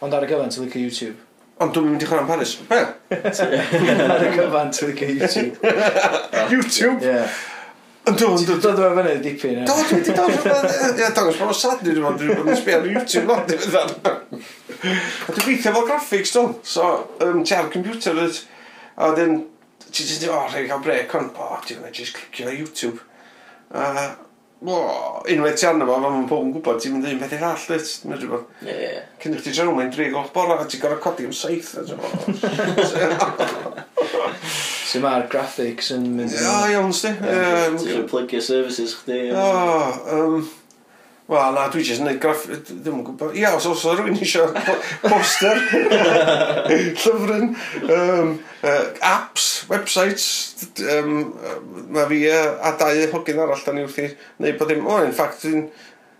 Ond 0.00 0.16
ar 0.16 0.24
y 0.24 0.32
gyfan, 0.32 0.56
ti'n 0.56 0.64
licio 0.64 0.86
YouTube? 0.86 1.28
Ond 1.60 1.76
dwi'n 1.76 1.90
mynd 1.92 2.00
i 2.06 2.08
chwarae'n 2.08 2.32
Paris. 2.32 2.56
Wel. 2.70 2.86
Ar 4.16 4.24
y 4.24 4.34
gyfan, 4.38 4.72
ti'n 4.72 4.94
licio 4.96 5.12
YouTube. 5.20 5.74
YouTube? 6.56 7.04
Ie. 7.04 7.20
Yndw, 8.08 8.30
yndw. 8.38 8.56
Dod 8.64 8.80
o'r 8.80 8.96
fyny 8.96 9.18
dipyn. 9.24 9.60
Do, 9.68 9.74
dwi 9.76 9.98
wedi 9.98 10.14
dod 10.16 10.32
o'r 10.32 10.40
fyny. 10.44 11.10
Dangos 11.16 11.36
bod 11.40 11.52
o'n 11.52 11.58
sad 11.58 11.82
dwi'n 11.84 12.00
mynd. 12.00 12.22
Dwi'n 12.22 12.46
mynd 12.46 12.60
sbio 12.62 12.78
ar 12.78 12.88
YouTube 12.88 13.26
lot. 13.28 13.50
Dwi'n 13.50 15.44
gweithio 15.44 15.74
fel 15.74 15.86
graphics, 15.90 16.32
do. 16.36 16.46
So, 16.64 16.88
um, 17.26 17.44
ti 17.44 17.54
ar 17.58 17.68
computer, 17.72 18.16
dwi. 18.16 18.40
A 18.96 19.12
wedyn, 19.12 19.36
ti 19.90 20.06
wedi 20.06 20.18
dweud, 20.24 20.32
o, 20.38 20.48
rhaid 20.48 20.70
cael 20.72 20.82
brec 20.86 21.14
on. 21.18 21.30
O, 21.36 21.60
dwi'n 21.66 21.84
mynd 21.84 22.00
just 22.00 22.16
clicio 22.16 22.48
ar 22.48 22.56
YouTube. 22.56 23.04
A 23.70 23.84
Wow, 24.60 25.24
unwaith 25.32 25.56
ti 25.56 25.64
arno 25.64 25.88
fo, 25.88 25.96
fan 25.96 26.02
ma'n 26.04 26.28
pob 26.28 26.44
yn 26.44 26.52
gwybod, 26.52 26.76
ti'n 26.82 26.92
mynd 26.92 27.08
un 27.08 27.16
peth 27.22 27.32
i'r 27.32 27.46
all, 27.48 27.62
dweud, 27.64 27.86
neu 28.10 28.18
rhywbeth. 28.18 28.50
Ie, 28.66 28.74
ie. 28.76 28.98
Cyn 29.22 29.32
i 29.32 29.38
chdi 29.40 29.54
drawn, 29.56 29.72
mae'n 29.78 29.92
drig 29.94 30.12
o'ch 30.20 30.34
bora, 30.34 30.58
a 30.60 30.66
ti'n 30.68 30.82
gorau 30.82 31.00
codi 31.00 31.24
am 31.24 31.32
saith, 31.32 31.80
a 31.80 31.82
So 34.90 34.98
mae'r 35.00 35.28
graphics 35.30 35.92
yn 35.94 36.02
mynd... 36.16 36.34
O, 36.34 36.36
iawn, 36.74 36.92
sti. 36.92 37.10
Ti'n 37.78 38.08
plygu 38.10 38.40
services 38.42 38.94
chdi. 39.00 39.30
O, 39.32 39.34
um, 40.16 40.48
Wel, 41.30 41.52
na, 41.54 41.68
dwi 41.70 41.84
jyst 41.86 42.00
yn 42.02 42.08
gwneud 42.08 42.22
graff... 42.24 42.40
Ddim 42.50 42.96
yn 42.96 43.04
gwybod. 43.06 43.36
Ia, 43.38 43.52
os 43.54 43.66
oes 43.70 43.84
rhywun 43.86 44.16
eisiau 44.18 44.50
poster, 45.04 45.60
llyfryn, 46.72 47.52
um, 47.86 48.32
uh, 48.66 48.80
apps, 49.06 49.44
websites, 49.70 50.26
um, 50.96 51.12
mae 51.94 52.08
fi 52.10 52.18
uh, 52.32 52.56
a 52.66 52.72
dau 52.80 53.04
hogyn 53.12 53.38
arall 53.44 53.62
dan 53.62 53.78
i 53.78 53.84
wrthi 53.86 54.08
neu 54.42 54.56
bod 54.58 54.72
dim... 54.74 54.82
O, 54.90 54.96
in 55.06 55.14
fact, 55.14 55.44
dwi'n 55.44 55.68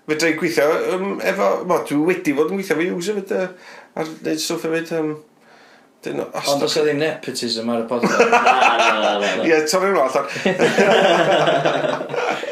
fedra 0.06 0.30
i 0.30 0.38
gweithio 0.38 0.68
um, 0.94 1.18
efo... 1.32 1.50
Ma, 1.66 1.80
dwi 1.90 1.98
wedi 2.12 2.36
fod 2.38 2.54
yn 2.54 2.60
gweithio 2.60 2.78
fe 2.78 2.88
user 2.94 3.18
fyd 3.18 3.34
uh, 3.34 3.50
ar 3.98 4.06
wneud 4.14 4.46
stwff 4.46 4.70
efo... 4.70 5.02
Um, 5.02 5.10
Ond 6.00 6.62
os 6.64 6.78
ydy 6.80 6.94
nepotism 6.96 7.68
ar 7.74 7.82
y 7.82 7.84
podcast. 7.90 8.22
Ie, 9.50 9.58
torri'n 9.68 9.98
allan. 10.06 10.26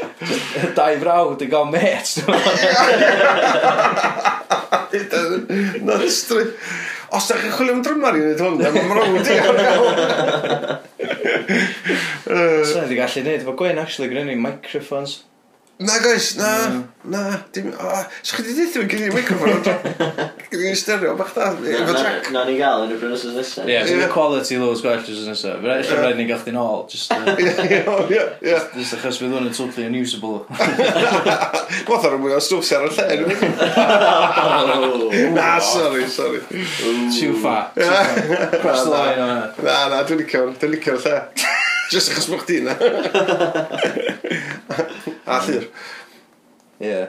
Dau 0.79 0.95
frawd 1.03 1.43
yn 1.45 1.51
gael 1.53 1.69
met. 1.73 2.09
Na 5.87 5.99
ystry. 6.07 6.45
Os 7.15 7.29
da 7.31 7.39
chi'n 7.41 7.55
chwilio 7.55 7.77
am 7.77 7.83
drymar 7.85 8.19
i 8.19 8.21
wneud 8.25 8.43
hwn, 8.43 8.59
mae'n 8.61 8.91
mrawd 8.91 9.31
i 9.33 9.39
ar 9.41 9.57
gael. 9.63 9.85
Sa'n 12.69 12.93
gallu 12.93 13.23
wneud, 13.25 13.47
fo 13.47 13.57
Gwen 13.61 13.81
actually 13.81 14.11
gyda 14.13 14.27
ni 14.29 14.37
microphones. 14.37 15.23
Na 15.81 15.99
goes, 16.03 16.37
na, 16.37 16.83
na, 17.05 17.39
dim... 17.53 17.69
o, 17.71 18.05
Sa'ch 18.23 18.41
chi 18.41 18.43
di 18.49 18.55
ddeithio 18.57 18.83
yn 18.83 18.89
gynnu'r 18.91 19.13
microfon 19.15 19.53
o'n 19.53 19.63
Gynnu 20.51 20.73
i'n 20.73 20.79
stereo 20.81 21.13
bach 21.15 21.31
da, 21.37 21.53
efo 21.55 21.95
track. 21.95 22.33
Na, 22.35 22.43
ni 22.49 22.57
gael 22.59 22.83
yn 22.89 22.97
y 22.97 22.99
brynysys 22.99 23.37
nesaf. 23.37 23.69
Ie, 23.71 23.79
sy'n 23.87 24.03
quality 24.11 24.59
lows 24.59 24.83
gwell 24.83 24.99
drws 25.07 25.29
nesaf. 25.29 25.61
Fe 25.63 25.71
eich 25.77 25.93
rhaid 25.95 26.19
ni'n 26.19 26.27
gael 26.33 26.43
chdi'n 26.43 26.59
ôl, 26.59 26.83
just... 26.91 27.15
Ie, 27.15 27.47
ie, 27.47 27.79
ie. 28.43 28.59
Just 28.75 28.97
achos 28.99 29.21
fydd 29.23 29.37
hwn 29.37 29.47
yn 29.53 29.55
totally 29.55 29.87
unusable. 29.87 30.51
Moth 31.93 32.11
ar 32.11 32.19
y 32.19 32.21
mwy 32.25 32.35
o 32.35 32.43
stwff 32.43 32.67
sy'n 32.67 32.83
ar 32.83 32.91
y 32.91 32.99
lle. 32.99 33.31
Na, 35.39 35.63
sorry, 35.63 36.11
sorry. 36.11 36.43
Too 37.15 37.39
far. 37.39 37.71
Cross 37.79 38.83
the 38.83 38.91
line 38.97 39.23
o'n 39.23 39.63
Na, 39.63 39.79
na, 39.95 40.03
dwi'n 40.11 40.27
licio'r 40.27 41.07
lle. 41.07 41.19
Just 41.91 42.13
achos 42.13 42.29
bod 42.31 42.45
di 42.47 42.61
na. 42.61 42.75
A 45.25 45.41
llyr. 45.47 45.65
Ie. 46.81 47.01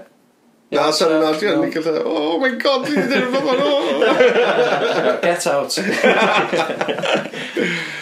Na, 0.69 0.91
sorry, 0.93 1.17
na, 1.17 1.31
dwi'n 1.33 1.55
no. 1.57 1.65
nicio 1.65 1.81
lle, 1.81 2.01
oh 2.05 2.37
my 2.37 2.51
god, 2.61 2.83
dwi'n 2.85 3.07
ddim 3.09 3.25
yn 3.25 3.31
fawr. 3.33 3.57
Get 5.23 5.47
out. 5.49 5.73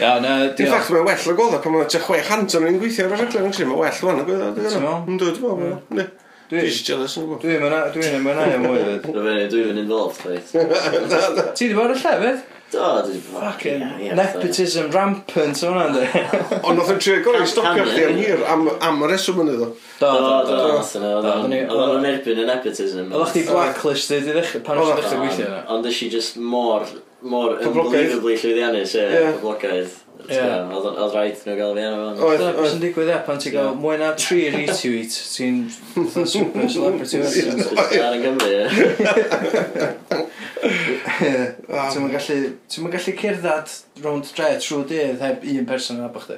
Ia, 0.02 0.20
na, 0.20 0.52
diolch. 0.52 0.58
Dwi'n 0.60 0.72
ffach, 0.74 0.92
mae'n 0.92 1.08
well 1.08 1.32
o 1.32 1.36
gweld 1.40 1.58
pan 1.64 1.72
mae'n 1.78 1.90
600 1.96 2.60
o'n 2.60 2.68
i'n 2.74 2.80
gweithio 2.82 3.08
ar 3.08 3.16
y 3.16 3.20
rhaglen, 3.22 3.48
mae'n 3.48 3.72
well 3.72 4.12
o'n 4.12 4.20
i'n 4.20 4.28
meddwl. 4.28 4.52
Dwi'n 4.60 4.84
meddwl, 4.84 5.32
dwi'n 5.40 5.64
meddwl, 5.64 6.12
Dwi 6.48 6.62
eisiau 6.64 6.86
jealous 6.94 7.18
yn 7.20 7.26
gwybod. 7.28 7.42
Dwi'n 7.44 7.64
mynd 7.64 7.96
dwi'n 7.96 8.22
mynd 8.24 8.54
yn 8.56 8.62
mwy 8.64 8.84
fyd. 8.84 9.08
Rwy'n 9.18 9.50
dwi'n 9.52 9.80
involved, 9.82 10.22
chweith. 10.22 10.54
Ti 11.60 11.68
di 11.68 11.76
bod 11.76 11.92
yn 11.92 12.00
llefydd? 12.00 12.46
Do, 12.72 12.86
dwi 13.04 13.18
wedi 13.18 13.20
bod. 13.34 13.42
Fucking 13.44 13.84
nepotism 14.16 14.88
rampant 14.94 15.60
o'n 15.68 15.76
hwnna, 15.76 16.06
ynddi. 16.08 16.56
Ond 16.62 16.82
oedd 16.84 16.94
yn 16.94 17.04
trio 17.04 17.18
gorau 17.26 17.44
i 17.44 17.52
stopio 17.52 17.84
chdi 17.90 18.08
am 18.08 18.22
hir, 18.22 18.46
am 18.88 19.04
y 19.04 19.12
reswm 19.12 19.44
yn 19.44 19.52
iddo. 19.58 19.70
Do, 20.00 20.14
do, 20.24 20.32
do. 20.48 20.72
Oedd 21.04 21.84
o'n 21.84 22.10
erbyn 22.14 22.44
y 22.46 22.48
nepotism. 22.48 23.12
Oedd 23.12 23.34
chdi 23.34 23.44
blacklisted 23.52 24.32
i 24.32 24.40
ddechrau, 24.40 24.64
pan 24.70 24.84
oedd 24.86 24.96
ddechrau 25.02 25.26
gweithio 25.26 25.50
yna. 25.50 25.62
Ond 25.76 25.92
i 25.92 26.12
just 26.16 26.40
mor, 26.40 26.88
mor 27.28 27.60
unbelievably 27.60 28.40
llwyddiannus, 28.40 28.96
e, 29.04 29.08
poblogaidd. 29.36 30.04
Ti'n 30.28 30.68
gwbod, 30.68 30.86
Oedd 30.88 30.98
oedd 31.04 31.14
rhaid 31.16 31.38
nhw 31.48 31.56
gael 31.58 31.74
fi 31.78 31.84
enw 31.88 31.98
fan. 32.02 32.18
Oedd, 32.28 32.40
Dyna 32.42 32.52
beth 32.52 32.60
oedd. 32.64 32.72
sy'n 32.74 32.82
digwydd 32.84 33.12
e, 33.14 33.18
pan 33.28 33.40
ti'n 33.44 33.54
gael 33.56 33.70
mwy 33.80 33.96
na 34.02 34.10
tri 34.20 34.40
retweet, 34.54 35.14
ti'n 35.36 35.56
fatha 35.94 36.26
super 36.34 36.68
celebrity 36.74 37.22
wedyn. 37.24 37.64
Ar 38.04 38.18
yn 38.18 38.26
Gymru, 38.26 38.50
ie. 38.52 38.66
Ti'n 41.08 42.04
mynd 42.04 42.14
gallu, 42.14 42.38
ti'n 42.68 42.84
ma'n 42.86 42.94
gallu 42.98 43.14
cerddad 43.22 43.74
rownd 44.04 44.30
dre 44.36 44.50
trwy 44.62 44.84
dydd 44.92 45.24
heb 45.24 45.46
un 45.54 45.68
person 45.70 46.02
yn 46.02 46.08
abo 46.10 46.20
chdi. 46.26 46.38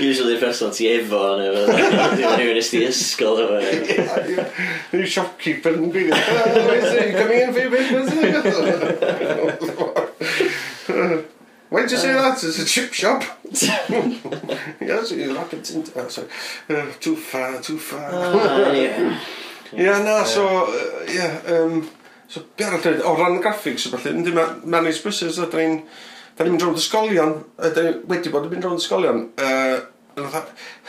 Usually 0.00 0.36
person 0.38 0.70
ti 0.72 0.88
efo 0.92 1.22
neu 1.40 1.54
Dwi'n 1.66 2.36
rhywun 2.38 2.58
ysdi 2.62 2.78
ysgol 2.88 3.38
efo. 3.44 3.56
Nid 4.92 5.08
shopkeeper 5.16 5.72
yn 5.78 5.90
byd. 5.94 6.12
Come 7.18 7.32
in 7.38 7.52
for 7.52 7.60
your 7.60 7.72
business. 7.76 8.08
Why'd 11.72 11.90
you 11.90 11.96
say 11.96 12.12
that? 12.12 12.44
It's 12.44 12.58
a 12.58 12.66
chip 12.66 12.92
shop. 12.92 13.24
yes, 13.50 15.10
you're 15.10 15.34
wrap 15.34 15.54
it 15.54 15.70
in... 15.70 15.84
Oh, 15.96 16.06
sorry. 16.08 16.28
Uh, 16.68 16.86
too 17.00 17.16
far, 17.16 17.62
too 17.62 17.78
far. 17.78 18.10
Ah, 18.12 18.70
yeah. 18.72 19.18
yeah, 19.72 20.02
na, 20.04 20.22
so, 20.22 20.66
uh, 20.66 21.04
yeah, 21.10 21.40
um, 21.46 21.88
so, 22.28 22.42
be 22.58 22.64
arall 22.64 22.82
dweud, 22.82 23.00
o 23.00 23.16
ran 23.16 23.40
graphics, 23.40 23.78
so, 23.88 23.96
felly, 23.96 24.18
ynddi, 24.18 24.34
ma- 24.36 24.60
manage 24.66 25.00
buses, 25.02 25.38
a 25.38 25.46
dyn 25.46 25.80
da 26.36 26.44
ni'n 26.44 26.52
mynd 26.54 26.64
rownd 26.66 26.80
ysgolion, 26.80 27.32
da 27.60 27.86
ni 27.86 27.92
wedi 28.10 28.28
bod 28.32 28.46
yn 28.48 28.52
mynd 28.54 28.66
rownd 28.68 28.82
ysgolion, 28.82 29.18
uh, 29.42 29.76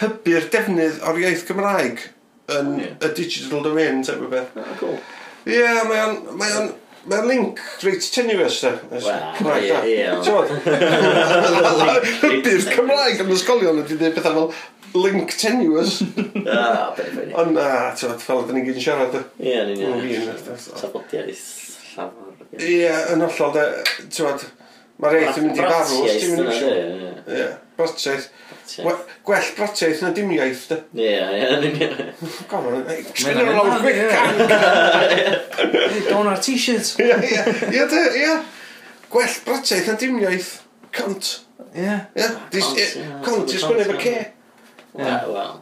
hybu'r 0.02 0.46
defnydd 0.54 1.02
o'r 1.08 1.20
iaith 1.24 1.46
Gymraeg 1.48 1.98
yn 2.54 2.68
yeah. 2.82 2.96
y 3.00 3.02
digital 3.16 3.62
domain, 3.66 3.98
type 4.06 4.24
o 4.24 4.26
beth. 4.32 4.52
Ah, 4.60 4.64
cool. 4.80 4.98
Ie, 5.48 5.60
yeah, 5.60 5.84
mae 5.89 6.00
o'n... 6.08 6.16
Mae 6.39 6.52
o'n 6.62 6.70
Mae'r 7.04 7.26
link 7.28 7.60
reit 7.84 8.00
tenuous 8.16 8.62
da. 8.64 8.70
Wel, 8.88 9.60
ie. 9.60 9.76
ie. 9.91 10.08
Hybu'r 12.22 12.64
Cymraeg 12.70 13.20
yn 13.20 13.34
ysgolion 13.36 13.82
ydy 13.82 13.98
dweud 14.00 14.16
pethau 14.16 14.48
fel 14.54 15.04
link 15.04 15.36
tenuous. 15.36 16.00
Ah, 16.54 16.94
beth 16.96 17.36
Ond 17.39 17.52
na, 17.58 17.66
ti'n 17.98 18.20
fel 18.24 18.41
ydyn 18.46 18.56
ni'n 18.60 18.68
gyd 18.70 18.80
yn 18.80 18.86
siarad. 18.86 19.14
Ie, 19.41 19.58
ni'n 19.68 19.82
iawn. 19.84 20.00
Tafodiaeth 20.80 21.48
llafar. 21.91 22.32
Ie, 22.56 22.91
yn 23.12 23.20
hollol 23.26 23.52
da, 23.58 23.64
ti'n 24.04 24.26
Mae 25.02 25.10
reit 25.16 25.38
yn 25.39 25.48
mynd 25.48 25.58
i 25.58 25.66
farw 25.66 26.04
os 26.04 26.18
ti'n 26.22 26.36
mynd 26.38 26.52
i 26.54 27.04
Ie, 27.24 27.46
bratiaeth. 27.78 28.28
Gwell 29.24 29.50
bratiaeth 29.58 30.02
na 30.04 30.10
dim 30.16 30.32
iaith, 30.36 30.66
da. 30.70 30.78
Ie, 30.94 31.14
ie. 31.39 31.88
Come 32.52 32.68
on, 32.68 32.84
eh, 32.91 33.00
ti'n 33.16 33.39
mynd 33.39 33.54
lawr 33.56 33.80
gwyth 33.84 34.02
can. 34.12 34.36
Don't 36.10 36.28
our 36.28 36.41
t-shirt. 36.44 36.94
Ie, 37.00 37.16
ie, 37.72 37.86
ie. 38.22 38.34
Gwell 39.14 39.38
bratiaeth 39.48 39.88
na 39.91 39.96
dim 40.00 40.20
iaith. 40.22 40.52
Cunt. 40.94 41.32
Ie. 41.74 41.98
Ie, 42.20 42.30
cunt, 42.54 43.54
is 43.56 43.64
gwneud 43.64 43.86
efo 43.88 44.00
ce. 44.04 44.18
Ie, 45.00 45.14
wel. 45.32 45.54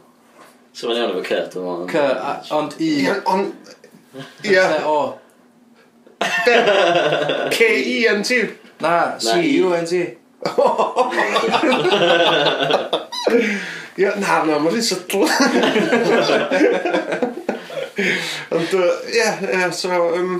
So 0.74 0.90
mae'n 0.90 1.02
iawn 1.02 1.14
efo 1.14 1.24
ce, 1.28 1.38
dwi'n 1.54 1.68
meddwl. 1.68 1.88
Ce, 1.94 2.56
ond 2.58 2.76
i. 2.82 2.90
Ond, 3.32 3.46
ie. 4.50 4.66
O. 4.88 4.98
K-E-N-T. 7.52 8.42
Na, 8.82 9.14
C-U-N-T. 9.22 10.02
Ie, 13.92 14.08
na, 14.18 14.40
na, 14.46 14.56
mae'n 14.56 14.72
rhywun 14.72 14.86
sydl. 14.86 15.26
Ond, 18.56 18.70
ie, 19.12 19.28
so, 19.76 19.90
um, 20.16 20.30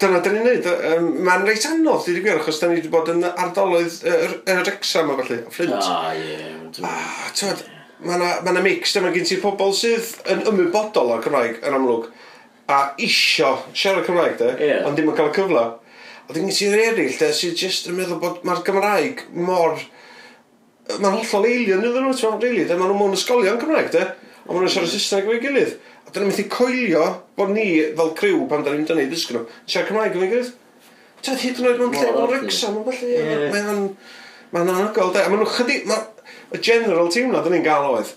dyna, 0.00 0.20
dyn 0.24 0.34
ni'n 0.38 0.46
neud. 0.48 0.68
Um, 0.90 1.04
mae'n 1.26 1.44
reit 1.46 1.66
anodd, 1.68 2.06
i 2.08 2.14
wedi 2.14 2.22
gwir, 2.24 2.40
achos 2.40 2.60
da 2.62 2.70
ni 2.70 2.78
wedi 2.78 2.92
bod 2.92 3.10
yn 3.12 3.26
ardaloedd 3.30 3.96
yr 4.08 4.32
er, 4.48 4.62
Rexa 4.66 4.98
yma, 5.04 5.14
falle, 5.20 5.38
Flint. 5.52 5.84
Ah, 5.84 6.10
ie. 6.16 6.38
Ah, 6.88 7.28
tywed, 7.36 7.60
mae 8.06 8.16
yna 8.48 8.64
mix, 8.64 8.94
dyma 8.96 9.10
gen 9.12 9.28
ti 9.28 9.36
pobl 9.42 9.72
sydd 9.76 10.06
yn 10.32 10.40
ymwybodol 10.48 11.12
o'r 11.14 11.22
Cymraeg, 11.26 11.54
yn 11.68 11.76
amlwg, 11.76 12.04
a 12.72 12.74
isio 13.02 13.50
siarad 13.74 14.06
Cymraeg, 14.08 14.34
de, 14.40 14.50
yeah. 14.56 14.80
ond 14.88 14.96
dim 14.96 15.10
yn 15.12 15.18
cael 15.18 15.30
y 15.30 15.36
cyfle. 15.36 15.64
Oedd 16.30 16.38
yn 16.38 16.52
sydd 16.54 16.76
eraill, 16.78 17.16
da, 17.18 17.32
sydd 17.34 17.58
jyst 17.58 17.88
yn 17.90 17.96
meddwl 17.98 18.20
bod 18.22 18.44
mae'r 18.46 18.62
Gymraeg 18.66 19.24
mor... 19.34 19.80
Mae'n 20.90 21.16
hollol 21.16 21.48
alien 21.48 21.82
iddyn 21.82 22.06
nhw, 22.06 22.14
ti'n 22.14 22.38
rili, 22.42 22.66
da, 22.68 22.76
maen 22.78 22.92
nhw 22.92 22.98
mewn 23.00 23.16
ysgolion 23.16 23.58
Cymraeg, 23.58 23.90
da, 23.94 24.04
ond 24.44 24.52
maen 24.52 24.64
nhw'n 24.64 24.72
siarad 24.76 24.92
Saesneg 24.92 25.26
efo'i 25.26 25.42
gilydd. 25.42 25.74
A 26.06 26.12
dyna 26.14 26.28
nhw'n 26.28 26.30
methu 26.30 26.46
coelio 26.54 27.02
bod 27.38 27.50
ni, 27.54 27.66
fel 27.98 28.14
criw, 28.18 28.44
pan 28.50 28.62
da 28.66 28.74
ni'n 28.74 28.86
dynnu 28.86 29.08
ddysgu 29.10 29.36
nhw, 29.36 29.44
siarad 29.66 29.90
Cymraeg 29.90 30.14
efo'i 30.14 30.30
gilydd. 30.32 30.54
Ti'n 31.26 31.42
hyd 31.42 31.60
yn 31.60 31.68
oed 31.70 31.82
mewn 31.82 31.98
lle, 31.98 32.14
mewn 32.14 32.32
Rexham, 32.36 32.78
mewn 32.78 32.86
falle, 32.90 33.38
mae'n... 33.56 33.84
Mae'n 34.50 34.70
anagol, 34.72 35.12
da, 35.14 35.26
a 35.26 35.30
maen 35.30 35.44
nhw 35.44 35.50
chydi... 35.58 35.82
Y 36.50 36.58
general 36.58 37.06
team 37.14 37.30
na, 37.30 37.42
da 37.42 37.50
ni'n 37.52 37.62
gael 37.62 37.84
oedd, 37.92 38.08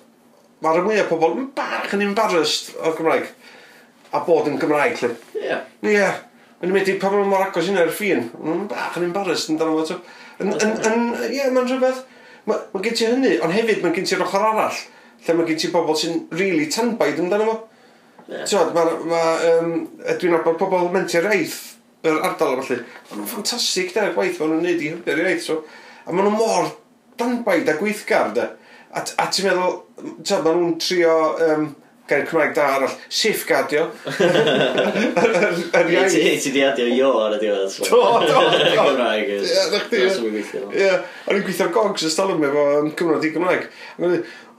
mae'r 0.66 0.86
mwyaf 0.88 1.10
pobl 1.12 1.36
yn 1.38 1.50
bach 1.54 1.92
yn 1.94 2.02
embarrassed 2.02 2.72
o'r 2.82 2.96
Gymraeg, 2.98 3.28
a 4.10 4.22
bod 4.26 4.50
yn 4.50 4.58
Gymraeg, 4.58 4.98
lle. 5.04 5.12
Ie. 5.38 5.44
Yeah. 5.44 5.68
Ie. 5.86 5.92
Yeah. 5.94 6.22
Yn 6.64 6.70
ymwneud 6.70 6.88
medru, 6.88 7.00
pan 7.02 7.12
maen 7.12 7.28
mor 7.28 7.42
agos 7.44 7.66
hynna 7.68 7.82
ar 7.84 7.90
ffin, 7.92 8.22
maen 8.40 8.54
nhw'n 8.56 8.68
bach 8.72 8.96
yn 8.96 9.04
embarrassed 9.10 9.50
yn 9.52 9.58
dan 9.60 9.74
fo. 9.76 9.98
Ie, 10.40 11.50
mae'n 11.52 11.66
rhywbeth. 11.68 11.98
Mae 12.48 12.62
ma 12.72 12.82
gen 12.86 12.96
ti 12.96 13.08
hynny, 13.10 13.34
ond 13.44 13.52
hefyd 13.52 13.82
mae 13.84 13.92
gen 13.98 14.08
ti'r 14.08 14.24
ochr 14.24 14.46
arall, 14.48 14.78
lle 15.26 15.36
mae 15.36 15.50
gen 15.50 15.60
ti 15.60 15.72
bobl 15.74 15.98
sy'n 16.00 16.22
really 16.32 16.70
tanbaid 16.72 17.20
amdano 17.20 17.50
fo. 17.50 17.58
Yeah. 18.30 18.46
Tywed, 18.48 18.72
ma, 18.78 18.86
ma, 19.12 19.22
um, 19.50 19.76
dwi'n 20.08 20.38
abod 20.38 20.56
pobl 20.62 20.88
menter 20.94 21.28
iaith 21.28 21.60
yr 22.08 22.24
ardal 22.30 22.56
a 22.56 22.64
falle. 22.64 22.80
Maen 23.10 23.20
nhw'n 23.20 23.32
ffantastig 23.34 23.92
da'r 23.92 24.16
gwaith, 24.16 24.40
maen 24.40 24.56
nhw'n 24.56 24.68
neud 24.70 24.88
i 24.88 24.94
hybu'r 24.94 25.24
iaith. 25.26 25.44
So, 25.44 25.60
a 26.08 26.16
maen 26.16 26.30
nhw'n 26.30 26.40
mor 26.40 26.72
danbaid 27.20 27.68
a 27.68 27.76
gweithgar 27.82 28.32
da. 28.40 28.54
A, 28.96 29.04
a 29.04 29.28
ti'n 29.28 29.50
meddwl, 29.50 29.82
tywed, 30.00 30.48
maen 30.48 30.64
nhw'n 30.64 30.80
trio 30.80 31.20
um, 31.50 31.72
gair 32.08 32.26
Cymraeg 32.28 32.56
da 32.56 32.64
arall, 32.76 32.96
siff 33.10 33.46
gadio. 33.48 33.92
Ti 36.44 36.52
di 36.52 36.64
adio 36.64 36.88
io 36.92 37.12
ar 37.24 37.38
y 37.38 37.40
diwedd. 37.42 37.78
Do, 37.90 38.02
do, 38.26 38.28
do. 38.28 38.40
Cymraeg 38.78 39.30
is. 39.40 39.52
Ie, 39.54 39.68
ddech 39.72 39.88
ti. 39.92 39.98
Ie, 40.80 40.90
o'n 41.28 41.38
i'n 41.40 41.46
gweithio'r 41.48 41.72
gogs 41.76 42.04
ys 42.10 42.18
talwm 42.20 42.44
efo 42.50 42.66
Cymraeg 43.00 43.30
i 43.30 43.34
Gymraeg. 43.38 43.64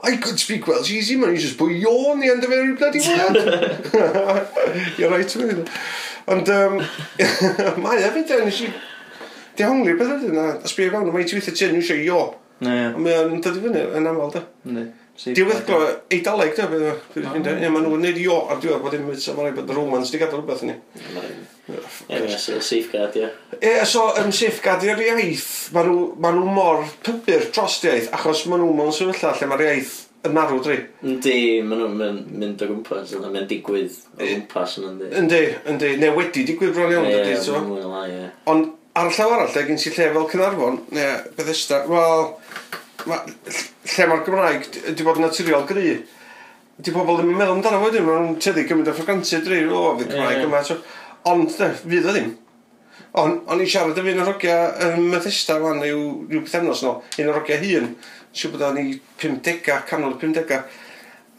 I 0.05 0.17
could 0.17 0.39
speak 0.39 0.67
Welsh 0.67 0.91
easy, 0.91 1.15
man, 1.15 1.31
you 1.31 1.37
just 1.37 1.57
put 1.57 1.71
yo 1.71 2.11
on 2.11 2.19
the 2.19 2.29
end 2.29 2.43
of 2.43 2.51
every 2.51 2.75
bloody 2.75 2.99
word. 2.99 3.37
You're 4.97 5.09
right, 5.09 5.35
man. 5.35 5.67
Ond, 6.27 6.49
um, 6.49 6.81
mae 7.81 8.01
hefyd, 8.01 8.33
e, 8.33 8.41
nes 8.45 8.59
i... 8.65 8.73
Di 9.55 9.63
hongli'r 9.63 9.97
beth 9.97 10.13
ydyn, 10.17 10.37
a 10.41 10.67
sbio 10.67 10.91
fewn, 10.91 11.09
mae 11.13 11.25
ti 11.25 11.37
weithio 11.37 11.53
ti'n 11.55 11.77
yn 11.77 11.81
eisiau 11.81 12.01
yo. 12.03 12.19
Ne. 12.65 12.75
Ond 12.91 13.05
mae'n 13.05 13.41
dod 13.45 13.57
i 13.57 13.63
fyny 13.63 13.83
yn 14.01 14.09
aml, 14.11 14.29
da. 14.33 14.43
Ne. 14.67 14.89
Diwedd 15.15 15.61
go, 15.67 15.77
eidaleg, 16.11 16.55
da, 16.57 16.65
beth 16.67 16.81
ydych. 17.15 17.35
Ie, 17.39 17.69
maen 17.71 17.85
nhw'n 17.85 18.01
neud 18.03 18.17
i 18.19 18.25
ar 18.27 18.57
diwedd, 18.59 18.81
bod 18.83 18.97
yn 18.97 19.05
mynd 19.07 19.21
sef 19.23 19.37
bod 19.37 19.69
y 19.71 19.75
Romans 19.77 20.11
di 20.11 20.19
gadael 20.19 20.41
rhywbeth 20.41 20.65
ni. 20.67 20.75
Ie, 22.11 22.19
safeguard, 22.35 23.15
ie. 23.21 23.29
Ie, 23.61 23.77
so, 23.87 24.09
yn 24.19 24.35
safeguard 24.35 24.83
i'r 24.83 25.03
iaith, 25.05 25.47
maen 25.75 26.35
nhw 26.41 26.51
mor 26.57 26.83
pybyr 27.05 27.47
dros 27.55 27.79
iaith, 27.85 28.11
achos 28.17 28.43
maen 28.51 28.65
nhw 28.65 28.75
mewn 28.75 28.91
sefyllfa 28.95 29.31
lle 29.39 29.49
mae'r 29.53 29.65
iaith 29.69 29.95
yn 30.27 30.35
marw 30.35 30.59
dri. 30.65 30.77
Yndi, 31.05 31.37
maen 31.63 31.85
nhw'n 31.85 31.99
mynd 32.01 32.31
mynd 32.43 32.65
o 32.65 32.71
gwmpas, 32.73 33.15
yna 33.15 33.31
mae'n 33.31 33.47
digwydd 33.49 33.99
o 34.17 34.23
gwmpas 34.23 34.79
yn 34.81 34.89
yndi. 34.91 35.11
Yndi, 35.21 35.43
yndi, 35.71 35.93
neu 36.01 36.17
wedi 36.19 36.43
digwydd 36.49 36.75
bron 36.75 36.91
iawn, 36.91 37.07
yndi, 37.13 37.37
so. 37.45 37.61
Ie, 38.03 38.25
Ond 38.51 38.73
ar 38.99 39.11
y 39.11 39.15
llaw 39.15 39.37
arall, 39.37 39.55
gen 39.69 39.79
ti 39.79 39.93
lle 39.95 40.11
fel 40.17 40.27
Cynarfon, 40.33 40.81
neu 40.95 41.21
Bethesda, 41.39 41.85
wel, 41.87 42.33
ma, 43.09 43.19
lle 43.25 44.07
mae'r 44.09 44.23
Gymraeg 44.25 44.69
wedi 44.85 45.05
bod 45.07 45.19
yn 45.19 45.27
naturiol 45.27 45.67
gry. 45.69 45.97
Di 46.75 46.91
pobl 46.91 47.19
ddim 47.19 47.31
yn 47.31 47.37
meddwl 47.39 47.57
amdano 47.57 47.81
fo 47.83 47.91
ddim, 47.91 48.07
maen 48.07 48.25
nhw'n 48.25 48.39
teddi 48.43 48.65
gymryd 48.67 48.91
o 48.91 48.95
ffragrantiau 48.95 49.43
dri, 49.45 49.61
o, 49.71 49.83
fydd 49.99 50.11
Cymraeg 50.11 50.43
yma. 50.47 50.63
So, 50.67 50.79
ond, 51.31 51.53
de, 51.55 51.69
fydd 51.83 52.09
o 52.09 52.15
ddim. 52.15 52.33
On, 53.21 53.37
o'n 53.47 53.61
i 53.63 53.67
siarad 53.71 53.99
efo 54.01 54.11
un 54.11 54.23
o'r 54.25 54.27
rogia 54.27 54.57
yn 54.89 55.05
Methesda 55.07 55.55
fan 55.63 55.83
yw 55.87 56.01
rhyw 56.27 56.41
bethemnos 56.43 56.81
nôl, 56.83 56.97
un 57.21 57.29
o'r 57.31 57.37
rogia 57.39 57.61
hun, 57.61 57.93
siw 58.35 58.51
bod 58.51 58.65
o'n 58.67 58.81
i 58.81 58.89
50, 59.21 59.69
canol 59.87 60.17
50, 60.19 60.57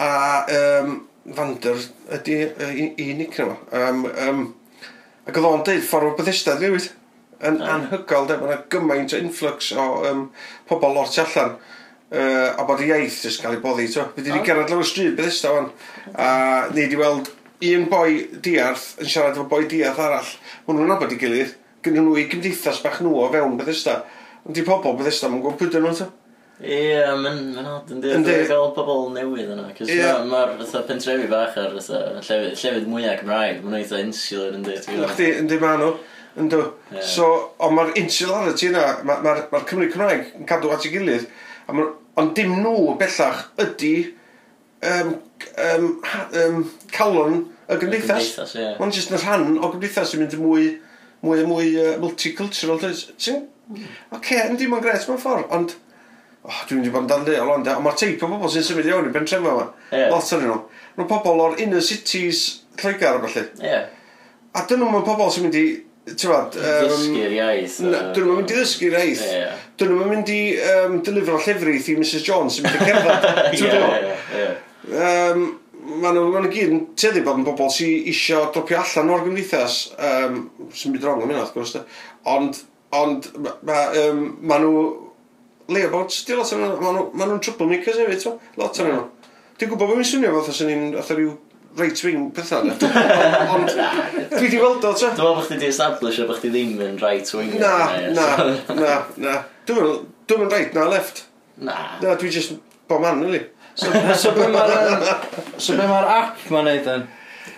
a 0.00 0.12
um, 0.56 0.94
Fander 1.36 1.82
ydy 2.16 2.38
uh, 2.46 2.70
un 2.70 2.92
unig 3.02 3.36
yma. 3.42 3.58
Um, 3.74 4.04
um, 4.06 4.42
ac 5.26 5.36
oedd 5.36 5.48
o'n 5.50 5.66
deud 5.66 5.84
ffordd 5.84 6.12
o 6.12 6.16
Bethesda, 6.16 6.54
dwi'n 6.60 6.78
yn 7.44 7.58
mm. 7.58 7.70
anhygol, 7.74 8.28
de, 8.28 8.36
mae 8.40 8.52
yna 8.52 8.58
gymaint 8.72 9.14
o 9.14 9.20
influx 9.20 9.72
o 9.76 9.86
um, 10.10 10.26
pobl 10.68 10.94
lot 10.96 11.18
allan. 11.22 11.56
Uh, 12.06 12.52
a 12.54 12.64
bod 12.68 12.84
y 12.84 12.90
iaith 12.92 13.18
jyst 13.26 13.42
cael 13.42 13.56
ei 13.56 13.62
boddi, 13.62 13.88
to. 13.92 14.04
Fe 14.14 14.22
di 14.22 14.32
ni 14.32 14.42
gerad 14.46 14.70
lawr 14.70 14.84
y 14.84 14.88
stryd, 14.88 15.16
beth 15.18 15.32
ysda 15.32 15.54
fan. 15.56 15.70
A 16.14 16.28
ni 16.72 16.84
wedi 16.84 17.00
weld 17.00 17.32
un 17.66 17.88
boi 17.90 18.10
diarth 18.44 18.92
yn 19.02 19.10
siarad 19.10 19.34
efo 19.34 19.48
boi 19.50 19.64
diarth 19.70 20.02
arall. 20.04 20.36
Mae 20.66 20.76
nhw'n 20.76 20.94
abod 20.96 21.16
i 21.16 21.18
gilydd. 21.20 21.56
Gyn 21.84 21.98
nhw 21.98 22.14
i 22.20 22.28
gymdeithas 22.30 22.78
bach 22.84 23.02
nhw 23.02 23.16
o 23.24 23.26
fewn 23.34 23.58
beth 23.58 23.72
ysda. 23.74 23.98
Ond 24.46 24.54
di 24.54 24.64
pobl 24.66 24.94
beth 25.00 25.10
ysda, 25.10 25.32
mae'n 25.32 25.42
gwybod 25.42 25.60
pwydyn 25.64 25.84
nhw, 25.86 25.96
to. 25.98 26.12
Ie, 26.56 26.72
yeah, 26.72 27.10
mae'n 27.20 27.50
mae'n 27.52 27.66
od 27.68 27.90
yn 27.92 27.98
dweud 28.00 28.22
bod 28.24 28.48
gael 28.48 28.70
pobl 28.78 29.10
newydd 29.12 29.50
yna. 29.52 29.66
Cos 29.76 29.90
yeah. 29.92 30.22
mae'r 30.24 30.54
ma 30.56 30.84
pentrefi 30.88 31.26
bach 31.28 31.58
ar 31.60 31.74
fatha, 31.76 31.98
llefydd, 32.16 32.54
llefydd 32.62 32.86
mwyaf 32.88 33.18
Cymraeg, 33.20 33.58
mae'n 33.64 33.80
eitha 33.82 34.00
insular 34.00 34.54
yn 34.56 34.64
dweud. 34.64 34.86
Ych 34.94 35.18
ti, 35.18 35.26
yn 35.42 35.50
dweud 35.50 35.66
ma'n 35.66 35.82
nhw. 35.82 35.90
Yndw. 36.36 36.62
Yeah. 36.92 37.04
So, 37.08 37.28
ond 37.64 37.76
mae'r 37.78 37.94
insularity 38.00 38.68
yna, 38.70 38.84
mae'r 39.06 39.22
ma, 39.24 39.34
ma, 39.38 39.46
ma 39.52 39.62
Cymru 39.68 39.88
Cymraeg 39.92 40.34
yn 40.36 40.48
cadw 40.48 40.72
at 40.74 40.84
ei 40.84 40.92
gilydd, 40.92 41.24
a 41.66 41.76
ma, 41.76 41.86
ond 42.20 42.34
dim 42.36 42.58
nhw 42.60 42.96
bellach 43.00 43.46
ydy 43.62 43.94
um, 44.84 45.14
um, 45.64 45.88
ha, 46.04 46.26
um, 46.44 46.60
calon 46.92 47.40
y 47.66 47.78
gymdeithas. 47.80 48.34
Mae'n 48.36 48.54
yeah. 48.60 48.76
Ma 48.80 48.90
jyst 48.92 49.12
yn 49.12 49.22
rhan 49.22 49.56
o 49.56 49.72
gymdeithas 49.72 50.12
sy'n 50.12 50.22
mynd 50.22 50.36
yn 50.36 50.44
mwy, 50.44 50.68
mwy, 51.24 51.42
mwy 51.48 51.72
uh, 51.80 51.96
multicultural. 52.02 52.80
Ti'n... 52.84 53.42
Mm. 53.66 53.82
Oce, 53.82 54.20
okay, 54.20 54.44
yndi, 54.46 54.68
mae'n 54.70 54.84
gret 54.84 55.08
mewn 55.10 55.20
ffordd, 55.22 55.50
ond... 55.56 55.74
Oh, 56.46 56.60
dwi'n 56.68 56.78
mynd 56.78 56.86
i 56.86 56.90
bod 56.94 57.02
yn 57.02 57.10
dadleol 57.10 57.48
ond, 57.56 57.66
ond 57.72 57.82
mae'r 57.82 57.96
teip 57.98 58.20
o 58.22 58.28
bobl 58.30 58.50
sy'n 58.52 58.62
symud 58.62 58.86
i 58.86 58.92
fewn 58.92 59.08
i 59.08 59.14
ben 59.14 59.24
trefo 59.26 59.50
yma. 59.56 59.64
Yeah. 59.90 60.12
Lot 60.12 60.28
o'n 60.36 60.44
nhw. 60.44 60.58
Mae'n 60.94 61.08
pobl 61.10 61.42
o'r 61.42 61.56
inner 61.64 61.82
cities 61.82 62.42
Lloegar 62.78 63.18
a 63.18 63.22
falle. 63.24 63.48
Yeah. 63.58 63.88
A 64.54 64.62
dyn 64.70 64.84
nhw'n 64.84 65.02
pobl 65.08 65.32
sy'n 65.34 65.48
mynd 65.48 65.58
i 65.58 65.64
ti'n 66.06 66.30
fawr... 66.30 66.48
Dysgu'r 66.54 67.34
iaith. 67.34 67.76
Na, 67.82 68.00
dyn 68.14 68.28
nhw'n 68.28 68.40
mynd 68.40 68.52
i 68.52 68.56
ddysgu'r 68.56 68.96
iaith. 69.00 69.22
Yeah. 69.26 69.62
Dyn 69.80 69.92
nhw'n 69.92 70.10
mynd 70.12 70.32
i 70.32 70.40
um, 70.70 70.98
delifro 71.06 71.40
llefrith 71.42 71.88
i 71.90 71.96
Mrs 71.98 72.26
Jones 72.26 72.58
sy'n 72.58 72.68
mynd 72.68 72.76
i 72.76 72.90
cerdded. 72.90 73.56
Ie, 73.56 73.70
ie, 73.72 74.44
ie. 74.44 75.56
Mae 75.86 76.14
nhw'n 76.14 76.48
gyd 76.50 76.70
yn 76.70 76.84
teddu 76.98 77.22
bod 77.26 77.40
yn 77.40 77.46
bobl 77.46 77.70
sy'n 77.74 78.06
isio 78.10 78.44
dropio 78.54 78.78
allan 78.82 79.12
o'r 79.14 79.26
gymdeithas. 79.26 79.80
Um, 79.98 80.40
Sy'n 80.74 80.94
byd 80.94 81.06
rong 81.06 81.22
am 81.22 81.30
hynna, 81.30 81.44
wrth 81.44 81.54
gwrs. 81.54 81.74
Ond, 82.30 82.62
ond 82.94 83.28
mae 83.66 84.06
um, 84.06 84.22
ma 84.46 84.60
nhw... 84.62 84.86
Leo 85.66 85.90
Bones, 85.90 86.20
di 86.22 86.34
lot 86.38 86.52
o'n 86.54 86.62
nhw... 86.62 87.04
Mae 87.14 87.26
nhw'n 87.26 87.42
troublemakers 87.42 87.98
hefyd, 88.02 88.26
lot 88.58 88.82
o'n 88.82 88.90
nhw. 88.92 89.02
Mm. 89.02 89.32
Dwi'n 89.56 89.70
gwybod 89.72 89.88
bod 89.90 89.98
fi'n 90.02 90.10
swnio 90.10 90.34
fatha 90.36 90.54
sy'n 90.54 90.72
un... 90.74 90.88
Fatha 90.98 91.18
rhyw 91.18 91.32
right 91.80 92.04
wing 92.04 92.30
pethau 92.36 92.64
na. 92.66 92.76
Ond 93.54 93.72
dwi 93.72 94.42
wedi 94.46 94.60
weld 94.62 94.84
o 94.84 94.92
tra. 94.92 95.12
Dwi'n 95.12 95.16
meddwl 95.16 95.34
bod 95.40 95.48
chdi 95.48 95.60
di 95.62 95.70
establish 95.70 96.20
o 96.22 96.28
bod 96.28 96.40
chdi 96.40 96.52
ddim 96.54 96.80
yn 96.86 96.96
right 97.02 97.34
wing. 97.36 97.52
Na, 97.62 97.74
na, 98.16 98.28
na, 98.76 98.94
na. 99.20 99.36
Dwi'n 99.68 100.46
yn 100.46 100.52
right 100.52 100.74
na 100.76 100.88
left. 100.90 101.26
Na. 101.56 101.76
Na, 102.02 102.16
dwi 102.20 102.32
just 102.32 102.56
bo 102.88 102.98
man, 103.02 103.20
really. 103.20 103.44
So, 103.76 103.92
so 104.16 104.32
be 104.32 104.48
mae'r 104.48 105.60
so 105.60 105.76
be 105.76 105.84
mae'r 105.84 106.10
app 106.16 106.50
mae'n 106.52 106.68
neud 106.70 106.90
yn? 106.94 107.06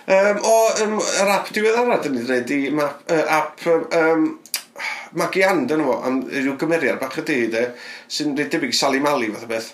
Um, 0.09 0.39
o, 0.43 0.53
um, 0.83 0.95
yr 0.99 1.31
app 1.31 1.51
diweddara 1.53 1.99
dyn 2.03 2.15
ni'n 2.17 2.25
dweud, 2.27 2.47
di 2.49 2.71
map, 2.73 3.03
uh, 3.13 3.25
app 3.29 3.61
um, 3.69 4.31
Magian, 5.19 5.63
dyn 5.69 5.81
nhw, 5.83 5.95
am 6.05 6.19
ryw 6.29 6.55
gymeriad 6.59 6.99
bach 7.01 7.17
ydy, 7.21 7.37
e, 7.55 7.63
sy'n 8.11 8.35
rhaid 8.37 8.51
debyg 8.53 8.75
Sally 8.75 9.01
Mali 9.03 9.29
fath 9.33 9.45
o 9.47 9.49
beth 9.49 9.69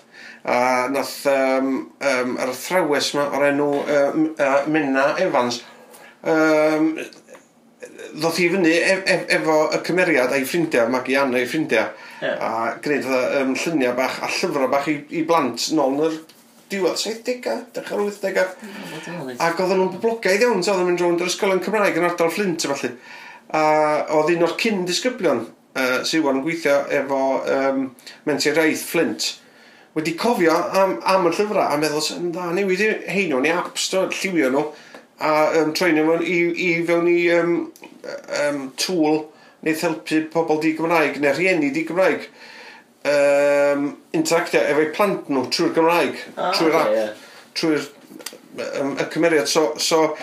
a 0.46 0.88
nath 0.94 1.26
um, 1.26 1.70
um, 1.98 2.34
yr 2.38 2.52
athrawes 2.52 3.12
yma 3.14 3.24
o'r 3.34 3.48
enw 3.48 3.70
uh, 3.82 4.10
uh, 4.14 4.58
Minna 4.70 5.08
Evans 5.22 5.58
um, 6.22 6.92
ddoth 8.16 8.38
i 8.40 8.46
fyny 8.52 8.70
e 8.70 8.94
e 8.94 9.16
efo 9.36 9.56
y 9.74 9.80
cymeriad 9.86 10.32
a'i 10.32 10.46
ffrindiau, 10.46 10.86
mag 10.92 11.08
i 11.10 11.16
anna 11.18 11.40
ei 11.40 11.48
ffrindiau 11.50 11.90
yeah. 12.22 12.38
a 12.38 12.76
gwneud 12.82 13.08
um, 13.40 13.52
lluniau 13.58 13.96
bach 13.98 14.20
a 14.22 14.30
llyfrau 14.30 14.70
bach 14.70 14.86
i, 14.92 15.00
i 15.18 15.24
blant 15.26 15.68
nôl 15.76 15.96
yn 15.96 16.04
yr 16.06 16.18
diwedd 16.70 16.98
70au, 17.02 17.64
dechrau 17.74 18.06
80au 18.10 18.46
mm, 18.66 19.34
ac 19.42 19.60
oedden 19.62 19.80
nhw'n 19.82 19.92
boblogaidd 19.96 20.46
iawn, 20.46 20.62
so 20.62 20.72
oedden 20.72 20.86
nhw'n 20.86 20.92
mynd 20.92 21.04
rownd 21.04 21.24
yr 21.24 21.30
ysgolion 21.30 21.62
Cymraeg 21.64 21.98
yn 21.98 22.06
ardal 22.06 22.32
Flint 22.34 22.66
efallai 22.66 22.94
a 23.54 23.64
oedd 24.14 24.32
un 24.34 24.46
o'r 24.46 24.54
cyn 24.62 24.86
disgyblion 24.86 25.42
uh, 25.46 25.98
sy'n 26.06 26.40
gweithio 26.46 26.78
efo 27.00 27.20
um, 27.58 27.82
menti'r 28.26 28.62
Flint 28.82 29.28
wedi 29.96 30.16
cofio 30.20 30.52
am, 30.52 30.98
am 31.08 31.28
y 31.28 31.32
llyfrau 31.32 31.62
a 31.64 31.78
meddwl, 31.80 32.32
da, 32.34 32.50
newid 32.52 32.82
i 32.84 32.90
heino 33.08 33.40
ni 33.40 33.52
apps, 33.52 33.88
do, 33.92 34.04
lliwio 34.12 34.50
nhw 34.52 34.66
a 35.24 35.32
um, 35.62 35.72
treinio 35.76 36.04
nhw 36.04 36.18
i, 36.20 36.40
i 36.66 36.68
fewn 36.84 37.08
i 37.08 37.20
um, 37.38 37.54
um, 38.42 38.66
tŵl 38.76 39.22
neu 39.64 39.78
helpu 39.80 40.26
pobl 40.34 40.60
di 40.60 40.74
Gymraeg 40.76 41.16
neu 41.22 41.32
rhieni 41.32 41.72
di 41.72 41.86
Gymraeg 41.88 42.28
um, 43.08 43.88
interactio 44.12 44.60
efo'i 44.60 44.90
plant 44.94 45.30
nhw 45.32 45.46
trwy'r 45.52 45.72
Gymraeg, 45.76 46.20
ah, 46.36 46.52
trwy'r 46.56 46.76
okay, 46.76 46.82
app, 46.82 46.96
yeah. 46.98 47.14
trwy'r 47.56 47.88
um, 48.82 48.96
y 49.00 49.08
cymeriad. 49.12 49.48
So, 49.48 49.70
so 49.78 50.16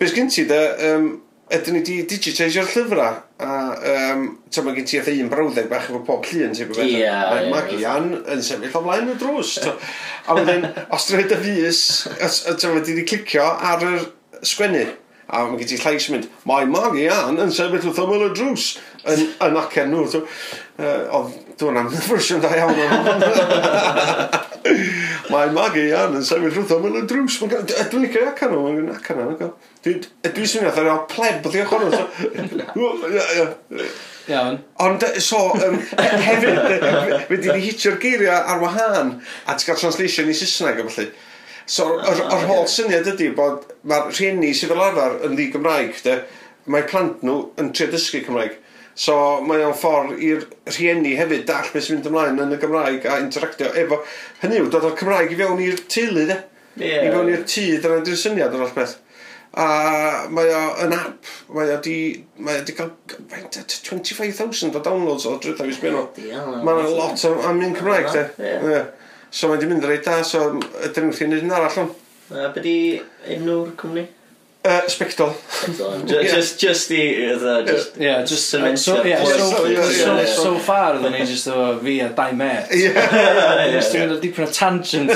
beth 0.00 0.14
gen 0.16 0.28
ti 0.32 0.44
da, 0.50 0.60
um, 0.90 1.08
ydyn 1.52 1.76
ni 1.76 1.80
wedi 1.82 1.94
digitisio'r 2.08 2.70
llyfrau, 2.72 3.18
a 3.44 3.48
um, 3.92 4.24
so 4.48 4.62
mae 4.64 4.76
gen 4.78 4.86
ti 4.88 4.96
eitha 4.98 5.12
un 5.20 5.30
brawddeg 5.32 5.68
bach 5.68 5.90
efo 5.90 6.00
pob 6.06 6.24
llun, 6.30 6.54
ti'n 6.56 6.70
gwybod? 6.70 6.88
Ie, 6.88 7.04
ie. 7.04 7.50
Mae 7.52 7.78
Gian 7.80 8.10
yn 8.32 8.44
sefyll 8.44 8.72
o 8.72 8.82
flaen 8.86 9.12
y 9.12 9.16
drws. 9.20 9.58
a 9.68 10.36
wedyn, 10.38 10.64
os 10.88 11.08
dyn 11.10 11.20
nhw'n 11.20 11.32
dyfus, 11.34 11.82
ti'n 12.48 12.76
wedi 12.78 13.04
clicio 13.10 13.44
ar 13.44 13.84
yr 13.84 14.06
sgwennu, 14.40 14.86
a 15.28 15.44
mae 15.50 15.60
gen 15.60 15.70
ti 15.74 15.80
llais 15.82 16.08
mynd, 16.14 16.30
mae 16.48 16.68
Magi 16.70 17.06
Ann 17.12 17.40
yn 17.44 17.52
sefyll 17.52 17.90
wrth 17.90 18.02
ymwyl 18.06 18.26
y 18.30 18.32
drws 18.40 18.70
yn, 19.12 19.28
yn 19.44 19.60
acen 19.60 19.92
nhw. 19.92 20.24
Uh, 20.74 21.20
Oedd 21.20 21.36
dwi'n 21.60 21.78
am 21.84 21.92
fersiwn 21.92 22.42
da 22.42 22.50
iawn 22.56 22.80
o'n 22.80 23.24
Mae 25.32 25.50
magu 25.52 25.82
Ian 25.82 26.16
yn 26.16 26.24
sefyll 26.24 26.54
rwtho, 26.54 26.78
mae'n 26.80 27.08
drws, 27.08 27.36
mae'n 27.42 27.66
dwi'n 27.68 28.04
licio 28.06 28.24
ac 28.30 28.40
nhw, 28.48 28.62
mae'n 28.64 28.90
ac 28.94 29.10
anno. 29.12 29.50
Dwi'n 29.84 30.48
swnio 30.48 30.70
atho 30.70 30.84
reol 30.86 31.04
pleb, 31.10 31.44
dwi'n 31.44 31.66
ochr 31.66 31.84
nhw. 32.72 33.88
Iawn. 34.32 34.56
Ond, 34.80 35.04
e, 35.04 35.20
so, 35.20 35.50
um, 35.52 35.76
hefyd, 36.00 36.48
e, 36.48 37.20
fe 37.28 37.40
di 37.44 37.58
hitio'r 37.66 38.00
geiriau 38.00 38.38
ar 38.54 38.62
wahân, 38.62 39.18
a 39.44 39.56
ti'n 39.56 39.68
cael 39.68 39.82
translation 39.82 40.32
i 40.32 40.36
Saesneg, 40.38 40.80
o 40.80 40.88
felly. 40.88 41.10
So, 41.68 41.90
yr 42.00 42.24
ah, 42.28 42.46
holl 42.48 42.64
syniad 42.68 43.08
ydy 43.14 43.30
bod 43.36 43.68
mae'r 43.88 44.10
rhieni 44.12 44.52
sydd 44.56 44.72
fel 44.72 44.84
arfer 44.84 45.18
yn 45.28 45.36
ddi 45.36 45.50
Gymraeg, 45.52 46.00
de, 46.04 46.18
mae 46.72 46.84
plant 46.88 47.24
nhw 47.24 47.38
yn 47.60 47.72
trio 47.76 47.92
dysgu 47.92 48.24
Cymraeg. 48.24 48.56
So 48.94 49.14
mae 49.42 49.64
o'n 49.66 49.74
ffordd 49.74 50.20
i'r 50.22 50.44
rhieni 50.70 51.16
hefyd 51.18 51.46
dall 51.48 51.70
beth 51.74 51.86
sy'n 51.86 51.98
mynd 51.98 52.10
ymlaen 52.10 52.42
yn 52.44 52.54
y 52.54 52.58
Gymraeg 52.62 53.06
a 53.10 53.18
interactio 53.22 53.72
efo... 53.80 53.98
Hynny 54.42 54.60
yw, 54.62 54.68
dod 54.70 54.86
o'r 54.86 54.98
Cymraeg 55.00 55.34
i 55.34 55.38
fewn 55.40 55.62
i'r 55.64 55.80
teulu, 55.90 56.26
de? 56.30 56.36
Yeah. 56.78 57.08
I 57.08 57.10
fewn 57.10 57.32
i'r 57.32 57.42
tŷ, 57.48 57.64
dyna 57.82 58.04
di'r 58.06 58.20
syniad 58.20 58.54
o'r 58.54 58.70
beth. 58.76 58.94
A 59.54 59.66
mae 60.34 60.50
o 60.50 60.62
yn 60.82 60.94
app, 60.94 61.28
mae 61.54 61.74
o 61.74 61.78
di, 61.82 61.96
mae 62.42 62.58
o 62.58 62.64
di 62.66 62.74
cael 62.74 62.92
25,000 63.10 64.74
o 64.74 64.82
downloads 64.82 65.26
o 65.30 65.36
drwyddau 65.42 65.70
fi 65.70 65.76
sbyn 65.76 65.98
o. 65.98 66.06
Mae'n 66.66 66.94
lot 66.94 67.26
o 67.26 67.36
am 67.50 67.62
un 67.66 67.74
Cymraeg, 67.78 68.10
de? 68.14 68.24
Yeah. 68.38 68.66
yeah. 68.70 68.90
So 69.34 69.50
mae 69.50 69.58
di 69.62 69.70
mynd 69.70 69.86
reit 69.90 70.06
da, 70.06 70.20
so 70.26 70.52
ydyn 70.86 71.10
nhw'n 71.10 71.18
lli 71.18 71.42
wneud 71.42 71.56
arall, 71.58 71.80
o'n. 71.82 71.94
A 72.34 72.50
be 72.54 72.62
di 72.62 72.76
enw'r 73.34 73.74
cwmni? 73.78 74.06
Uh, 74.66 74.88
spectol. 74.88 75.34
just, 76.06 76.58
just 76.58 76.90
i, 76.90 77.36
fatha, 77.38 77.66
just... 77.66 77.96
Yeah, 77.98 78.24
just... 78.24 78.48
So, 78.48 78.74
so, 78.76 79.04
yeah, 79.04 79.22
so, 79.22 79.36
so, 79.36 79.66
yeah, 79.66 79.82
so, 79.82 80.16
yeah. 80.16 80.24
so 80.24 80.58
far, 80.58 80.94
oedden 80.94 81.12
ni 81.12 81.18
just 81.28 81.48
efo 81.52 81.82
fi 81.82 82.00
a 82.00 82.08
dau 82.08 82.32
met. 82.32 82.72
Yeah. 82.72 83.68
Just 83.74 83.92
yn 83.92 84.06
mynd 84.06 84.14
o 84.14 84.16
dipyn 84.22 84.46
o 84.46 84.48
tangent. 84.48 85.12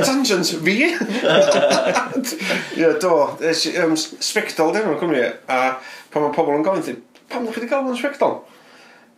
Tangent, 0.00 0.48
fi? 0.64 0.88
Ie, 2.80 2.88
do. 3.04 3.12
Um, 3.84 3.92
spectol, 4.00 4.72
dyn 4.72 4.88
nhw'n 4.88 5.00
cwmni. 5.04 5.20
E. 5.20 5.36
A 5.52 5.76
pan 6.08 6.24
mae 6.24 6.32
pobl 6.40 6.56
yn 6.56 6.64
gofyn, 6.64 7.04
pam 7.28 7.44
ddech 7.44 7.58
chi 7.58 7.66
wedi 7.66 7.72
gael 7.76 7.92
yn 7.92 8.00
spectol? 8.00 8.40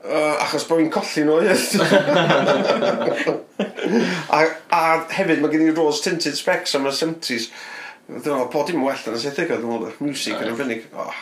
Uh, 0.03 0.35
achos 0.43 0.67
bod 0.67 0.83
fi'n 0.83 0.91
colli 0.99 1.23
nhw 1.31 1.39
a, 4.35 4.37
a 4.75 4.83
hefyd 5.15 5.39
mae 5.43 5.51
gen 5.55 5.71
i 5.71 5.73
rose 5.79 6.03
tinted 6.03 6.35
specs 6.39 6.75
am 6.75 6.91
y 6.91 6.93
70s 7.05 7.53
Dwi'n 8.09 8.23
meddwl, 8.23 8.47
bod 8.49 8.71
dim 8.71 8.81
well 8.81 9.03
yn 9.05 9.13
aesthetic 9.19 9.51
oedd 9.53 9.65
yn 9.67 9.73
ôl 9.75 9.83
music 10.01 10.39
yn 10.41 10.49
ymfynnig. 10.49 10.87
Oh, 10.97 11.13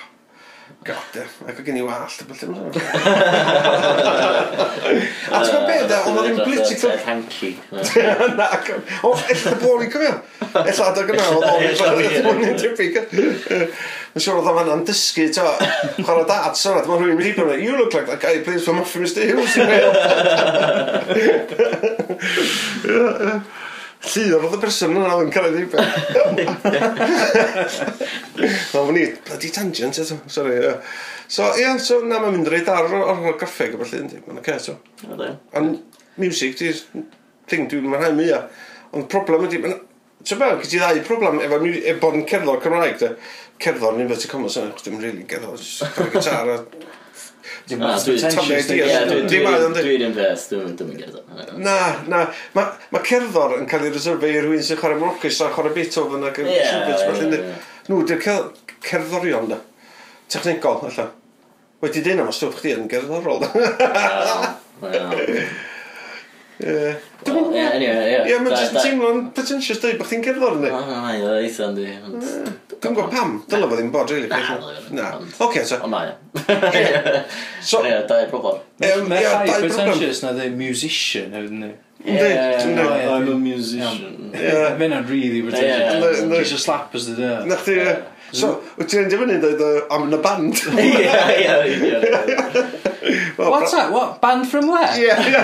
god, 0.87 1.17
ac 1.51 1.59
o 1.59 1.63
gen 1.67 1.81
i 1.81 1.83
wallt. 1.83 2.15
A 2.23 2.25
ti'n 2.31 2.47
gwybod 5.51 5.67
beth, 5.67 6.07
ond 6.07 6.15
oedd 6.21 6.29
yn 6.31 6.39
political... 6.45 6.95
Hanky. 7.03 7.59
Na, 8.39 8.47
o, 9.03 9.19
ella 9.19 9.51
dy 9.51 9.59
bôn 9.65 9.83
i'n 9.83 9.91
cofio. 9.97 10.15
Ella 10.63 10.87
dy 10.95 11.03
gyna, 11.11 11.27
oedd 11.35 11.51
o'n 11.51 11.67
yn 12.53 12.55
debyg. 12.63 13.03
Mae'n 13.11 14.23
siŵr 14.23 14.39
oedd 14.39 14.47
o'n 14.47 14.59
fanna'n 14.63 14.87
dysgu, 14.87 15.27
to, 15.35 15.43
chwarae 15.99 16.23
dad, 16.31 16.55
sôn, 16.63 16.79
mae 16.87 17.03
rhywun 17.03 17.19
wedi 17.19 17.35
bod, 17.35 17.59
you 17.59 17.75
look 17.75 17.91
like 17.99 18.07
that 18.13 18.23
guy 18.23 18.39
who 18.39 18.47
plays 18.47 18.63
for 18.63 18.79
Muffin 18.79 19.03
Mr 19.03 19.27
Hughes 19.27 19.59
in 19.59 19.67
Wales. 19.75 19.99
Llun 24.07 24.35
oedd 24.37 24.57
y 24.57 24.61
person 24.63 24.95
yna 24.95 25.15
oedd 25.17 25.27
yn 25.27 25.33
cyrraedd 25.35 25.57
rhywbeth. 25.59 25.91
Mae 28.37 28.71
fo 28.71 28.85
ni, 28.95 29.05
bloody 29.27 29.51
tangent 29.55 29.99
eto, 30.03 30.19
sorry. 30.31 30.57
Yeah. 30.63 30.79
So, 31.27 31.49
ie, 31.57 31.65
yeah, 31.65 31.79
so 31.83 32.01
na 32.07 32.21
mae'n 32.23 32.37
mynd 32.37 32.51
reit 32.53 32.71
ar 32.71 32.87
o'r 32.87 33.39
graffeg 33.41 33.75
o 33.75 33.83
felly, 33.83 34.05
ynddi, 34.05 34.23
mae'n 34.27 34.41
okay, 34.43 34.59
so. 34.63 34.79
Ond 35.59 35.71
music, 36.23 36.55
di'r 36.61 36.79
thing 37.51 37.67
dwi'n 37.71 37.87
mynd 37.89 38.01
rhaid 38.01 38.17
mwyaf. 38.19 38.65
Ond 38.97 39.09
problem 39.13 39.49
ydi, 39.49 39.59
ti'n 39.63 40.41
meddwl, 40.43 40.63
gyda 40.63 40.71
ti 40.71 40.79
ddau 40.83 41.03
problem 41.09 41.43
efo 41.43 41.57
e 41.67 41.97
bod 42.03 42.21
yn 42.21 42.29
cerddor 42.31 42.63
Cymraeg, 42.63 43.03
cerddor 43.63 43.97
yn 43.97 44.07
inverted 44.07 44.31
commas 44.31 44.59
yna, 44.61 44.77
dwi'n 44.83 45.03
rili 45.03 45.11
really 45.11 45.29
cerddor, 45.33 45.59
gyda 45.97 46.13
gitar 46.15 46.55
a 46.55 46.61
Dim 47.67 47.81
Dwi'n 49.83 50.05
impressed, 50.07 50.53
dwi'n 50.55 50.99
gerdd. 51.01 51.17
Na, 51.59 51.77
na. 52.07 52.21
Mae 52.55 53.03
cerddor 53.07 53.57
yn 53.59 53.67
cael 53.71 53.89
ei 53.89 53.95
reserfio 53.95 54.31
i 54.31 54.43
rhywun 54.45 54.63
sy'n 54.63 54.79
chwarae 54.79 55.01
mwcus 55.01 55.41
a 55.43 55.51
chwarae 55.55 55.75
Beethoven 55.75 56.27
ac 56.29 56.39
yn 56.43 56.51
Schubert. 56.55 57.49
Nw, 57.91 58.03
dwi'n 58.07 58.23
cerddorion 58.87 59.51
da. 59.51 59.59
Technegol, 60.31 60.85
allan. 60.87 61.11
Wedi 61.83 62.05
dyn 62.07 62.23
am 62.23 62.31
os 62.31 62.39
dwi'n 62.43 62.55
chdi 62.55 62.77
yn 62.77 62.87
gerddorol 62.93 63.43
da. 63.43 63.51
Ie. 66.57 66.95
Anyway, 67.27 68.07
ie. 68.09 68.21
Ie, 68.31 68.37
mae'n 68.41 68.79
teimlo'n 68.79 69.27
pretentious 69.37 69.83
dweud 69.83 69.99
bod 70.01 70.09
chdi'n 70.09 70.23
cerddor 70.25 70.55
ni. 70.63 70.71
O, 70.71 70.79
na, 70.87 71.11
na, 71.11 71.35
eitha, 71.43 71.67
ynddi. 71.69 71.91
Dwi'n 72.83 72.95
gwybod 72.97 73.13
pam, 73.13 73.35
dylai 73.49 73.69
fod 73.71 73.79
ddim 73.81 73.91
bod, 73.95 74.11
really. 74.13 74.29
Na, 74.29 74.59
na. 74.99 75.07
Oce, 75.47 75.65
so. 75.69 75.79
O, 75.85 75.91
mae. 75.91 76.13
So, 77.67 77.81
ie, 77.83 77.97
da 78.07 78.21
i'r 78.23 78.31
broblem. 78.31 78.61
Mae 79.11 79.25
llai 79.25 79.61
pretentious 79.65 80.23
na 80.23 80.33
ddim 80.37 80.59
musician, 80.61 81.33
hefyd 81.35 81.55
ni. 81.63 81.71
Ie, 82.07 82.15
ie, 82.15 82.75
I'm 82.77 83.31
a 83.33 83.39
musician. 83.41 84.29
Mae'n 84.35 84.77
hynna'n 84.83 85.09
really 85.11 85.41
pretentious. 85.47 86.21
Just 86.37 86.61
a 86.61 86.63
slap 86.67 86.95
as 86.95 87.09
the 87.09 87.17
day. 87.19 87.41
Na 87.49 87.59
chdi, 87.63 87.79
ie. 87.81 87.97
So, 88.37 88.49
wyt 88.77 88.91
ti'n 88.93 89.07
edrych 89.07 89.23
fyny 89.23 89.37
dweud 89.41 89.63
am 89.95 90.03
yn 90.07 90.17
y 90.17 90.21
band? 90.25 90.61
Ie, 90.83 90.91
ie, 91.41 91.55
ie. 91.73 92.65
What's 93.37 93.73
that? 93.73 93.93
What? 93.93 94.21
Band 94.21 94.49
from 94.51 94.69
where? 94.69 94.91
Ie, 94.99 95.07
ie, 95.07 95.37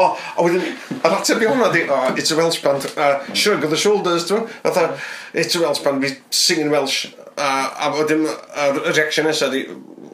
O, 0.00 0.08
a 0.16 0.44
wedyn, 0.44 0.64
yr 0.98 1.16
ateb 1.16 1.42
i 1.44 1.48
hwnna 1.48 1.70
di, 1.72 1.84
oh, 1.88 2.10
it's 2.16 2.32
a 2.34 2.36
Welsh 2.38 2.60
band, 2.64 2.88
uh, 2.96 3.20
shrug 3.32 3.64
of 3.64 3.70
the 3.72 3.80
shoulders, 3.80 4.26
dwi'n 4.28 4.44
meddwl, 4.64 4.98
it's 5.32 5.56
a 5.56 5.62
Welsh 5.62 5.82
band, 5.84 6.02
we 6.04 6.12
sing 6.30 6.60
in 6.66 6.70
Welsh. 6.74 7.06
Uh, 7.36 7.68
a 7.86 7.90
wedyn, 7.96 8.24
y 8.26 8.68
reaction 8.92 9.28
nesaf 9.28 9.52
di, 9.52 9.66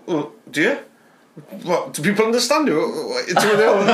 do 0.06 0.60
you? 0.62 0.74
What, 1.64 1.94
do 1.94 2.02
people 2.02 2.26
understand 2.26 2.68
you? 2.68 2.80
It's 3.26 3.42
a 3.42 3.46
Welsh 3.56 3.88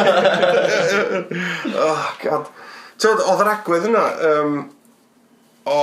Oh, 1.76 2.16
God. 2.24 2.51
Ti'n 2.99 3.20
oedd 3.22 3.45
yr 3.45 3.53
agwedd 3.53 3.84
yna, 3.86 4.05
um, 4.26 4.57
o 5.69 5.83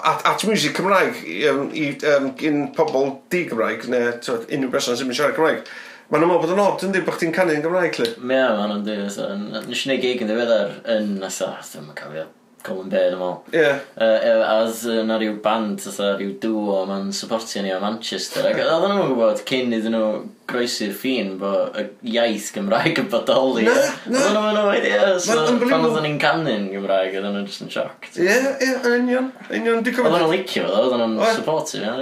at, 0.00 0.22
at 0.26 0.44
music 0.48 0.76
Cymraeg 0.78 1.18
um, 1.50 1.66
i, 1.76 1.90
um, 2.14 2.30
gyn 2.38 2.68
pobl 2.76 3.18
di-Gymraeg 3.32 3.88
neu 3.92 4.14
tywed, 4.24 4.46
unrhyw 4.48 4.72
berson 4.72 5.00
sy'n 5.00 5.10
mynd 5.10 5.18
siarad 5.18 5.36
Cymraeg. 5.38 5.66
Mae 6.12 6.20
nhw'n 6.20 6.30
meddwl 6.30 6.44
bod 6.44 6.54
yn 6.54 6.62
od 6.64 6.86
yn 6.86 6.94
dweud 6.94 7.08
bod 7.08 7.18
chdi'n 7.18 7.34
yn 7.56 7.64
Gymraeg, 7.64 7.98
lle? 8.00 8.08
Ie, 8.14 8.30
yeah, 8.36 8.54
mae 8.60 8.70
nhw'n 8.70 8.86
dweud. 8.86 9.68
Nes 9.68 9.84
i 9.84 9.90
wneud 9.90 10.02
gig 10.04 10.24
yn 10.24 10.32
ddiweddar 10.32 10.80
yn 10.96 11.14
nesa, 11.20 11.52
ddim 11.64 11.92
yn 11.92 12.00
cofio 12.00 12.30
Colin 12.64 12.88
Bay, 12.88 13.10
dwi'n 13.12 13.20
meddwl. 13.20 13.34
Ie. 13.52 13.60
Yeah. 13.60 13.80
Uh, 14.00 14.44
as 14.62 14.84
uh, 14.88 15.02
na 15.04 15.18
ryw 15.20 15.34
band, 15.44 15.82
oedd 15.84 15.98
rhyw 16.16 16.30
duo, 16.40 16.78
ma'n 16.88 17.10
supportio 17.12 17.60
ni 17.64 17.72
o 17.74 17.80
Manchester. 17.82 18.46
Ac 18.48 18.60
oedd 18.62 18.86
nhw'n 18.88 19.10
gwybod, 19.10 19.42
cyn 19.48 19.74
iddyn 19.76 19.92
nhw 19.92 20.08
groesi'r 20.48 20.94
ffin, 20.96 21.34
bo 21.40 21.50
y 21.76 21.84
iaith 22.14 22.50
Gymraeg 22.56 23.00
yn 23.02 23.10
bodoli. 23.12 23.66
Na, 23.68 23.74
na. 24.08 24.22
Oedd 24.22 24.38
nhw'n 24.38 24.58
nhw'n 24.58 24.78
idea. 24.78 25.10
So, 25.20 25.36
pan 25.60 25.86
oedd 25.88 25.98
nhw'n 26.00 26.18
canu'n 26.22 26.66
Gymraeg, 26.72 27.18
oedd 27.20 27.28
nhw'n 27.28 27.48
just 27.48 27.66
yn 27.66 27.72
sioc. 27.74 28.08
Ie, 28.16 28.28
ie, 28.32 28.70
yn 28.72 28.96
union. 29.02 29.30
Union, 29.50 29.84
di 29.84 29.92
cofio. 29.92 30.08
Oedden 30.08 30.24
nhw'n 30.24 30.36
licio 30.36 30.64
fo, 30.68 30.78
oedden 30.86 31.04
nhw'n 31.18 31.36
supportio. 31.40 31.96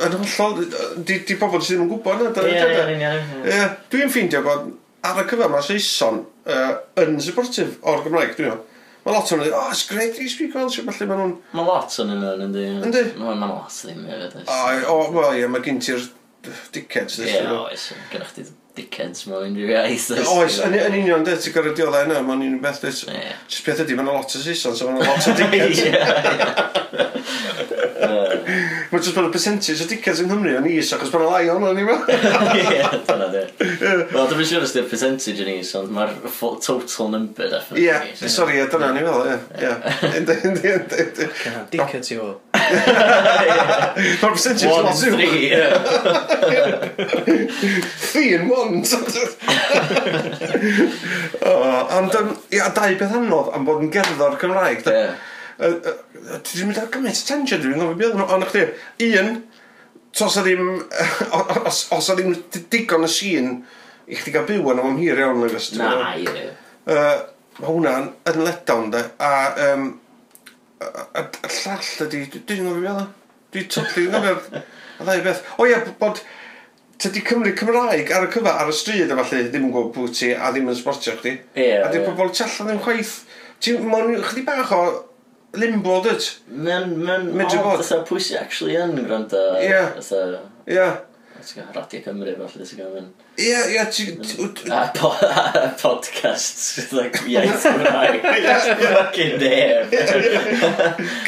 Oedd 0.00 0.16
Yn 0.16 0.24
hollol, 0.24 0.64
di 1.04 1.36
pobl 1.40 1.60
sydd 1.60 1.82
ddim 1.82 1.84
yn 1.84 1.92
gwybod. 1.92 2.44
Ie, 2.48 2.64
ie, 2.64 2.96
ie. 2.96 3.44
Ie, 3.44 3.64
dwi'n 3.92 4.12
ffeindio 4.12 4.44
bod 4.46 4.72
ar 5.04 5.20
y 5.20 5.24
cyfer 5.28 5.50
mae 5.52 5.64
Saeson 5.64 6.22
uh, 6.48 6.70
yn 7.02 7.18
supportive 7.20 7.76
o'r 7.84 8.00
Gymraeg, 8.06 8.38
dwi'n 8.38 8.54
meddwl. 8.54 8.70
Mae 9.04 9.12
lot 9.12 9.28
o'n 9.34 9.40
dweud, 9.42 9.52
oh, 9.52 9.66
it's 9.68 9.84
great 9.84 10.14
that 10.14 10.22
you 10.22 10.30
speak 10.32 10.54
Welsh, 10.56 10.78
falle 10.80 11.06
maen 11.10 11.18
nhw'n... 11.20 11.32
Mae 11.52 11.64
lot 11.68 11.92
o'n 12.00 12.08
nhw, 12.08 12.30
yndi. 12.46 12.62
Yndi? 12.88 13.02
Mae'n 13.20 13.42
lot 13.44 13.68
ddim, 13.76 14.00
yfyd. 14.08 14.48
O, 14.48 14.52
o, 14.94 14.96
wel, 15.12 15.34
ie, 15.42 15.48
mae 15.52 15.60
gen 15.66 15.76
ti'r 15.84 16.00
dickheads. 16.72 17.18
Ie, 17.20 17.42
oes, 17.52 17.90
gyda 18.12 18.24
chdi 18.30 18.42
dickheads 18.78 19.26
mewn 19.28 19.44
unrhyw 19.50 19.68
iaith. 19.74 20.08
Oes, 20.32 20.56
yn 20.64 20.72
union, 20.78 21.20
dweud, 21.26 21.40
ti'n 21.44 21.52
gorau 21.54 21.74
dioddau 21.76 22.04
yna, 22.08 22.16
mae'n 22.24 22.46
un 22.48 22.56
beth, 22.64 22.80
dweud. 22.80 23.12
Ie. 23.12 23.36
Just 23.44 23.60
peth 23.68 23.84
ydi, 23.84 23.92
mae'n 24.00 24.08
lot 24.08 24.24
o 24.24 24.26
Saeson, 24.46 24.72
so 24.80 24.88
mae'n 24.88 25.04
lot 25.04 25.28
o 25.28 25.30
dickheads. 25.42 25.84
Mae 28.90 29.00
jyst 29.00 29.16
bod 29.16 29.26
y 29.28 29.30
percentage 29.34 29.80
o 29.80 29.86
dickheads 29.88 30.20
yng 30.22 30.28
Nghymru 30.30 30.52
yn 30.58 30.66
is, 30.70 30.90
achos 30.94 31.10
bod 31.12 31.24
y 31.24 31.26
lai 31.30 31.44
ond 31.52 31.64
o'n 31.68 31.80
i'n 31.80 31.86
meddwl. 31.88 32.04
Ie, 32.60 32.82
dyna 33.08 33.28
di. 33.32 33.42
Wel, 34.12 34.26
dwi'n 34.30 34.48
siŵr 34.50 34.64
os 34.66 34.74
di'r 34.76 34.88
percentage 34.90 35.40
yn 35.44 35.50
is, 35.54 35.70
ond 35.78 35.90
mae'r 35.94 36.12
total 36.64 37.06
number 37.12 37.46
definitely 37.50 37.84
Ie, 37.84 37.88
yeah, 37.88 38.02
sori, 38.30 38.56
dyna 38.72 38.88
ni 38.94 39.02
fel, 39.06 39.20
ie. 39.24 39.36
Dicas 41.72 42.08
i 42.12 42.14
fo. 42.20 42.30
Mae'r 42.54 44.34
percentage 44.36 44.68
yn 44.68 44.72
lot 44.88 44.96
sy'n. 45.00 45.12
1, 45.14 45.20
3, 45.20 45.28
ie. 45.44 45.58
3 48.12 48.34
in 48.38 48.42
1. 48.48 48.54
Ond, 51.98 52.10
ia, 52.54 52.66
dau 52.74 52.92
beth 53.00 53.16
anodd 53.20 53.48
am 53.54 53.62
bod 53.68 53.80
yn 53.84 53.90
gerddor 53.94 54.34
Cymraeg. 54.40 54.80
Ie. 54.90 55.06
Ti 55.58 56.56
ddim 56.58 56.72
yn 56.72 56.76
dal 56.76 56.90
gymaint 56.92 57.20
attention, 57.20 57.62
dwi'n 57.62 57.78
gofio 57.78 57.98
beth 58.00 58.16
nhw, 58.18 58.28
ond 58.34 58.48
chdi, 58.50 58.64
un, 59.20 59.34
os 60.26 60.38
o 60.38 60.44
ddim, 60.44 60.70
os 61.98 62.10
o 62.10 62.16
ddim 62.16 62.36
digon 62.72 63.06
y 63.06 63.10
sîn, 63.10 63.50
i 64.10 64.18
chdi 64.18 64.34
gael 64.34 64.48
byw 64.48 64.72
yn 64.74 64.82
am 64.84 65.00
hir 65.00 65.22
iawn, 65.22 65.42
nag 65.42 65.56
ys. 65.58 65.72
Na, 65.78 66.14
ie. 66.18 66.48
Mae 66.84 67.68
hwnna'n 67.70 68.08
yn 68.30 68.40
letdown, 68.42 68.88
da. 68.94 69.04
a, 69.22 69.34
um, 69.70 69.92
a, 70.82 71.22
a 71.22 71.52
llall 71.60 72.08
ydi, 72.08 72.24
dwi'n 72.34 72.66
gofio 72.66 72.80
beth 72.80 72.96
nhw, 72.98 73.10
dwi'n 73.54 73.68
totally, 73.70 74.08
dwi'n 74.08 74.26
gofio, 74.26 74.64
a 74.98 75.06
ddau 75.06 75.28
beth, 75.28 75.44
o 75.58 75.68
ie, 75.70 75.78
bod, 76.00 76.22
tydi 76.98 77.22
Cymru 77.26 77.54
Cymraeg 77.58 78.10
ar 78.14 78.26
y 78.26 78.30
cyfa, 78.32 78.58
ar 78.62 78.70
y 78.70 78.74
stryd 78.76 79.10
a 79.12 79.18
falle, 79.20 79.46
ddim 79.48 79.68
yn 79.68 79.72
gwybod 79.74 79.94
pwy 79.94 80.12
ti 80.14 80.30
a 80.34 80.50
ddim 80.52 80.70
yn 80.70 80.78
sbortio 80.78 81.16
chdi. 81.18 81.34
Ie. 81.54 81.66
Yeah, 81.66 81.86
a 81.86 81.90
di 81.92 82.00
yeah. 82.00 82.06
pobl 82.10 82.30
tell 82.34 82.54
ddim 82.68 82.80
chwaith. 82.84 83.16
Ti'n 83.62 83.86
mwyn 83.88 84.22
chdi 84.28 84.44
bach 84.46 84.72
o 84.74 84.82
limbo, 85.60 86.00
dyd? 86.04 86.28
Mae'n... 86.50 86.94
Mae'n... 87.00 87.32
medru 87.36 87.62
bod. 87.64 87.82
Fatha 87.82 88.04
pwy 88.08 88.22
sy'n 88.22 88.40
actually 88.42 88.78
yn 88.80 88.96
gwrando. 89.02 89.42
Ie. 89.62 89.82
Fatha... 89.98 90.22
Ie. 90.70 90.86
Radio 91.74 92.00
Cymru, 92.00 92.32
falle, 92.48 92.64
sy'n 92.64 92.78
gael 92.80 92.92
mynd. 92.94 93.24
Ie, 93.36 93.56
ie, 93.74 93.82
ti... 93.92 94.04
A 94.72 94.86
podcast, 95.80 96.78
like, 96.96 97.20
iaith 97.28 97.66
Gymraeg. 97.66 98.22
Fucking 98.94 99.34
damn. 99.42 99.92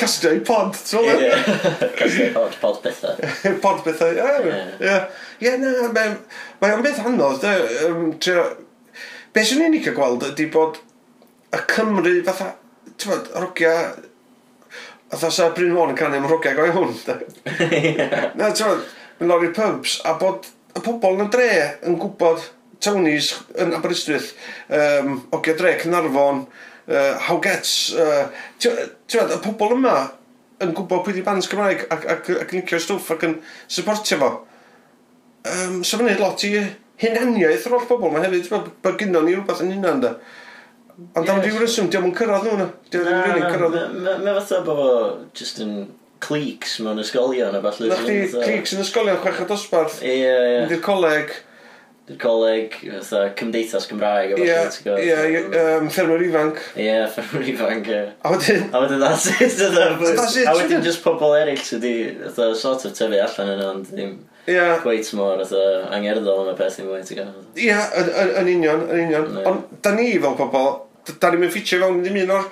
Casdau 0.01 0.41
pod, 0.47 0.79
ti'n 0.89 1.05
meddwl? 1.05 1.27
Ie, 1.27 1.91
casdau 1.99 2.33
pod, 2.39 2.57
pod 2.63 2.81
bethau. 2.87 3.33
Pod 3.65 3.85
bethau, 3.85 4.17
ie. 4.17 4.57
Ie, 4.81 4.97
ie, 5.45 5.55
na, 5.61 5.75
mae'n 6.65 6.87
beth 6.87 7.05
anodd, 7.05 7.45
de. 7.45 8.41
Be 9.37 9.45
sy'n 9.45 9.67
unig 9.69 9.91
a 9.91 9.93
gweld 9.97 10.25
ydy 10.31 10.49
bod 10.55 10.81
y 11.53 11.65
Cymru 11.75 12.17
fatha, 12.25 12.55
ti'n 12.97 13.13
bod, 13.13 13.33
rogia 13.45 13.77
A 15.07 15.17
dda 15.17 15.31
sa 15.31 15.53
Bryn 15.55 15.75
Môn 15.75 15.93
yn 15.93 15.99
canu 15.99 16.19
mhrwgiau 16.25 16.57
goi 16.59 16.71
hwn. 16.75 16.95
Na, 18.39 18.51
ti'n 18.51 18.81
mynd 19.21 19.31
lawr 19.31 19.47
i'r 19.47 19.55
pubs 19.55 20.01
a 20.05 20.17
bod 20.19 20.49
y 20.77 20.83
pobl 20.83 21.21
yn 21.21 21.29
y 21.29 21.33
dre 21.33 21.51
yn 21.87 21.99
gwybod 22.01 22.43
Tony's 22.83 23.31
yn 23.63 23.73
Aberystwyth, 23.77 24.33
um, 24.69 25.21
Ogia 25.35 25.55
Dre, 25.57 25.77
Cynarfon, 25.81 26.43
uh, 26.91 27.13
Hawgets, 27.29 27.77
uh, 27.95 28.27
ti'n 28.61 29.33
y 29.33 29.39
pobl 29.45 29.77
yma 29.79 29.95
yn 30.65 30.75
gwybod 30.77 31.05
pwy 31.07 31.17
di 31.17 31.25
bands 31.25 31.49
Cymraeg 31.53 31.87
ac, 31.93 32.05
ac, 32.13 32.33
ac 32.43 32.53
yn 32.53 32.63
licio 32.63 32.81
stwff 32.83 33.15
ac 33.15 33.25
yn 33.29 33.39
supportio 33.69 34.19
fo. 34.21 34.33
Um, 35.47 35.81
so 35.87 36.01
fyny 36.01 36.17
lot 36.19 36.43
i 36.49 36.53
hunaniaeth 37.03 37.69
o'r 37.71 37.87
pobl, 37.89 38.11
mae 38.13 38.25
hefyd, 38.27 38.51
mae 38.51 38.99
gynnon 39.01 39.27
ni 39.29 39.37
rhywbeth 39.37 39.63
yn 39.65 39.75
hunan 39.77 40.03
da. 40.03 40.17
Ond 40.97 41.29
am 41.29 41.43
rhyw 41.45 41.59
reswm, 41.61 41.91
diolch 41.93 42.09
yn 42.09 42.15
cyrraedd 42.17 42.47
nhw 42.47 42.59
na. 42.61 42.67
Diolch 42.93 43.11
yn 43.13 43.25
rili'n 43.27 43.51
cyrraedd. 43.53 43.97
Mae 44.25 44.37
fatha 44.39 44.61
bod 44.65 44.79
fo 44.81 44.93
just 45.37 45.61
yn 45.65 45.75
cliques 46.25 46.79
mewn 46.85 47.03
ysgolion 47.03 47.57
a 47.57 47.61
falle. 47.65 47.91
Na 47.91 47.99
chdi 48.01 48.23
clics 48.33 48.73
yn 48.77 48.85
ysgolion, 48.85 49.19
chwech 49.21 49.43
o 49.45 49.49
dosbarth. 49.51 49.99
Ie, 50.01 50.15
ie. 50.23 50.55
Mynd 50.63 50.73
i'r 50.79 50.81
coleg. 50.87 51.35
Dy'r 52.07 52.21
coleg, 52.23 52.79
fatha 52.87 53.21
cymdeithas 53.37 53.89
Gymraeg. 53.91 54.33
a 54.33 54.39
falle. 54.41 54.95
Ie, 55.03 55.19
ie, 55.35 55.43
ffermwyr 55.93 56.25
ifanc. 56.31 56.63
Ie, 56.81 56.95
ffermwyr 57.13 57.51
ifanc, 57.53 57.91
ie. 57.93 58.01
A 58.23 58.33
wedyn... 58.33 58.65
A 58.71 58.83
wedyn 58.87 59.05
that's 59.05 59.29
it, 59.35 59.61
A 60.49 60.57
wedyn 60.57 60.87
just 60.87 61.05
pobl 61.05 61.37
eraill 61.37 61.61
sydd 61.61 61.85
wedi 61.85 62.17
fatha, 62.23 62.49
sort 62.57 62.89
of 62.89 62.97
tyfu 62.97 63.21
allan 63.21 63.53
yna, 63.59 63.69
ond 63.75 63.93
ddim 63.93 64.17
Ie. 64.47 64.63
Gweith 64.85 65.11
mor 65.19 65.41
fatha, 65.43 65.63
angerddol 65.91 66.45
am 66.45 66.53
y 66.53 66.57
peth 66.57 66.79
ddim 66.79 66.93
wedi 66.95 67.19
gael. 67.19 67.33
Ie, 67.59 67.79
yn 68.39 68.51
union, 68.55 68.85
yn 68.87 69.09
union. 69.09 69.41
Ond 69.43 69.81
da 69.83 69.91
ni 69.97 70.13
fel 70.23 70.39
pobl 70.39 70.86
da 71.11 71.31
ni'n 71.33 71.45
mynd 71.45 71.55
ffitio 71.55 71.83
fewn 71.83 72.01
ddim 72.05 72.19
un 72.25 72.35
o'r 72.37 72.49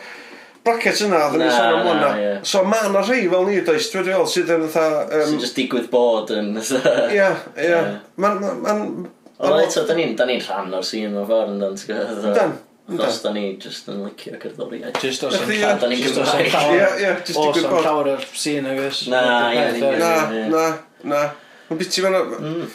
brackets 0.64 1.02
yna, 1.05 1.22
dda 1.32 1.40
ni'n 1.40 1.52
sôn 1.52 1.78
am 1.78 1.88
hwnna. 1.88 2.12
So 2.48 2.62
mae 2.68 2.88
yna 2.88 3.02
rhai 3.05 3.24
fel 3.32 3.48
ni, 3.48 3.59
does, 3.66 3.88
dwi'n 3.92 4.07
dweud, 4.09 4.30
sydd 4.32 4.52
yn 4.55 4.68
fatha... 4.72 5.02
Um, 5.09 5.26
sy'n 5.32 5.42
just 5.42 5.59
digwydd 5.59 5.90
bod 5.92 6.32
yn... 6.34 6.55
Ie, 6.57 7.26
ie. 7.66 7.82
Mae'n... 8.22 9.09
Ond 9.44 9.59
eto, 9.61 9.82
da 9.88 9.96
ni'n 9.98 10.14
ni 10.14 10.38
rhan 10.38 10.72
o'r 10.78 10.86
sîn 10.86 11.18
o'r 11.18 11.26
ffordd 11.28 11.52
yn 11.52 11.61
dan, 11.61 11.74
ti'n 11.76 11.90
gwybod? 11.90 12.30
Dan. 12.38 12.55
Achos 12.94 13.22
da 13.24 13.30
ni 13.32 13.42
just 13.61 13.86
yn 13.88 14.02
licio 14.05 14.38
cerddoriaeth. 14.40 14.98
Just 15.00 15.22
os 15.24 15.36
yn 15.38 15.46
llawer. 15.48 15.78
Da 15.80 15.88
ni'n 15.90 16.02
Gymraeg. 16.05 16.57
Ie, 16.76 16.88
ie. 17.00 17.12
Os 17.32 17.61
yn 17.61 17.68
llawer 17.72 18.11
o'r 18.14 18.26
sîn, 18.36 18.68
agos. 18.68 19.07
Na, 19.12 19.22
ie. 19.57 19.84
Na, 20.00 20.11
na, 20.52 20.64
na. 21.02 21.22
Mae'n 21.68 21.80
biti 21.80 22.05
fan'na... 22.05 22.20
Mm. 22.38 22.66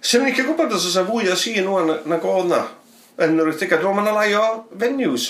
Swn 0.00 0.24
ni'n 0.24 0.36
cael 0.36 0.46
gwybod 0.48 0.76
os 0.76 0.86
oes 0.88 0.98
a 1.00 1.04
fwy 1.08 1.28
o 1.28 1.36
sîn 1.36 1.68
o'n 1.68 1.90
na 2.08 2.20
godd 2.22 2.48
na 2.52 2.60
yn 3.26 3.36
yr 3.40 3.52
80au. 3.52 3.80
Dwi'n 3.80 3.98
meddwl 3.98 3.98
mae'n 4.00 4.16
lai 4.16 4.32
o 4.38 4.46
venues. 4.80 5.28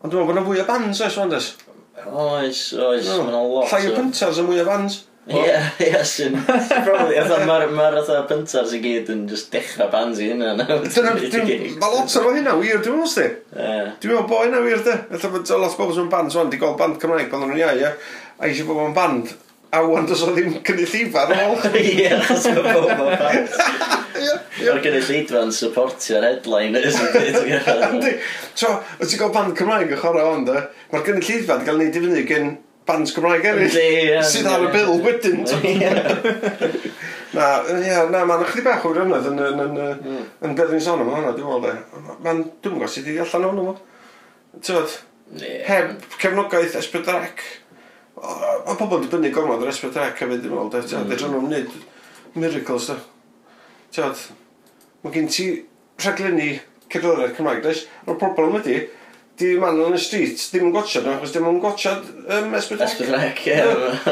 Ond 0.00 0.12
dwi'n 0.12 0.24
meddwl 0.24 0.32
bod 0.32 0.38
yna 0.38 0.46
fwy 0.48 0.62
o 0.62 0.66
bands 0.68 1.04
oes, 1.04 1.20
ond 1.20 1.36
oes? 1.36 1.52
Oes, 2.08 2.64
no. 2.74 3.22
mae'n 3.26 3.38
lot. 3.38 3.70
Llai 3.70 3.90
o 3.90 3.94
pyntas 3.98 4.40
yn 4.40 4.48
mwy 4.48 4.62
o 4.62 4.66
bands. 4.68 5.04
Ie, 5.30 5.58
ie, 5.84 5.98
sy'n... 6.08 6.38
Probably, 6.40 7.18
mae'r 7.46 7.66
ma 7.76 7.90
atha 8.00 8.22
pyntas 8.26 8.72
i 8.74 8.80
gyd 8.82 9.10
yn 9.12 9.26
just 9.30 9.52
dechrau 9.52 9.90
bands 9.92 10.18
i 10.18 10.30
hynna. 10.32 10.54
Mae 10.58 11.92
lot 11.92 12.16
o'r 12.22 12.38
hynna 12.38 12.56
wir, 12.58 12.80
dwi'n 12.80 12.96
meddwl, 12.96 13.10
sti. 13.12 13.28
Dwi'n 13.52 14.14
meddwl 14.14 14.26
bod 14.30 14.48
hynna 14.48 14.64
wir, 14.64 14.82
de. 14.86 14.96
Alla, 15.12 15.60
lot 15.60 15.76
o 15.76 15.82
bobl 15.82 15.94
sy'n 15.98 16.10
bands, 16.10 16.38
wan, 16.38 16.50
di 16.50 16.58
gol 16.62 16.74
band 16.80 16.98
Cymraeg, 17.02 17.28
pan 17.30 17.44
nhw'n 17.44 17.60
iau, 17.60 17.76
ie. 17.78 17.92
A 18.40 18.48
eisiau 18.48 18.72
bod 18.72 18.82
yn 18.88 18.96
band, 18.96 19.34
a 19.70 19.82
wan 19.86 20.06
dos 20.06 20.22
o 20.26 20.32
ddim 20.34 20.56
cynnig 20.66 21.16
ar 21.20 21.34
ôl. 21.36 21.58
Ie, 21.78 22.08
achos 22.16 22.48
mae 22.50 22.74
pobl 22.74 23.12
fans. 23.20 23.58
Mae'r 24.60 24.80
gynnu 24.84 25.02
llidfa'n 25.06 25.52
supportio'r 25.56 26.26
headliners 26.26 26.98
yn. 27.00 28.08
So, 28.58 28.72
wyt 28.98 29.12
ti'n 29.12 29.22
gael 29.22 29.36
band 29.36 29.54
Cymraeg 29.58 29.94
yn 29.94 30.02
chwarae 30.02 30.26
ond, 30.26 30.50
mae'r 30.90 31.06
gynnu 31.06 31.22
llidfa'n 31.24 31.64
cael 31.68 31.84
ei 31.84 31.92
difynnu 31.94 32.24
gen 32.28 32.50
bands 32.88 33.14
Cymraeg 33.14 33.46
eraill. 33.52 34.26
Sydd 34.26 34.50
ar 34.50 34.66
y 34.66 34.72
bil 34.74 34.98
wedyn. 35.06 35.46
Na, 37.30 37.44
ia, 37.78 38.00
na, 38.10 38.24
mae'n 38.26 38.40
chdi 38.50 38.64
bach 38.66 38.82
o'r 38.88 38.96
rynydd 38.98 39.28
yn, 39.30 39.36
yn, 39.38 39.60
yn, 39.62 39.76
mm. 39.78 40.00
yn, 40.02 40.24
yn 40.48 40.54
beth 40.58 40.72
ni'n 40.74 40.80
sôn 40.82 41.04
am 41.04 41.12
hwnna, 41.12 41.30
dwi'n 41.36 41.46
meddwl, 41.46 41.68
de. 41.68 42.16
Mae'n, 42.24 42.40
dwi'n 42.58 42.74
gwybod 42.74 42.90
sydd 42.90 43.06
wedi 43.06 43.20
allan 43.22 43.46
o'n 43.46 43.60
nhw. 43.60 43.74
Tyd, 44.66 44.96
heb 45.68 45.92
cefnogaeth 46.16 46.74
esbyddarec. 46.80 47.44
Mae 48.20 48.76
pobl 48.76 48.98
wedi 48.98 49.10
bynnu 49.12 49.32
gormod 49.34 49.64
yr 49.64 49.72
esbeth 49.72 49.96
rec 49.96 50.20
hefyd 50.20 50.46
yn 50.46 50.56
ôl, 50.56 50.68
dweud, 50.72 50.92
mm. 50.92 51.12
nhw'n 51.32 51.46
wneud 51.46 51.76
miracles, 52.36 52.90
da. 52.90 52.98
Tiad, 53.94 54.24
mae 55.02 55.14
gen 55.14 55.30
ti 55.32 55.46
rhaglenni 56.02 56.50
cerddoriaeth 56.92 57.38
Cymraeg, 57.38 57.62
dweud, 57.64 57.84
o'r 58.06 58.18
problem 58.20 58.58
ydy, 58.60 58.76
di 59.40 59.54
man 59.60 59.80
yn 59.80 59.96
y 59.96 60.00
street, 60.00 60.42
ddim 60.52 60.68
yn 60.68 60.74
gotcha, 60.74 61.00
da. 61.04 61.16
achos 61.16 61.32
dim 61.32 61.48
yn 61.48 61.60
gotcha 61.62 61.96
um, 61.96 62.54
esbeth 62.58 62.84
rec. 62.84 62.92
Esbeth 63.00 63.46
ie, 63.48 63.58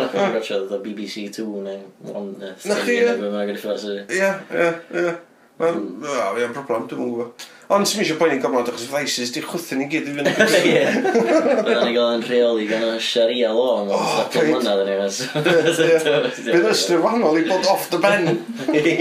yn 0.08 0.36
gotcha 0.38 0.60
BBC 0.84 1.28
2 1.36 1.64
neu 1.66 1.82
1 2.08 2.30
neu 2.40 2.54
3 2.64 3.00
neu 3.20 3.32
mae'n 3.34 3.50
gyda 3.52 3.60
ffordd. 3.60 3.88
Ie, 4.08 4.30
ie, 4.56 4.70
ie. 5.02 5.16
Mae'n 5.58 5.78
mm. 5.78 6.52
problem, 6.54 6.84
dwi'n 6.86 7.00
mwyn 7.02 7.14
gwybod. 7.16 7.46
Ond 7.74 7.88
sy'n 7.88 8.00
eisiau 8.00 8.16
poeni'n 8.20 8.38
gofnod 8.40 8.68
achos 8.70 8.86
Vices, 8.88 9.32
di 9.34 9.42
chwthyn 9.44 9.82
i 9.84 9.88
gyd 9.90 10.06
i 10.08 10.12
fynd. 10.14 10.28
Ie. 10.70 10.84
Byddwn 11.02 11.82
ni 11.82 11.96
gael 11.96 12.14
yn 12.14 12.22
rheoli 12.24 12.68
gan 12.70 12.84
y 12.86 12.92
Sharia 13.02 13.50
law 13.52 13.82
yn 13.82 13.90
gael 13.90 14.06
ddatyn 14.14 14.52
mlynedd 14.54 14.84
yn 14.84 14.92
ei 14.94 16.54
Bydd 16.54 16.68
ystyr 16.70 17.02
wahanol 17.02 17.40
i 17.40 17.42
bod 17.48 17.66
off 17.72 17.88
the 17.90 18.00
ben. 18.00 18.38
Ie. 18.70 18.94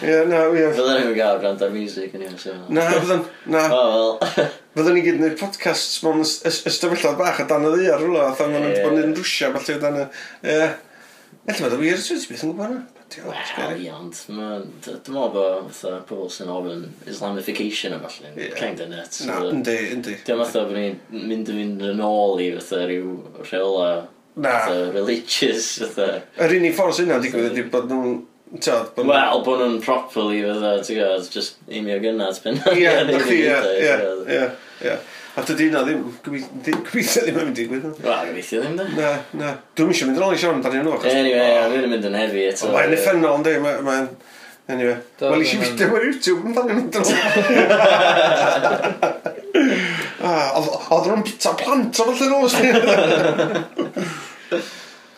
Ie, 0.00 0.14
na, 0.30 0.44
ie. 0.46 0.70
Byddwn 0.70 0.94
ni'n 0.94 1.18
gael 1.18 1.42
gwrando 1.42 1.66
ar 1.66 1.74
music 1.74 2.14
yn 2.16 2.24
iawn, 2.28 2.38
sef. 2.40 2.62
Na, 2.70 2.86
byddwn, 2.94 3.26
na. 3.52 3.66
O, 3.74 3.82
wel. 3.90 4.48
Byddwn 4.78 4.96
ni 4.96 5.04
gyd 5.04 5.18
yn 5.18 5.24
gwneud 5.24 5.36
podcasts 5.42 5.98
mewn 6.06 6.22
ystafellad 6.22 7.18
bach 7.18 7.42
a 7.42 7.48
dan 7.50 7.66
y 7.66 7.74
ddi 7.74 7.90
ar 7.90 8.00
rhywle. 8.00 8.22
a 8.30 8.32
than 8.38 8.54
ma'n 8.54 8.78
bod 8.78 9.02
yn 9.02 9.18
rwsia, 9.18 9.50
falle 9.58 9.76
dan 9.82 10.00
y... 10.06 10.08
Ie. 10.46 10.72
Elly, 11.50 11.66
mae'n 11.66 11.78
wir, 11.82 12.00
ti'n 12.06 12.24
byth 12.30 12.46
yn 12.46 12.54
gwybod 12.54 12.78
na. 12.78 12.99
Wel, 13.18 13.80
ie, 13.82 13.90
ond 13.90 14.14
dwi'n 14.14 14.38
meddwl 14.38 15.32
bod 15.34 15.72
fatha 15.74 15.98
pobl 16.06 16.30
sy'n 16.30 16.52
ofyn 16.52 16.86
Islamification 17.10 17.96
a 17.96 18.00
falle, 18.04 18.30
yeah. 18.36 18.54
kind 18.58 18.80
of 18.80 18.90
nuts. 18.92 19.24
Na, 19.26 19.40
yndi, 19.50 19.76
yndi. 19.96 20.16
Dwi'n 20.26 20.40
meddwl 20.40 20.68
bod 20.70 20.78
ni'n 20.78 20.98
mynd 21.26 21.50
yn 21.50 21.60
mynd 21.60 21.86
yn 21.90 22.02
ôl 22.06 22.42
i 22.42 22.50
fatha 22.58 22.84
rhyw 22.86 23.14
rheola 23.42 23.90
fatha 24.36 24.90
religious 24.94 25.72
fatha. 25.82 26.20
Yr 26.38 26.58
unig 26.60 26.76
ffordd 26.78 27.00
sy'n 27.00 27.10
yna 27.10 27.22
digwydd 27.24 27.50
ydy 27.52 27.66
bod 27.72 27.90
nhw'n 27.90 28.18
Wel, 28.50 29.42
bod 29.46 29.60
nhw'n 29.60 29.76
properly 29.82 30.40
fatha, 30.42 30.72
ti'n 30.82 30.98
gwybod, 30.98 31.28
just 31.34 31.60
i 31.70 31.82
mi 31.86 31.94
o 31.94 32.00
gynnad 32.02 32.38
pen. 32.42 32.58
Ie, 32.74 32.82
ie, 32.82 33.52
ie, 33.78 34.40
ie. 34.86 34.96
A 35.38 35.44
dydy 35.46 35.68
na 35.70 35.84
ddim, 35.86 36.00
gobeithio 36.24 37.22
ddim 37.22 37.36
yn 37.38 37.46
mynd 37.50 37.60
i 37.62 37.66
gwyd. 37.70 37.84
Wel, 38.02 38.26
gobeithio 38.30 38.58
ddim 38.64 38.74
da. 38.80 38.84
Na, 38.96 39.10
na. 39.38 39.50
Dwi'n 39.78 39.92
eisiau 39.92 40.08
mynd 40.08 40.18
yn 40.18 40.26
ôl 40.26 40.34
i 40.34 40.40
siarad 40.40 40.58
amdano 40.58 40.82
nhw. 40.88 40.96
Anyway, 41.06 41.52
a 41.54 41.68
dwi'n 41.70 41.92
mynd 41.92 42.08
yn 42.10 42.18
hefi 42.18 42.42
eto. 42.50 42.72
Mae'n 42.74 42.96
effennol, 42.96 43.38
ynddi, 43.38 43.54
mae'n... 43.62 44.06
Anyway. 44.70 44.96
Wel, 45.22 45.44
eisiau 45.44 45.62
fideo 45.62 45.94
ar 45.98 46.04
YouTube 46.08 46.42
yn 46.46 46.54
fan 46.58 46.70
yn 46.74 46.78
ôl. 46.98 47.08
Ah, 50.20 50.52
oedd 50.92 51.06
nhw'n 51.08 51.22
bita 51.24 51.54
plant 51.56 51.96
o 52.02 52.04
falle 52.10 52.26
nos. 52.28 52.54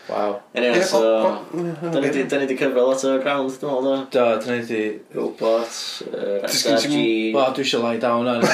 Wow. 0.08 0.42
Anyway, 0.54 0.78
yeah, 0.78 0.84
so... 0.84 1.46
Da 1.80 2.00
ni 2.00 2.10
wedi 2.10 2.56
cyfro 2.58 2.86
lot 2.88 3.04
o 3.06 3.18
ground, 3.22 3.50
dwi'n 3.60 3.70
meddwl, 3.70 3.86
da. 3.86 3.96
Do, 4.10 4.24
da 4.42 4.46
ni 4.50 4.58
wedi... 4.58 4.82
Robot, 5.14 5.72
uh, 6.10 6.48
SRG... 6.48 6.94
Wel, 7.36 7.52
dwi 7.54 7.62
eisiau 7.62 7.82
lie 7.84 8.00
down 8.02 8.26
ar. 8.32 8.42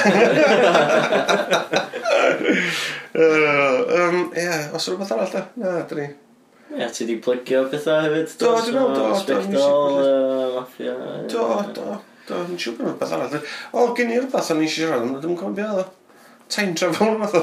Ie, 3.17 4.51
os 4.77 4.85
rhywbeth 4.91 5.13
arall, 5.17 5.33
da? 5.33 5.41
Na, 5.57 5.69
da 5.89 5.93
ni... 5.97 6.07
Ie, 6.77 6.85
ti 6.93 7.01
wedi 7.07 7.17
plygio 7.25 7.65
pethau 7.73 8.05
hefyd? 8.05 8.29
Do, 8.43 8.53
dwi'n 8.53 8.77
meddwl, 8.77 8.93
do. 8.99 9.05
Spectol, 9.23 9.93
mafia... 10.59 10.95
Do, 11.33 11.43
do. 11.73 11.87
Do, 12.29 12.43
dwi'n 12.45 12.61
siŵr 12.61 12.77
bod 12.77 12.91
yn 12.93 12.99
beth 13.01 13.15
arall. 13.17 13.53
O, 13.73 13.89
gen 13.97 14.13
i 14.13 14.19
rhywbeth 14.19 14.53
o'n 14.53 14.61
eisiau 14.67 14.85
siarad, 14.85 15.07
ond 15.09 15.17
dwi'n 15.25 15.39
cofio 15.41 15.71
beth 15.81 15.97
time 16.49 16.73
travel 16.77 17.13
yn 17.15 17.21
fath 17.23 17.35
o. 17.39 17.41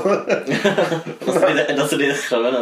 Nath 1.76 1.92
ni 1.96 2.06
ddechrau 2.08 2.42
fe 2.42 2.50
na, 2.54 2.60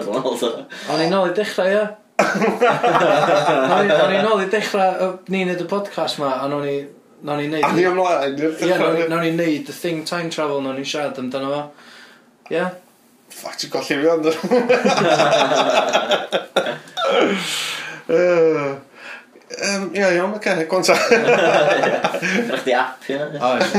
O'n 0.95 1.01
i'n 1.05 1.14
ôl 1.18 1.30
i 1.30 1.34
dechrau, 1.36 1.68
ia. 1.72 1.84
O'n 2.24 4.14
i'n 4.18 4.28
ôl 4.28 4.42
i 4.45 4.49
dechrau 4.53 4.90
y- 5.09 5.32
ni 5.32 5.40
wneud 5.47 5.64
y 5.64 5.68
podcast 5.70 6.20
ma, 6.22 6.30
a 6.42 6.47
o'n 6.51 6.68
i... 6.68 6.76
Nawn 7.24 7.38
ni 7.40 7.47
A 7.49 7.49
ni 7.72 7.80
neud... 7.80 7.88
ymlaen. 7.88 8.34
Ie, 8.36 8.74
nawn 8.76 8.99
nawn 9.09 9.22
ni 9.24 9.30
neud 9.38 9.68
y 9.72 9.74
thing 9.74 10.03
time 10.05 10.28
travel, 10.34 10.61
nawn 10.61 10.76
ni 10.76 10.84
siarad 10.84 11.16
amdano 11.22 11.49
fo. 11.55 11.62
Ie? 12.53 12.64
Ffac, 13.34 13.57
ti'n 13.62 13.70
golli 13.72 13.97
fi 13.97 14.07
ond. 14.12 14.26
Yy, 18.05 18.74
yym, 19.64 19.84
Ie, 19.97 20.09
iawn, 20.18 20.34
oce, 20.36 20.53
gwanta. 20.68 20.92
Rydych 21.09 22.64
chi 22.66 22.74
app, 22.76 23.07
ia. 23.09 23.24
Oes. 23.40 23.70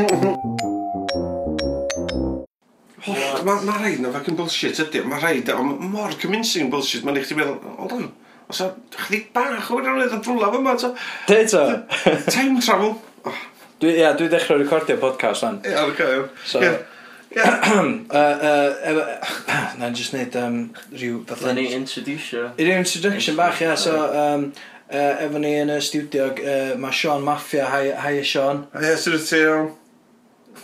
Mae 3.05 3.43
ma, 3.45 3.77
rhaid 3.77 3.99
na 4.01 4.09
fucking 4.13 4.37
bullshit 4.37 4.79
ydy, 4.81 5.03
mae 5.05 5.19
rhaid, 5.21 5.49
ond 5.53 5.81
mor 5.93 6.13
convincing 6.21 6.71
bullshit, 6.73 7.03
mae'n 7.05 7.19
eich 7.21 7.29
ti'n 7.29 7.37
meddwl, 7.37 7.59
hold 7.77 7.93
on, 7.93 8.07
os 8.49 8.61
a 8.65 8.67
chdi 9.05 9.19
bach 9.35 9.69
o'r 9.75 9.85
rhaid 9.85 10.15
yn 10.17 10.23
drwla 10.25 10.49
fyma, 10.55 10.73
to. 10.81 10.89
Te 11.29 11.37
to. 11.51 11.61
Time 12.31 12.57
travel. 12.65 12.93
Dwi, 13.81 13.91
ia, 13.99 14.09
dwi 14.17 14.27
dechrau 14.31 14.57
recordio 14.61 14.95
podcast 15.01 15.39
fan. 15.45 15.57
Ia, 15.67 15.79
o'r 15.85 15.95
cael. 15.99 16.23
So, 16.47 16.57
Na, 19.75 19.89
jyst 19.91 20.13
neud 20.15 20.35
um, 20.39 20.71
rhyw... 20.95 21.17
Na 21.43 21.51
ni 21.53 21.65
introducio. 21.75 22.41
I 22.55 22.57
rhyw 22.63 22.79
introduction 22.81 23.35
bach, 23.37 23.61
ia, 23.61 23.75
so... 23.77 23.93
Um, 24.09 24.53
uh, 24.89 25.23
efo 25.25 25.41
ni 25.41 25.53
yn 25.59 25.71
y 25.73 25.79
studio, 25.83 26.29
uh, 26.33 26.73
mae 26.81 26.95
Sean 26.95 27.23
Mafia, 27.25 27.67
hi, 27.69 27.91
hi 28.01 28.23
Sean. 28.25 28.65
Ie, 28.81 28.95
sy'n 29.01 29.21
ti 29.21 29.41
iawn? 29.43 29.71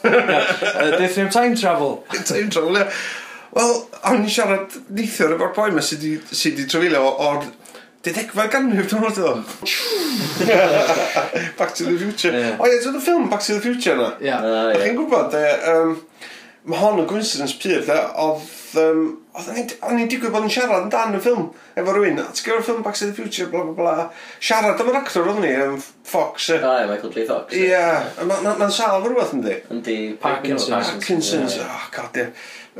Dyth 0.03 1.17
ni'n 1.17 1.31
time 1.33 1.55
travel. 1.57 1.99
time 2.25 2.49
travel, 2.49 2.79
ie. 2.81 2.85
Wel, 3.51 3.73
o'n 4.07 4.23
i 4.23 4.31
siarad 4.31 4.77
neithio 4.95 5.33
efo'r 5.35 5.51
boi 5.57 5.71
yma 5.73 5.83
sydd 5.83 6.05
wedi 6.05 6.67
trafeilio 6.71 7.01
o'r 7.25 7.49
dedegfa 8.05 8.47
ganrif, 8.53 8.87
dwi'n 8.89 9.03
meddwl. 9.03 9.41
Back 11.59 11.75
to 11.75 11.89
the 11.89 11.97
Future. 11.99 12.31
Yeah. 12.31 12.55
O 12.57 12.69
ie, 12.69 12.77
yeah, 12.77 12.85
dwi'n 12.85 13.03
ffilm 13.03 13.27
Back 13.29 13.43
to 13.45 13.57
the 13.57 13.65
Future 13.65 13.97
yna. 13.97 14.09
Ie. 14.21 14.29
Yeah. 14.29 14.39
Uh, 14.39 14.71
yeah. 14.71 14.85
Chi'n 14.85 14.97
gwybod, 14.97 15.35
e, 15.37 15.51
um, 15.73 15.93
mae 16.71 16.81
hon 16.81 17.03
yn 17.03 17.09
coincidence 17.11 17.57
pyr, 17.59 17.83
oedd 17.91 18.47
um, 18.79 19.01
oedd 19.35 19.73
o'n 19.87 19.99
i'n 20.01 20.09
digwydd 20.11 20.33
bod 20.33 20.45
yn 20.47 20.53
siarad 20.53 20.85
yn 20.85 20.91
dan 20.93 21.15
y 21.17 21.21
ffilm 21.23 21.47
efo 21.79 21.95
rhywun, 21.95 22.19
a 22.21 22.27
ti'n 22.29 22.45
gwybod 22.45 22.65
ffilm 22.67 22.85
Back 22.85 22.99
to 22.99 23.07
the 23.09 23.15
Future, 23.17 23.47
bla 23.51 23.63
bla 23.67 23.75
bla, 23.77 24.05
siarad 24.43 24.81
am 24.83 24.91
yr 24.91 24.99
actor 25.01 25.29
oedd 25.31 25.41
ni, 25.43 25.51
um, 25.63 25.75
Fox. 26.11 26.49
O, 26.53 26.59
oh, 26.59 26.79
Michael 26.89 27.13
J. 27.15 27.25
Fox. 27.29 27.55
Ie, 27.57 27.67
yeah. 27.71 28.09
mae'n 28.21 28.45
ma, 28.45 28.55
ma 28.59 28.69
sal 28.73 29.01
fy 29.03 29.11
rhywbeth 29.11 29.35
ynddi. 29.37 29.57
Yndi, 29.75 29.97
Parkinson's. 30.21 30.93
Parkinson's, 30.93 31.59
oh, 31.65 31.85
god, 31.95 32.21
ie. 32.21 32.27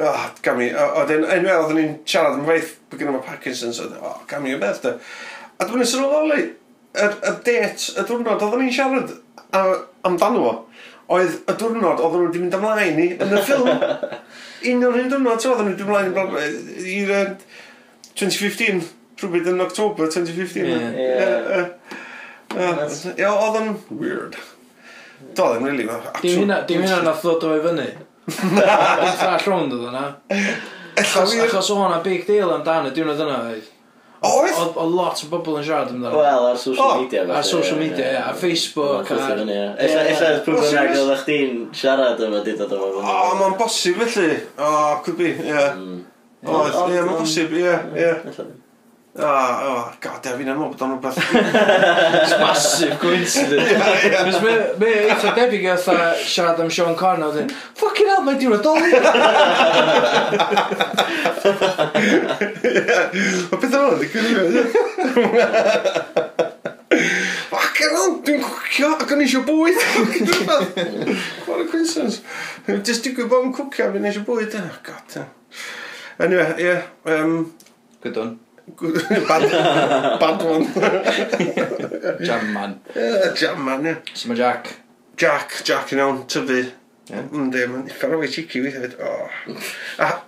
Oh, 0.02 0.26
gami, 0.46 0.70
i, 0.72 0.76
o, 0.80 1.06
dyn, 1.10 1.28
enwel, 1.38 1.66
oedden 1.66 1.80
ni'n 1.82 1.94
siarad 2.08 2.40
am 2.40 2.48
faith, 2.48 2.78
bod 2.92 3.02
gen 3.02 3.14
i 3.14 3.24
Parkinson's, 3.28 3.82
o, 3.84 3.92
oh, 4.12 4.18
gami 4.30 4.56
o 4.56 4.62
beth, 4.62 4.84
da. 4.86 4.98
A 5.60 5.68
dwi'n 5.70 5.88
sylweddoli, 5.88 6.48
y, 6.96 7.08
y 7.08 7.36
det, 7.48 7.60
y 7.96 8.06
diwrnod, 8.08 8.48
oedd 8.48 8.60
ni'n 8.62 8.76
siarad 8.76 9.16
amdano 10.08 10.46
fo, 10.46 10.54
oedd 11.12 11.42
y 11.44 11.56
diwrnod 11.60 12.00
oedd 12.00 12.16
nhw 12.16 12.28
wedi 12.30 12.42
mynd 12.44 12.56
ymlaen 12.56 13.00
i 13.04 13.08
yn 13.18 13.36
y 13.36 13.44
ffilm. 13.44 13.72
un 14.70 14.86
o'r 14.88 14.98
un 15.02 15.12
dwrnod, 15.12 15.42
ti'n 15.42 15.52
oedden 15.54 15.70
nhw, 15.72 15.78
dwi'n 15.80 15.90
mlaen 15.90 16.14
blaen, 16.16 16.58
i'r 16.92 17.14
uh, 17.16 17.24
2015, 18.20 18.82
rhywbeth 19.22 19.50
yn 19.52 19.64
October 19.64 20.12
2015. 20.12 20.68
Ie, 20.68 21.10
ie. 23.18 23.28
Oedd 23.32 23.60
yn 23.62 23.74
weird. 23.90 24.38
Do, 25.38 25.48
ddim 25.54 25.68
yn 25.68 25.78
really... 25.80 25.88
Dim 26.22 26.86
hynna 26.86 27.02
nath 27.06 27.24
ddod 27.26 27.48
o'i 27.50 27.62
fyny. 27.66 27.90
Na. 28.56 28.78
Dim 29.02 29.14
ffras 29.18 29.48
rownd 29.48 29.76
oedd 29.78 29.90
yna. 29.92 30.06
Achos 31.02 31.72
o 31.72 31.78
hwnna 31.80 32.02
big 32.06 32.26
deal 32.28 32.52
amdano, 32.54 32.92
diwrnod 32.94 33.22
yna 33.26 33.38
oedd. 33.52 33.71
Oedd? 34.22 34.54
Oedd 34.54 34.76
o 34.78 34.84
lot 34.86 35.18
o 35.26 35.28
bobl 35.32 35.56
yn 35.58 35.64
siarad 35.66 35.90
amdano. 35.90 36.20
Wel, 36.22 36.44
ar 36.52 36.58
social 36.62 36.86
oh, 36.86 37.00
media. 37.02 37.24
Ar 37.26 37.46
social 37.48 37.80
media, 37.80 38.06
ie. 38.06 38.20
Ar 38.22 38.36
Facebook. 38.38 39.10
Ar... 39.16 39.40
Ella, 39.42 40.04
ella, 40.12 40.30
pwy 40.46 40.60
bynnag 40.62 40.94
oedd 41.00 41.24
chdi'n 41.24 41.56
siarad 41.74 42.22
yma 42.28 42.44
dyd 42.46 42.62
o 42.62 42.68
dyma. 42.70 42.90
O, 43.02 43.16
mae'n 43.40 43.58
bosib 43.58 43.98
felly. 44.04 44.36
O, 44.62 44.70
could 45.02 45.18
be, 45.18 45.34
ie. 45.42 45.56
Mm. 45.74 46.04
Oedd, 46.46 46.78
ie, 46.84 47.00
mae'n 47.00 47.18
bosib, 47.18 47.50
ie, 47.58 47.74
ie. 47.98 48.12
O, 49.12 49.26
o, 49.26 49.74
god, 50.06 50.22
ie, 50.30 50.38
fi'n 50.38 50.54
amlwg 50.54 50.78
bod 50.78 50.86
o'n 50.86 50.94
rhywbeth. 50.94 51.18
It's 52.22 52.38
Massive 52.40 53.02
coincidence. 53.02 53.74
Mae 54.86 55.02
eitha 55.02 55.34
debyg 55.36 55.66
i 55.66 55.74
oedd 55.74 55.82
siarad 56.22 56.62
am 56.62 56.70
Sean 56.70 56.94
Connery. 57.00 57.50
Fucking 57.82 58.14
hell, 58.14 58.22
mae'n 58.30 58.38
diwrnod 58.38 58.62
doli. 58.70 58.94
Mae 62.62 63.62
beth 63.62 63.78
o'n 63.80 63.98
ddigwydd 64.02 64.30
i 64.30 64.64
fi. 64.74 64.82
Ac 67.62 67.82
yn 67.86 67.98
o'n, 67.98 68.20
dwi'n 68.28 68.44
cwcio 68.46 68.92
ac 68.98 69.14
o'n 69.16 69.24
eisiau 69.26 69.46
bwyd. 69.48 69.80
What 71.48 71.64
a 71.64 71.66
coincidence. 71.72 72.22
Just 72.86 73.08
digwydd 73.08 73.32
bod 73.32 73.48
yn 73.48 73.56
cwcio 73.58 73.90
ac 73.90 73.98
o'n 73.98 74.08
eisiau 74.12 74.28
bwyd. 74.28 74.56
Oh, 74.60 74.78
god. 74.86 75.18
Anyway, 76.22 76.54
yeah. 76.62 76.82
Um, 77.06 77.54
Good 78.02 78.18
one. 78.18 78.40
bad, 79.28 80.20
bad 80.20 80.44
one. 80.44 80.66
jam 82.24 82.54
man. 82.54 82.80
Yeah, 82.96 83.34
jam 83.34 83.66
man, 83.66 83.86
yeah. 83.86 83.98
mae 84.28 84.36
Jack. 84.36 84.76
Jack, 85.18 85.62
Jack 85.64 85.92
yn 85.94 86.02
iawn, 86.02 86.24
tyfu. 86.32 86.62
Ynddi, 87.12 87.66
mae'n 87.68 87.88
ffordd 87.92 88.22
o'i 88.22 88.30
cheeky 88.32 88.62
weithio 88.64 88.86
fyd. 88.86 88.96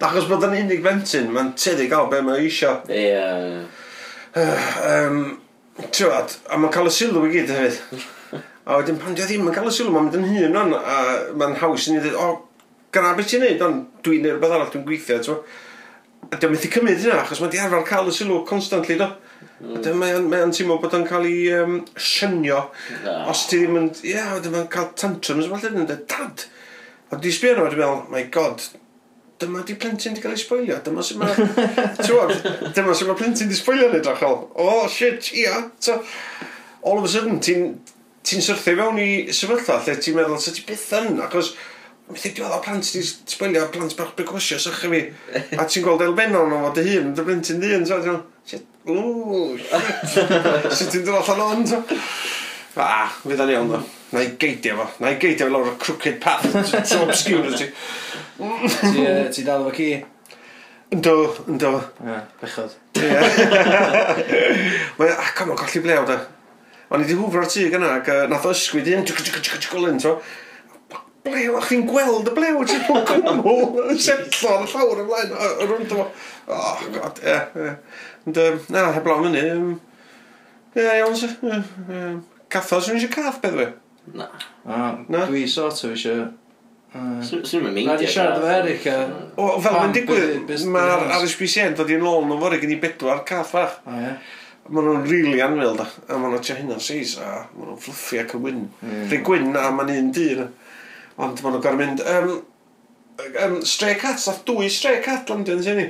Achos 0.03 0.27
bod 0.29 0.45
yn 0.49 0.57
unig 0.59 0.83
fentyn, 0.85 1.31
mae'n 1.33 1.53
teddi 1.59 1.87
gael 1.91 2.09
be 2.11 2.21
mae 2.25 2.43
eisiau. 2.43 2.81
Ie. 2.91 3.23
Tywad, 5.93 6.37
a 6.49 6.59
mae'n 6.59 6.73
cael 6.73 6.89
y 6.89 6.93
sylw 6.93 7.23
i 7.27 7.33
gyd 7.33 7.53
hefyd. 7.53 8.03
A 8.63 8.79
wedyn 8.79 8.99
pan 9.01 9.15
dio 9.17 9.27
ddim 9.27 9.47
yn 9.49 9.55
cael 9.55 9.69
y 9.71 9.75
sylw, 9.75 9.91
mae'n 9.93 10.09
mynd 10.09 10.19
yn 10.19 10.27
hun 10.29 10.59
o'n, 10.61 10.73
a 10.77 10.97
mae'n 11.39 11.57
haws 11.61 11.89
i 11.89 11.95
ni 11.95 12.03
dweud, 12.03 12.19
o, 12.19 12.69
gana 12.95 13.15
beth 13.17 13.31
ti'n 13.31 13.43
neud, 13.43 13.63
ond 13.65 13.85
dwi'n 14.05 14.23
neud 14.23 14.35
rhywbeth 14.35 14.57
arall, 14.57 14.71
dwi'n 14.73 14.87
gweithio, 14.87 15.19
ti'n 15.23 15.43
A 16.31 16.37
dwi'n 16.39 16.53
methu 16.53 16.69
cymryd 16.71 17.01
hynna, 17.03 17.19
achos 17.19 17.41
mae 17.43 17.51
di 17.51 17.59
arfer 17.59 17.83
cael 17.87 18.07
y 18.07 18.13
sylw 18.15 18.39
constantly, 18.47 18.95
do. 18.99 19.09
Mm. 19.59 19.75
A 19.75 19.93
mae'n 19.99 20.29
mae 20.31 20.45
teimlo 20.55 20.77
bod 20.81 20.95
o'n 20.95 21.03
cael 21.07 21.27
ei 21.27 21.49
um, 21.57 21.75
synio. 21.99 22.61
Os 23.29 23.43
ti 23.49 23.59
ddim 23.59 23.75
yn... 23.81 23.89
Ie, 24.05 24.13
yeah, 24.15 24.37
mae'n 24.47 24.69
cael 24.71 24.93
tantrums, 24.99 25.49
mae'n 25.51 25.65
dweud, 25.65 25.91
dad, 26.09 26.45
A 27.13 27.17
di 27.21 27.29
sbio 27.29 27.53
nhw, 27.53 27.67
dwi'n 27.69 27.77
meddwl, 27.77 27.99
my 28.09 28.23
god, 28.33 28.63
dyma 29.37 29.61
di 29.67 29.75
plentyn 29.77 30.15
di 30.15 30.21
cael 30.23 30.33
ei 30.33 30.39
sboilio, 30.41 30.79
dyma 30.81 31.03
sy'n 31.05 31.19
ma... 31.21 31.27
Tywod, 31.99 32.31
dyma 32.73 32.95
sy'n 32.97 33.11
ma 33.11 33.15
plentyn 33.19 33.51
di 33.51 33.57
sboilio 33.57 33.91
yn 33.91 33.99
edrych 33.99 34.23
o. 34.25 34.31
Oh, 34.63 34.87
shit, 34.89 35.29
ia. 35.37 35.59
So, 35.83 35.99
all 36.81 36.97
of 36.97 37.05
a 37.05 37.11
sudden, 37.13 37.37
ti'n 37.43 37.75
ti 38.25 38.41
syrthu 38.41 38.73
fewn 38.79 38.97
i 39.03 39.07
sefyllfa 39.29 39.77
lle 39.83 39.97
ti'n 40.01 40.17
meddwl, 40.17 40.41
sa 40.41 40.55
ti 40.55 40.65
byth 40.65 40.89
yn, 41.03 41.21
acos... 41.27 41.53
Methu 42.09 42.33
diwedd 42.35 42.51
o 42.51 42.59
plant 42.65 42.89
di 42.97 42.99
sboilio, 43.05 43.69
plant 43.71 43.93
bach 43.95 44.11
begwysio, 44.17 44.57
sych 44.59 44.81
chi 44.81 44.89
fi. 44.91 45.03
A 45.61 45.69
ti'n 45.69 45.85
gweld 45.85 46.01
elfennol 46.03 46.51
o 46.51 46.65
fod 46.65 46.81
dy 46.81 46.89
hun, 46.89 47.13
dy 47.13 47.29
blentyn 47.29 47.61
di 47.61 47.75
hun, 47.75 47.85
so 47.87 48.01
ti'n 48.03 48.23
shit, 48.49 48.65
ww, 48.89 49.53
shit. 49.61 50.33
Sut 50.81 50.89
ti'n 50.89 51.05
dod 51.05 51.21
allan 51.21 51.45
o'n, 51.61 51.67
so. 51.69 51.83
Ah, 52.81 53.13
fydd 53.21 53.45
a'n 53.45 53.53
iawn, 53.53 53.77
do 53.77 53.85
na 54.13 54.23
i 54.23 54.33
geidio 54.39 54.77
fo, 54.77 54.87
na 55.03 55.11
i 55.13 55.19
geidio 55.21 55.47
fo 55.47 55.53
lawr 55.53 55.71
y 55.73 55.77
crooked 55.81 56.19
path 56.21 56.45
so 56.89 57.03
obscurity. 57.07 57.71
Ti 58.37 59.07
Ti 59.33 59.45
dal 59.47 59.65
efo 59.65 59.75
ci? 59.77 59.89
Ynddo, 60.93 61.15
ynddo. 61.49 61.73
Ie, 62.05 62.19
bechod. 62.41 62.75
Mae, 64.99 65.09
ac 65.25 65.41
o'n 65.41 65.55
colli 65.57 65.81
blew 65.81 66.05
da. 66.05 66.19
O'n 66.93 67.01
i 67.01 67.07
wedi 67.07 67.17
hwfro'r 67.17 67.49
tŷ 67.49 67.69
gyna, 67.73 67.95
ac 67.97 68.11
nath 68.29 68.45
o 68.45 68.53
ysgwyd 68.53 68.91
un, 68.93 69.05
tŵc, 69.09 69.23
tŵc, 69.25 69.39
tŵc, 69.39 69.63
tŵc, 69.63 69.77
lyn, 69.81 69.97
to. 70.03 70.11
Blew, 71.25 71.55
a 71.57 71.61
chi'n 71.65 71.87
gweld 71.89 72.29
y 72.29 72.33
blew, 72.35 72.61
ti'n 72.69 72.83
mwyn 72.85 73.07
gwmw, 73.09 73.55
y 73.89 73.97
setlo'n 74.05 74.69
llawr 74.69 75.01
ymlaen, 75.01 75.33
y 75.33 75.67
rwnd 75.71 75.95
o. 75.97 76.05
Oh, 76.53 76.83
god, 76.93 77.23
ie, 77.25 77.39
ie. 77.63 77.73
Ond, 78.27 78.41
na, 78.75 78.85
heblaw 78.99 79.23
myny, 79.23 79.41
ie, 80.77 80.85
iawn, 80.99 81.17
cathod, 81.17 82.21
Cathos, 82.53 82.91
rwy'n 82.91 82.99
eisiau 82.99 83.15
cath, 83.15 83.41
beth 83.41 83.57
fe? 83.57 83.71
Na. 84.13 84.27
A, 84.67 84.79
Na? 85.09 85.25
dwi 85.29 85.45
sort 85.47 85.83
of 85.83 85.93
eisiau... 85.95 86.25
Yy, 86.93 87.23
Swn 87.25 87.39
i'n 87.41 87.55
i'm 87.57 87.67
yn 87.71 87.73
meindio. 87.73 87.89
Na, 87.89 87.97
di 87.97 88.07
siarad 88.11 88.37
efo 88.37 88.49
Eric 88.53 88.83
a... 88.91 88.95
O, 89.39 89.47
fel 89.57 89.71
Pam, 89.73 89.79
mae'n 89.79 89.93
digwydd, 89.95 90.33
bus- 90.43 90.47
bus- 90.51 90.65
mae'r 90.75 91.05
bus- 91.07 91.23
RSPCN 91.23 91.77
dod 91.79 91.89
i'n 91.95 92.03
ôl 92.05 92.25
nhw 92.29 92.37
fori 92.43 92.59
gen 92.61 92.73
i 92.75 92.79
bedwar 92.83 93.23
cath 93.25 93.53
fach. 93.55 93.79
O, 93.89 93.95
ie. 93.97 94.11
Maen 94.69 94.85
nhw'n 94.87 95.07
rili 95.07 95.23
really 95.25 95.41
anwyl 95.43 95.73
da, 95.79 95.87
a 96.07 96.15
maen 96.19 96.35
nhw'n 96.35 96.43
tia 96.45 96.55
hynna'n 96.59 96.83
seis, 96.83 97.15
a 97.19 97.31
maen 97.55 97.71
nhw'n 97.71 97.81
fluffy 97.83 98.21
ac 98.21 98.35
yn 98.37 98.43
wyn. 98.45 98.61
Mm. 98.85 99.01
Rhy 99.09 99.19
gwyn, 99.27 99.49
a 99.59 99.65
maen 99.75 99.89
un 99.95 100.11
dyn. 100.15 100.45
Ond 101.17 101.41
maen 101.43 101.55
nhw'n 101.57 101.63
gorau 101.65 101.81
mynd, 101.81 102.05
um, 102.13 102.29
um, 103.47 103.57
stray 103.67 103.97
cat, 103.99 104.21
nath 104.27 104.43
dwy 104.47 104.69
stray 104.71 105.01
cat 105.03 105.33
landio 105.33 105.57
yn 105.57 105.65
syni. 105.65 105.87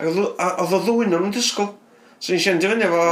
Ac 0.00 0.08
oedd 0.08 0.22
a- 0.42 0.54
oedd 0.64 0.74
o 0.80 0.82
ddwy 0.88 1.06
nhw'n 1.12 1.36
disgwyl. 1.36 1.70
So 2.18 2.32
ni'n 2.32 2.40
siarad 2.42 2.64
i 2.64 2.72
fyny 2.72 2.88
efo, 2.88 3.04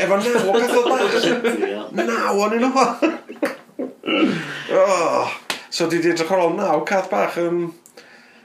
efo 0.00 0.16
naw 0.24 0.48
o 0.48 0.58
gath 0.58 0.76
bach. 0.88 1.94
Naw 2.00 2.44
o'n 2.48 2.56
nhw. 2.64 2.72
oh, 4.06 5.28
so 5.70 5.88
di 5.90 6.00
di 6.00 6.10
edrych 6.12 6.32
ar 6.32 6.44
ôl 6.46 6.56
naw 6.58 6.84
cath 6.88 7.10
bach 7.12 7.36
yn... 7.40 7.68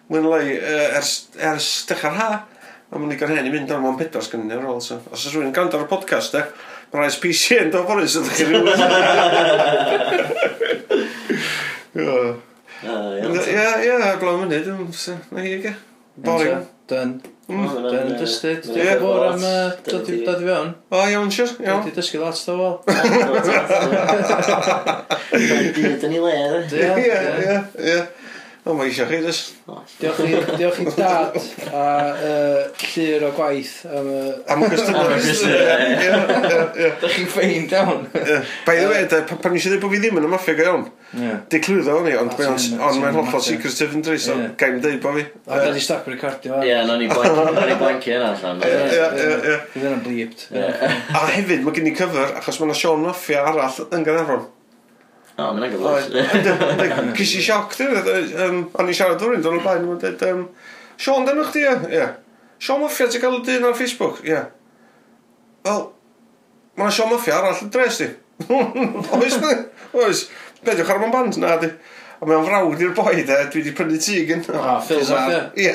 Mwy'n 0.06 0.28
lai, 0.30 0.45
ers, 0.99 1.12
ers 1.41 1.68
dechrau'r 1.89 2.20
ha. 2.20 2.30
A 2.93 2.99
mwyn 2.99 3.16
i 3.16 3.18
gael 3.18 3.34
hen 3.34 3.47
i 3.49 3.53
mynd 3.53 3.72
ar 3.74 3.82
mwyn 3.82 3.97
pedwar 3.97 4.22
sgan 4.22 4.43
ni 4.45 4.53
ar 4.53 4.68
ôl. 4.70 4.82
So. 4.86 4.99
Os 5.10 5.24
oes 5.26 5.34
rhywun 5.34 5.49
yn 5.49 5.56
gandar 5.56 5.82
y 5.82 5.89
podcast, 5.89 6.36
de, 6.36 6.43
mae'n 6.91 7.08
rhaid 7.08 7.18
PC 7.24 7.58
yn 7.64 7.72
dod 7.74 7.88
fory, 7.89 8.06
so 8.06 8.22
ddech 8.22 8.38
chi'n 8.38 8.49
rhywun. 8.53 8.70
Ah, 12.86 13.16
ie, 13.18 13.62
ie, 13.88 14.10
blawn 14.22 14.43
mynydd. 14.43 14.68
Na 15.32 15.39
hi, 15.41 15.53
ge. 15.64 15.72
Boring. 16.22 16.68
Done. 16.91 17.35
Dyna'n 17.46 18.16
dystud. 18.18 18.66
yn 18.74 18.88
gwybod 19.02 19.24
am 19.28 19.43
dod 19.86 20.08
i 20.10 20.16
fewn. 20.26 20.72
O, 20.89 21.02
iawn, 21.12 21.30
siwr, 21.34 21.52
iawn. 21.62 21.84
Dwi'n 21.86 21.98
dysgu 22.00 22.22
lot 22.24 22.39
o 22.50 22.56
fel. 22.58 23.04
Dyn 26.02 26.10
ni 26.10 26.20
le, 26.24 26.34
dde. 26.72 26.88
Ie, 27.04 27.20
ie, 27.46 27.58
ie. 27.91 28.00
O, 28.66 28.74
mae 28.74 28.89
eisiau 28.89 29.06
chi, 29.12 29.22
dys. 29.22 29.43
Diolch 30.02 30.82
i 30.82 30.88
dad 30.98 31.38
a 31.70 31.86
llur 32.96 33.26
o 33.28 33.32
gwaith 33.36 33.74
am 33.86 34.08
y... 34.10 34.20
Am 34.52 34.64
y 34.66 34.70
gwestiwn. 34.72 34.96
Da 37.02 37.10
chi'n 37.12 37.28
ffein, 37.30 37.68
iawn. 37.70 38.06
By 38.66 38.80
the 38.80 38.88
way, 38.89 39.06
pan 39.43 39.54
nes 39.56 39.68
i 39.68 39.80
bod 39.82 39.93
fi 39.93 40.00
ddim 40.02 40.20
yn 40.22 40.28
y 40.28 40.32
maffia 40.32 40.56
go 40.58 40.66
iawn. 40.66 40.86
Di 41.52 41.62
clwyddo 41.64 42.00
o'n 42.00 42.10
i, 42.10 42.16
ond 42.20 42.34
mae'n 42.39 43.16
hollol 43.20 43.43
secretive 43.43 43.96
yn 43.96 44.04
dri, 44.06 44.18
so 44.22 44.36
gaim 44.60 44.82
dweud 44.84 45.00
bod 45.04 45.20
fi. 45.20 45.26
A 45.48 45.62
da 45.64 45.70
i 45.76 45.84
stop 45.84 46.10
recordio. 46.12 46.60
Ie, 46.66 46.76
na 46.88 46.98
ni 47.00 47.08
blanki 47.12 48.14
yna 48.18 48.34
allan. 48.34 48.66
Ie, 48.66 48.74
ie, 49.22 49.60
ie. 49.84 49.93
blipt. 50.06 50.48
A 50.56 51.26
hefyd, 51.36 51.64
mae 51.66 51.76
gen 51.78 51.91
i 51.91 51.96
cyfer, 51.96 52.36
achos 52.41 52.60
mae'n 52.62 52.76
Sean 52.80 53.06
Maffia 53.06 53.46
arall 53.52 53.80
yn 53.91 54.06
Gynarfon. 54.08 54.48
O, 55.36 55.50
mae'n 55.56 55.74
gyflwys. 55.74 56.12
Cys 57.20 57.34
i 57.39 57.41
sioc, 57.43 57.74
dyn 57.80 57.96
nhw. 57.96 58.60
O'n 58.80 58.91
i 58.91 58.96
siarad 58.96 59.24
o'r 59.24 59.36
un, 59.36 59.43
dyn 59.43 59.60
dweud, 59.64 60.06
blaen. 60.06 60.46
Sean, 60.96 61.28
dyna 61.28 61.43
chdi, 61.50 61.66
ie. 61.91 62.06
Sean 62.66 62.82
Muffia, 62.82 63.05
ti'n 63.11 63.22
cael 63.22 63.38
y 63.38 63.43
dyn 63.45 63.68
ar 63.68 63.76
Facebook? 63.78 64.24
Ie. 64.26 64.32
Yeah. 64.34 64.47
Wel, 65.68 65.84
mae 66.74 66.88
yna 66.88 66.93
Sean 66.97 67.11
Muffia 67.11 67.38
arall 67.38 67.61
yn 67.61 67.74
dres 67.74 67.99
di. 68.01 68.07
oes, 69.20 69.36
ne? 69.43 69.51
Oes. 70.01 70.26
Bediwch 70.66 70.89
ar 70.89 71.01
mewn 71.03 71.13
band, 71.13 71.38
na 71.41 71.59
di. 71.61 71.70
A 72.16 72.26
mae'n 72.26 72.45
frawd 72.47 72.82
i'r 72.82 72.93
boi, 72.97 73.20
de, 73.28 73.38
dwi 73.53 73.61
wedi 73.61 73.74
prynu 73.76 73.99
tig 74.01 74.32
yn. 74.34 74.41
Ah, 74.55 74.80
Phil 74.82 75.03
Muffia. 75.03 75.41
Ie, 75.61 75.74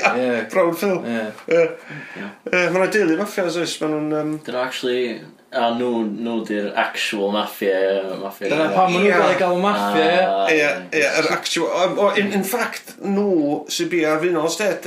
brawd 0.51 0.81
Phil. 0.81 0.97
Mae 1.05 2.65
yna 2.73 2.89
deulu 2.91 3.21
Muffia, 3.21 3.47
oes. 3.47 3.77
Mae 3.83 3.93
nhw'n... 3.93 4.17
Um... 4.23 4.33
Dyn 4.47 4.59
actually, 4.59 5.21
A 5.51 5.73
nhw, 5.75 6.05
nhw 6.07 6.37
di'r 6.47 6.69
actual 6.79 7.33
mafia, 7.35 7.79
mafia. 8.21 8.53
Dyna 8.53 8.69
pam 8.71 8.93
nhw'n 8.95 9.07
gael 9.09 9.25
ei 9.33 9.39
gael 9.39 9.57
mafia. 9.59 10.11
Ie, 10.55 10.69
ie, 10.95 11.07
yr 11.23 11.31
actual... 11.35 12.05
In, 12.23 12.31
in 12.39 12.47
fact, 12.47 12.93
nhw 13.03 13.65
sy'n 13.71 13.91
bia 13.91 14.13
fi'n 14.23 14.39
o'r 14.39 14.53
sted, 14.55 14.87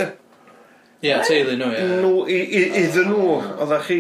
Ie, 1.03 1.15
teulu 1.27 1.53
nhw, 1.59 1.69
ie. 1.75 1.83
Nhw, 1.99 2.11
i- 2.31 2.49
i- 2.59 2.71
iddyn 2.85 3.09
nhw, 3.11 3.25
oeddech 3.59 3.87
chi... 3.89 3.97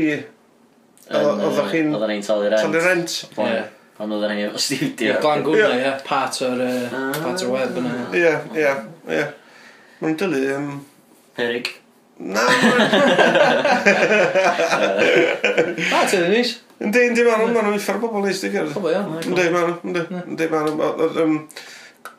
Yn, 1.13 1.25
Oeddech 1.43 1.67
chi'n 1.73 1.89
Oedden 1.97 2.11
ni'n 2.13 2.23
talu 2.23 2.45
rent. 2.47 2.63
talu 2.63 2.79
rent. 2.85 3.11
Ie. 3.27 3.27
Pan 3.35 3.49
pan 3.97 4.13
oedden 4.15 4.31
ni 4.37 4.45
efo 4.47 4.59
studio. 4.63 5.09
I'r 5.11 5.19
glan 5.21 5.43
gwna, 5.45 5.67
ie, 5.77 5.91
part 6.07 6.39
o'r 6.47 6.61
yy, 6.63 6.77
ah. 6.95 7.11
part 7.19 7.43
o'r 7.43 7.51
web 7.57 7.75
yna. 7.81 7.91
ie. 8.15 8.23
Ie, 8.23 8.33
ie, 8.63 8.73
ie. 9.19 9.25
Mae'n 10.01 10.15
dylu... 10.23 10.39
Um, 10.55 10.69
Perig. 11.35 11.67
na, 12.23 12.43
Ah, 15.93 16.05
teulu 16.09 16.29
nis. 16.31 16.55
yndi, 16.83 16.99
yndi, 17.09 17.23
ma'n 17.27 17.41
ma'n 17.43 17.53
ma'n 17.57 17.75
uffar 17.77 17.97
bobl 18.01 18.23
neis 18.25 18.39
di 18.43 18.49
gyrdd. 18.53 18.73
Pobl 18.75 18.91
iawn. 18.93 19.19
Yndi, 19.27 19.45
ma'n, 19.53 19.75
yndi, 19.87 20.01
yndi, 20.23 20.45
ma'n... 20.51 20.67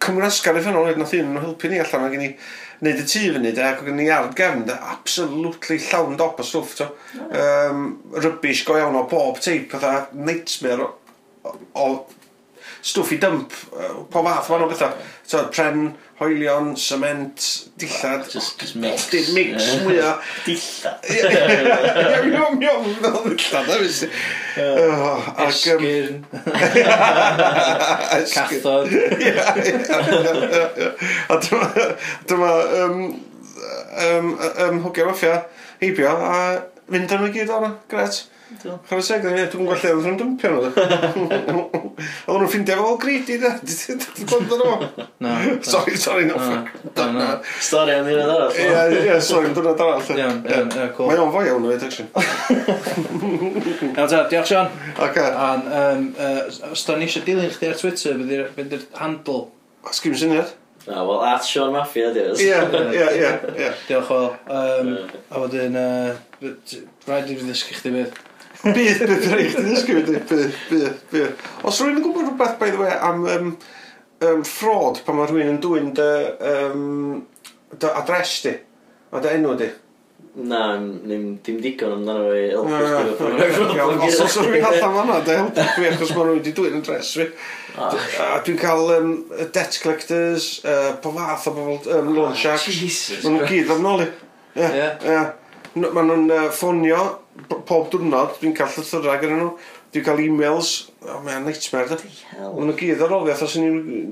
Cymru 0.05 0.27
Asgar 0.27 0.57
i 0.59 0.61
ffynol, 0.65 0.91
nath 1.01 1.15
un 1.17 1.37
helpu 1.41 1.69
ni 1.73 1.79
allan, 1.81 2.03
mae 2.05 2.13
gen 2.13 2.25
i 2.27 2.31
wneud 2.81 3.01
y 3.03 3.07
tŷ 3.07 3.23
fyny, 3.37 3.53
de, 3.55 3.65
ac 3.65 3.85
o'n 3.85 4.03
i 4.03 4.09
ar 4.13 4.31
gefn, 4.37 4.65
de, 4.69 4.77
absolutely 4.95 5.79
llawn 5.87 6.19
dop 6.21 6.41
o 6.43 6.47
stwff, 6.47 6.77
to. 6.81 6.91
Um, 7.29 7.87
rybys 8.15 8.65
go 8.67 8.79
iawn 8.81 8.99
o 8.99 9.07
bob 9.11 9.41
teip, 9.45 9.71
fatha 9.75 10.09
nightmare 10.15 10.89
o, 10.89 10.91
o, 11.45 11.55
o 11.81 11.89
stwff 12.85 13.15
i 13.15 13.21
dymp, 13.23 13.55
uh, 13.73 14.03
po 14.11 14.25
fath, 14.27 14.51
ma'n 14.53 14.67
o 14.67 14.71
bethau. 14.71 14.97
So, 15.23 15.47
pren, 15.55 15.95
oelion, 16.25 16.77
cement, 16.77 17.69
dillad. 17.79 18.25
Just, 18.33 18.59
just 18.61 18.77
mix. 18.77 19.09
Dim 19.11 19.35
mix, 19.35 19.69
mwyaf. 19.85 20.25
Dillad. 20.47 21.05
Ie, 21.11 21.21
Iawn, 22.33 22.63
iawn, 22.63 22.91
iawn, 23.05 23.37
dillad. 23.37 23.67
Oh, 24.59 25.35
Esgyrn. 25.47 26.25
Cathod. 28.35 28.93
A 31.29 31.41
dyma, 31.47 31.73
dyma, 32.27 32.53
um, 32.83 33.01
um, 34.05 34.39
um, 34.69 34.85
hwgio 34.85 35.11
offia, 35.15 35.43
heibio, 35.81 36.15
a 36.15 36.39
fynd 36.91 37.13
yn 37.17 37.29
y 37.29 37.35
gyd 37.39 37.53
o'na. 37.55 37.77
Gret. 37.91 38.25
Chwer 38.63 39.01
y 39.01 39.05
seg, 39.05 39.25
dwi'n 39.25 39.49
gwybod 39.53 39.81
lle 39.83 39.91
oedd 39.95 40.07
nhw'n 40.07 40.19
dympio 40.21 40.51
nhw. 40.55 40.69
Oedd 42.29 42.39
nhw'n 42.41 42.51
ffindio 42.51 42.77
fo 42.81 42.95
greedy, 43.03 43.37
da. 43.43 43.51
Dwi'n 43.61 44.01
gwybod 44.31 44.63
nhw. 44.63 45.07
No. 45.25 45.35
Sorry, 45.67 45.97
sorry, 46.01 46.27
no. 46.29 46.39
Stori 47.59 47.95
am 47.97 48.09
hynny'n 48.09 48.25
arall. 48.25 48.55
Ie, 48.55 48.67
ie, 49.05 49.19
stori 49.25 49.51
am 49.51 49.57
hynny'n 49.57 49.71
arall. 49.75 50.03
Iawn, 50.17 50.41
iawn, 50.49 50.75
cool. 50.97 51.11
Mae 51.11 51.23
o'n 51.23 51.33
fwy 51.35 51.51
iawn 51.51 51.69
o'r 51.69 51.87
action. 51.89 52.11
Iawn, 53.95 54.11
ta, 54.11 54.25
diolch 54.33 54.51
Sean. 54.53 54.69
Oce. 55.09 55.25
A'n, 55.47 56.11
os 56.73 56.85
da 56.89 56.99
ni 56.99 57.09
eisiau 57.09 57.25
dilyn 57.27 57.53
chdi 57.55 57.73
ar 57.73 57.81
Twitter, 57.81 58.21
fydd 58.59 58.77
i'r 58.79 58.87
handle. 59.01 59.49
Sgwm 59.91 60.19
syniad? 60.21 60.53
Na, 60.85 61.01
wel, 61.07 61.25
at 61.25 61.47
Sean 61.49 61.73
Mafia, 61.73 62.11
diolch. 62.13 62.43
Ie, 62.45 62.53
ie, 62.93 63.33
ie. 63.57 63.73
Diolch, 63.89 64.11
wel. 64.13 64.31
Um, 64.53 64.95
a 65.33 65.43
wedyn, 65.47 65.81
uh, 65.81 66.53
rhaid 67.09 67.33
i 67.33 67.39
fi 67.39 67.49
ddysgu 67.49 67.79
chdi 67.81 67.95
beth. 67.95 68.23
Bydd, 68.65 69.03
bydd 69.05 69.27
rhaid 69.29 69.51
chdi 69.53 69.63
ddysgu 69.67 69.95
wedi, 69.99 70.19
bydd, 70.31 70.59
bydd, 70.71 71.01
bydd. 71.13 71.47
Os 71.69 71.81
rwy'n 71.83 71.99
yn 71.99 72.05
gwybod 72.05 72.31
rhywbeth, 72.31 72.59
by 72.61 72.71
the 72.73 72.81
way, 72.81 72.93
am 72.97 73.25
um, 73.29 73.49
um, 74.25 74.45
fraud 74.49 75.03
pan 75.05 75.19
mae 75.19 75.29
rhywun 75.29 75.51
yn 75.53 75.59
dwy'n 75.61 75.91
dy, 75.99 76.11
um, 76.51 76.85
dy 77.77 77.91
adres 78.01 78.37
di, 78.47 78.55
a 79.13 79.21
dy 79.25 79.35
enw 79.37 79.57
di? 79.61 79.69
Na, 80.49 80.63
ddim 80.81 81.59
digon 81.63 81.93
amdano 81.99 82.31
fi 82.33 82.47
helpu 82.55 83.29
chdi. 83.35 83.83
Os 84.09 84.23
oes 84.25 84.39
rwy'n 84.41 84.65
allan 84.71 84.97
fanna, 84.97 85.19
dy 85.27 85.37
helpu 85.37 85.67
fi, 85.77 85.91
achos 85.91 86.15
mae 86.15 86.25
rwy'n 86.25 86.41
wedi 86.41 86.55
dwy'n 86.57 86.79
adres 86.81 87.13
fi. 87.21 87.29
Ah. 87.75 87.99
A 88.31 88.39
dwi'n 88.47 88.59
cael 88.63 88.95
um, 88.97 89.13
debt 89.45 89.77
collectors, 89.83 90.49
uh, 90.65 90.95
po 91.05 91.13
fath 91.19 91.51
o 91.51 91.55
bobl, 91.59 91.93
um, 91.99 92.15
loan 92.17 92.33
ah, 92.33 92.39
sharks. 92.39 92.71
Jesus. 92.73 93.27
Mae 93.27 93.37
nhw'n 93.37 93.53
gyd 93.53 93.75
am 93.77 93.85
nôl 93.85 94.07
i. 94.07 94.09
Ie, 94.57 94.73
ie. 94.73 95.21
Mae 95.85 96.09
nhw'n 96.09 96.33
ffonio 96.55 97.03
pob 97.69 97.89
diwrnod, 97.93 98.37
dwi'n 98.41 98.55
cael 98.57 98.71
llythyrau 98.75 99.19
gyda 99.23 99.39
nhw, 99.39 99.49
dwi'n 99.95 100.05
cael 100.07 100.23
e-mails, 100.25 100.75
o, 101.03 101.19
mae'n 101.25 101.47
nightmare, 101.49 101.91
da. 101.91 101.99
Mae'n 102.39 102.71
nhw 102.71 102.77
gyd 102.79 103.03
ar 103.05 103.17
ofi, 103.19 103.33
athos 103.35 103.57
ni, 103.61 103.71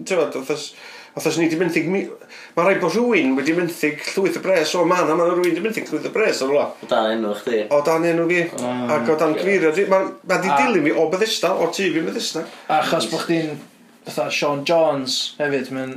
tyfod, 0.09 0.39
athos, 0.43 0.67
athos 1.19 1.39
ni 1.39 1.49
di 1.53 1.59
mi... 1.87 2.05
mae 2.53 2.67
rhaid 2.67 2.83
bod 2.83 2.93
rhywun 2.93 3.37
wedi 3.39 3.55
benthyg 3.57 4.03
llwyth 4.13 4.37
y 4.37 4.45
bres, 4.45 4.75
o, 4.77 4.85
man, 4.89 5.09
a 5.09 5.17
mae 5.17 5.31
rhywun 5.31 5.47
wedi 5.47 5.65
benthyg 5.65 5.89
llwyth 5.89 6.11
y 6.11 6.15
bres, 6.15 6.43
o, 6.45 6.51
rola. 6.51 6.69
O 6.83 6.91
dan 6.91 7.13
enw 7.15 7.35
chdi. 7.39 7.65
O 7.73 7.83
dan 7.87 8.09
enw 8.11 8.27
fi, 8.29 8.41
ac 8.97 9.13
o 9.13 9.19
dan 9.23 9.37
gyfeirio, 9.39 9.73
mae 9.93 10.41
di 10.43 10.51
dilyn 10.51 10.89
fi 10.89 10.97
o 10.99 11.07
Bethesda, 11.13 11.55
o 11.57 11.71
tu 11.73 11.89
fi 11.95 12.05
Bethesda. 12.05 12.45
Achos 12.81 13.09
bod 13.13 13.25
chdi'n 13.29 13.55
Fytha 14.03 14.25
Sean 14.35 14.65
Jones 14.67 15.37
hefyd, 15.39 15.69
mae'n 15.71 15.93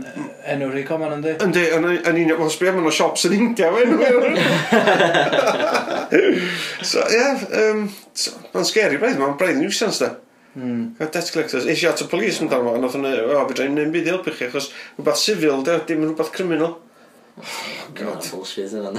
enw 0.53 0.68
rhi 0.70 0.84
coman 0.86 1.16
yndi? 1.16 1.32
Yndi, 1.41 1.64
yn 1.74 1.88
un 1.89 2.34
o'n 2.36 2.51
sbio, 2.53 2.70
mae'n 2.76 2.86
o 2.86 2.91
siops 2.93 3.26
yn 3.30 3.34
India, 3.39 3.72
mae'n 3.74 3.95
So, 6.86 7.01
ie, 7.01 7.18
yeah, 7.18 7.41
um, 7.64 7.89
so, 8.14 8.30
mae'n 8.53 8.68
scary 8.70 9.01
braidd, 9.01 9.18
mae'n 9.18 9.34
braidd 9.41 9.58
nuisance 9.58 9.97
da. 10.03 10.10
Mm. 10.56 10.93
Debt 11.01 11.32
collectors, 11.34 11.66
eisiau 11.66 11.91
at 11.95 12.03
y 12.06 12.08
polis 12.12 12.38
yn 12.43 12.49
darfod, 12.51 12.78
a 12.78 12.80
nath 12.84 12.95
hwnna, 12.95 13.12
o, 13.26 13.28
fydra 13.49 13.66
i'n 13.68 13.93
byd 13.95 14.06
i 14.06 14.12
helpu 14.14 14.30
chi, 14.38 14.45
achos 14.51 14.68
rhywbeth 14.99 15.24
civil, 15.24 15.60
de, 15.66 15.74
dim 15.89 16.01
rhywbeth 16.06 16.34
criminal. 16.36 16.74
Oh, 17.36 17.43
God. 17.97 18.24
Bullshit 18.32 18.72
yna. 18.72 18.93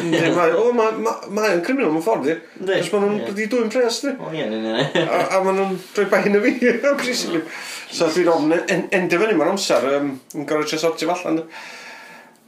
O, 0.59 0.61
mae'n 0.77 1.63
criminal 1.65 1.95
mewn 1.95 2.05
ffordd, 2.05 2.27
di. 2.27 2.35
Cos 2.75 2.91
maen 2.93 3.23
nhw'n 3.23 3.49
dwy'n 3.55 3.73
pres, 3.73 3.97
di. 4.03 4.11
O, 4.19 4.21
ie, 4.35 4.45
ie, 4.45 4.59
ie. 4.75 5.07
A 5.07 5.41
maen 5.47 5.57
nhw'n 5.63 5.79
rhoi 5.97 6.07
bain 6.13 6.37
y 6.37 6.39
fi, 6.45 6.53
basically. 7.01 7.43
So 7.91 8.09
dwi'n 8.11 8.29
ofn 8.33 8.53
endio 8.95 9.19
fyny 9.23 9.35
mewn 9.39 9.53
amser, 9.55 9.85
um, 9.97 10.15
yn 10.35 10.47
gorau 10.49 10.67
tresortio 10.67 11.09
fallan. 11.13 11.43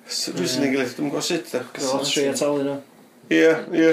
So, 0.08 0.32
dwi'n 0.34 0.48
sy'n 0.50 0.64
ei 0.66 0.72
gilydd, 0.74 0.94
dwi'n 0.96 1.10
gwybod 1.12 1.26
sut. 1.26 1.50
Gwyd 1.76 1.90
o 1.92 1.98
tri 2.04 2.24
a 2.28 2.34
talu 2.36 2.62
nhw. 2.66 2.78
Ie, 3.28 3.50
ie, 3.76 3.90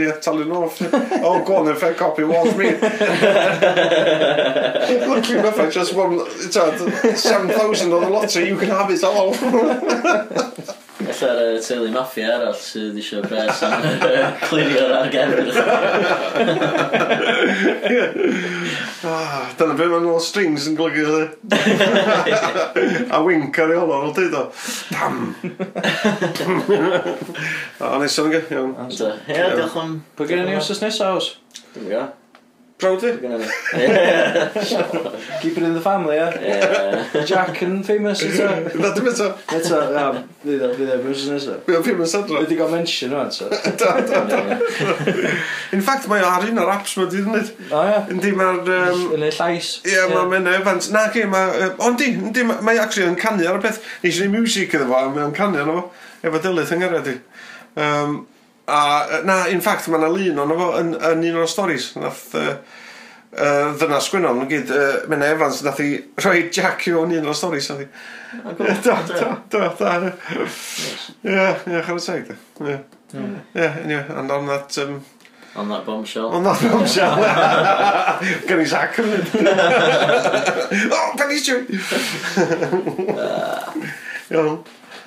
ie, 0.00 0.12
talu 0.24 0.46
nhw 0.48 0.62
off. 0.64 0.78
Oh, 1.20 1.44
go 1.44 1.58
on 1.60 1.66
then, 1.68 1.76
fair 1.76 1.94
copy, 1.94 2.24
walk 2.24 2.56
me. 2.56 2.72
Lucky 5.06 5.34
enough, 5.36 5.58
I 5.60 5.68
just 5.70 5.94
won 5.94 6.24
7,000 6.50 7.92
on 7.92 8.00
the 8.00 8.08
lottery, 8.08 8.48
you 8.48 8.56
can 8.56 8.70
have 8.70 8.90
it 8.90 9.04
all. 9.04 9.34
Fatha'r 11.06 11.38
uh, 11.42 11.60
teulu 11.64 11.90
maffia 11.94 12.28
arall 12.36 12.56
sydd 12.58 12.96
eisiau 13.00 13.22
pres 13.26 13.62
am 13.66 13.82
clirio'r 14.46 14.92
argerdd. 15.00 15.48
Ah, 19.02 19.50
Dyna 19.58 19.74
beth 19.74 19.90
mae'n 19.90 20.04
ôl 20.06 20.20
strings 20.22 20.68
yn 20.70 20.76
golygu 20.78 21.02
ydy. 21.02 21.26
A 23.16 23.18
wink 23.26 23.50
ar 23.58 23.72
ei 23.74 23.78
olor 23.80 24.06
o 24.06 24.12
dweud 24.14 24.30
o. 24.38 24.44
Pam! 24.94 25.34
A 27.82 27.98
nes 27.98 28.14
o'n 28.22 28.30
gyd, 28.30 28.46
iawn. 28.54 28.70
Ie, 28.86 29.42
diolch 29.58 29.74
am... 29.82 29.98
Pwy 30.14 30.30
gen 30.30 30.44
i 30.44 30.46
ni 30.52 30.54
os 30.60 30.70
ys 30.70 30.78
nesaf 30.86 31.18
os? 31.18 31.26
Dwi'n 31.74 31.90
gwybod. 31.90 32.21
Brody? 32.82 33.12
Keep 35.40 35.56
it 35.56 35.62
in 35.62 35.74
the 35.74 35.80
family, 35.80 36.16
yeah? 36.16 37.24
Jack 37.24 37.62
yn 37.62 37.84
famous 37.86 38.22
eto? 38.26 38.48
Na, 38.80 38.90
dim 38.96 39.06
eto. 39.06 39.28
Eto, 39.54 39.78
na, 39.94 40.06
fydd 40.42 40.64
e, 40.66 40.70
fydd 40.74 40.90
e, 40.90 40.96
fydd 41.04 41.20
e, 41.22 41.38
fydd 41.38 41.52
e, 41.52 41.56
fydd 41.68 41.86
famous 41.86 42.14
adro. 42.18 42.42
Fydd 42.42 42.54
e 42.56 42.58
gael 42.58 42.74
mention 42.74 43.14
o'n 43.16 43.30
eto. 43.30 43.48
Da, 43.82 43.94
da, 44.06 44.24
da. 44.28 44.40
In 45.72 45.82
fact, 45.86 46.10
mae 46.10 46.26
ar 46.26 46.48
un 46.48 46.60
o'r 46.62 46.74
apps 46.74 46.96
mae 46.98 47.08
di 47.12 47.22
wneud. 47.22 47.54
O, 47.70 47.84
ia. 47.86 48.02
Yndi, 48.12 48.34
mae'r... 48.36 48.60
Yn 49.16 49.26
ei 49.28 49.36
llais. 49.38 49.72
Ie, 49.86 50.02
mae 50.10 50.26
Mena 50.34 50.58
Evans. 50.58 50.90
Na, 50.94 51.06
ge, 51.14 51.24
mae... 51.30 51.70
Ond 51.86 52.02
di, 52.02 52.10
yndi, 52.18 52.44
mae 52.50 52.82
actually 52.82 53.08
yn 53.08 53.18
canu 53.20 53.46
ar 53.48 53.60
y 53.60 53.64
peth. 53.64 53.80
Nes 54.02 54.18
i 54.18 54.26
ni 54.26 54.40
music 54.40 54.74
iddo 54.74 54.90
fo, 54.90 55.06
mae'n 55.14 55.38
canu 55.38 55.62
arno 55.62 55.78
fo. 55.78 55.88
Efo 56.26 56.42
dylydd 56.42 56.74
yng 56.74 56.82
Nghyrra 56.82 57.06
di. 57.06 57.16
Um, 57.82 58.22
A, 58.66 59.22
na, 59.26 59.46
in 59.50 59.60
fact, 59.60 59.88
mae 59.90 59.98
yna 59.98 60.10
lun 60.12 60.38
o'n 60.44 60.54
efo 60.54 60.68
yn, 60.78 60.94
yn 60.94 61.24
un 61.32 61.40
o'r 61.42 61.50
storys. 61.50 61.88
Nath 61.98 62.24
uh, 62.38 62.52
uh, 63.34 63.72
ddynas 63.80 64.10
gwynon, 64.12 64.38
nhw'n 64.38 64.50
gyd, 64.52 64.70
uh, 64.70 65.00
Mena 65.10 65.32
Evans, 65.34 65.62
nath 65.66 65.80
i 65.82 65.88
rhoi 66.22 66.46
Jack 66.54 66.86
i 66.88 66.94
o'n 66.98 67.14
un 67.18 67.26
o'r 67.32 67.38
storys. 67.38 67.70
Nath 67.72 67.82
i... 67.84 67.88
Do, 68.32 68.68
do, 68.86 69.32
do, 69.52 69.64
do. 69.80 70.12
Ie, 71.26 71.48
ie, 71.68 71.82
chwer 71.84 71.98
y 71.98 72.04
teg, 72.06 72.30
Ie, 72.62 72.78
hmm. 73.12 73.34
anyway, 73.58 74.06
and 74.08 74.30
on 74.30 74.46
that... 74.52 74.78
Um, 74.84 75.02
On 75.54 75.68
that 75.68 75.84
bombshell. 75.84 76.30
On 76.30 76.42
that 76.44 76.62
bombshell. 76.62 77.16
Gan 78.48 78.60
i 78.62 78.64
sac 78.64 78.96
yn 79.02 79.10
mynd. 79.10 79.28
Oh, 80.72 80.96
o, 80.96 81.16
pen 81.18 81.28
Iawn. 81.34 81.42
siw. 81.44 81.58
Iawn. 84.32 84.56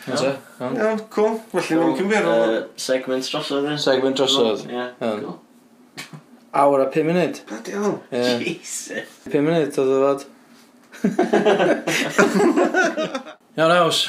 Iawn, 0.06 1.00
cool. 1.10 1.40
Felly, 1.52 1.76
mae'n 1.82 1.96
cymryd. 1.98 2.26
Segment 2.82 3.26
drosodd. 3.32 3.66
ie? 3.72 3.78
Segment 3.82 4.18
drosodd. 4.20 4.60
Ie, 4.70 4.84
Iawn. 5.02 5.20
cool. 5.24 5.38
Awr 6.56 6.80
a 6.86 6.88
5 6.94 7.08
munud. 7.10 7.36
Bloody 7.50 7.72
hell. 7.76 7.96
Ie. 8.14 8.20
Jesus. 8.46 9.08
5 9.32 9.42
munud 9.48 9.72
oedd 9.82 9.94
o 9.96 9.98
fod. 10.06 10.22
Iawn, 13.58 13.72
aws. 13.80 14.00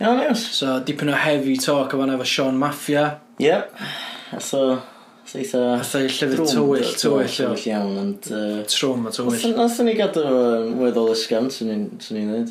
Iawn, 0.00 0.20
iawn. 0.22 0.36
So, 0.38 0.78
dipyn 0.86 1.10
o 1.12 1.16
heavy 1.18 1.56
talk 1.60 1.94
o 1.94 1.98
fan 2.00 2.12
efo 2.14 2.24
Sean 2.28 2.56
Mafia. 2.60 3.04
Ie. 3.42 3.56
So, 4.44 4.60
seitha... 5.28 5.60
Fatha 5.82 5.98
i 6.04 6.06
llyfr 6.12 6.38
tywyll, 6.44 6.92
tywyll. 7.00 7.30
Tywyll 7.32 7.58
ie. 7.58 7.64
iawn, 7.72 7.94
ond... 8.04 8.20
yy, 8.32 8.60
Trwm 8.70 9.02
a 9.08 9.10
tywyll. 9.14 9.34
Nath 9.34 9.58
nathon 9.64 9.86
ni 9.90 9.94
gadw 9.98 10.22
yn 10.28 10.76
weddol 10.82 11.10
ysgam, 11.16 11.46
swn 11.52 11.68
i'n 11.74 11.84
swn 12.04 12.16
i'n 12.22 12.30
dweud. 12.32 12.50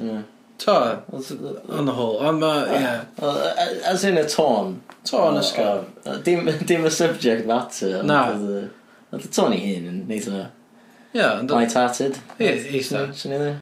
Dyna. 0.00 0.18
To, 0.58 1.02
on 1.68 1.86
the 1.86 1.92
whole, 1.92 2.18
ond 2.18 2.40
ma, 2.40 2.64
ie. 2.66 2.94
As 3.86 4.02
in 4.04 4.18
y 4.18 4.24
tôn. 4.26 4.80
Tôn 5.06 5.38
ysgol. 5.38 5.84
Dim, 6.24 6.50
dim 6.66 6.84
y 6.84 6.90
subject 6.90 7.46
matter. 7.46 8.02
Na. 8.02 8.24
Oedd 8.34 9.22
y 9.22 9.30
tôn 9.30 9.54
i 9.54 9.60
hyn 9.62 9.86
yn 9.86 10.00
neith 10.10 10.26
yna. 10.26 10.48
Ie. 11.14 11.28
Light-hearted. 11.46 12.18
Ie, 12.42 12.50
eitha. 12.74 13.06
Swn 13.14 13.36
i 13.36 13.40
dde. 13.44 13.52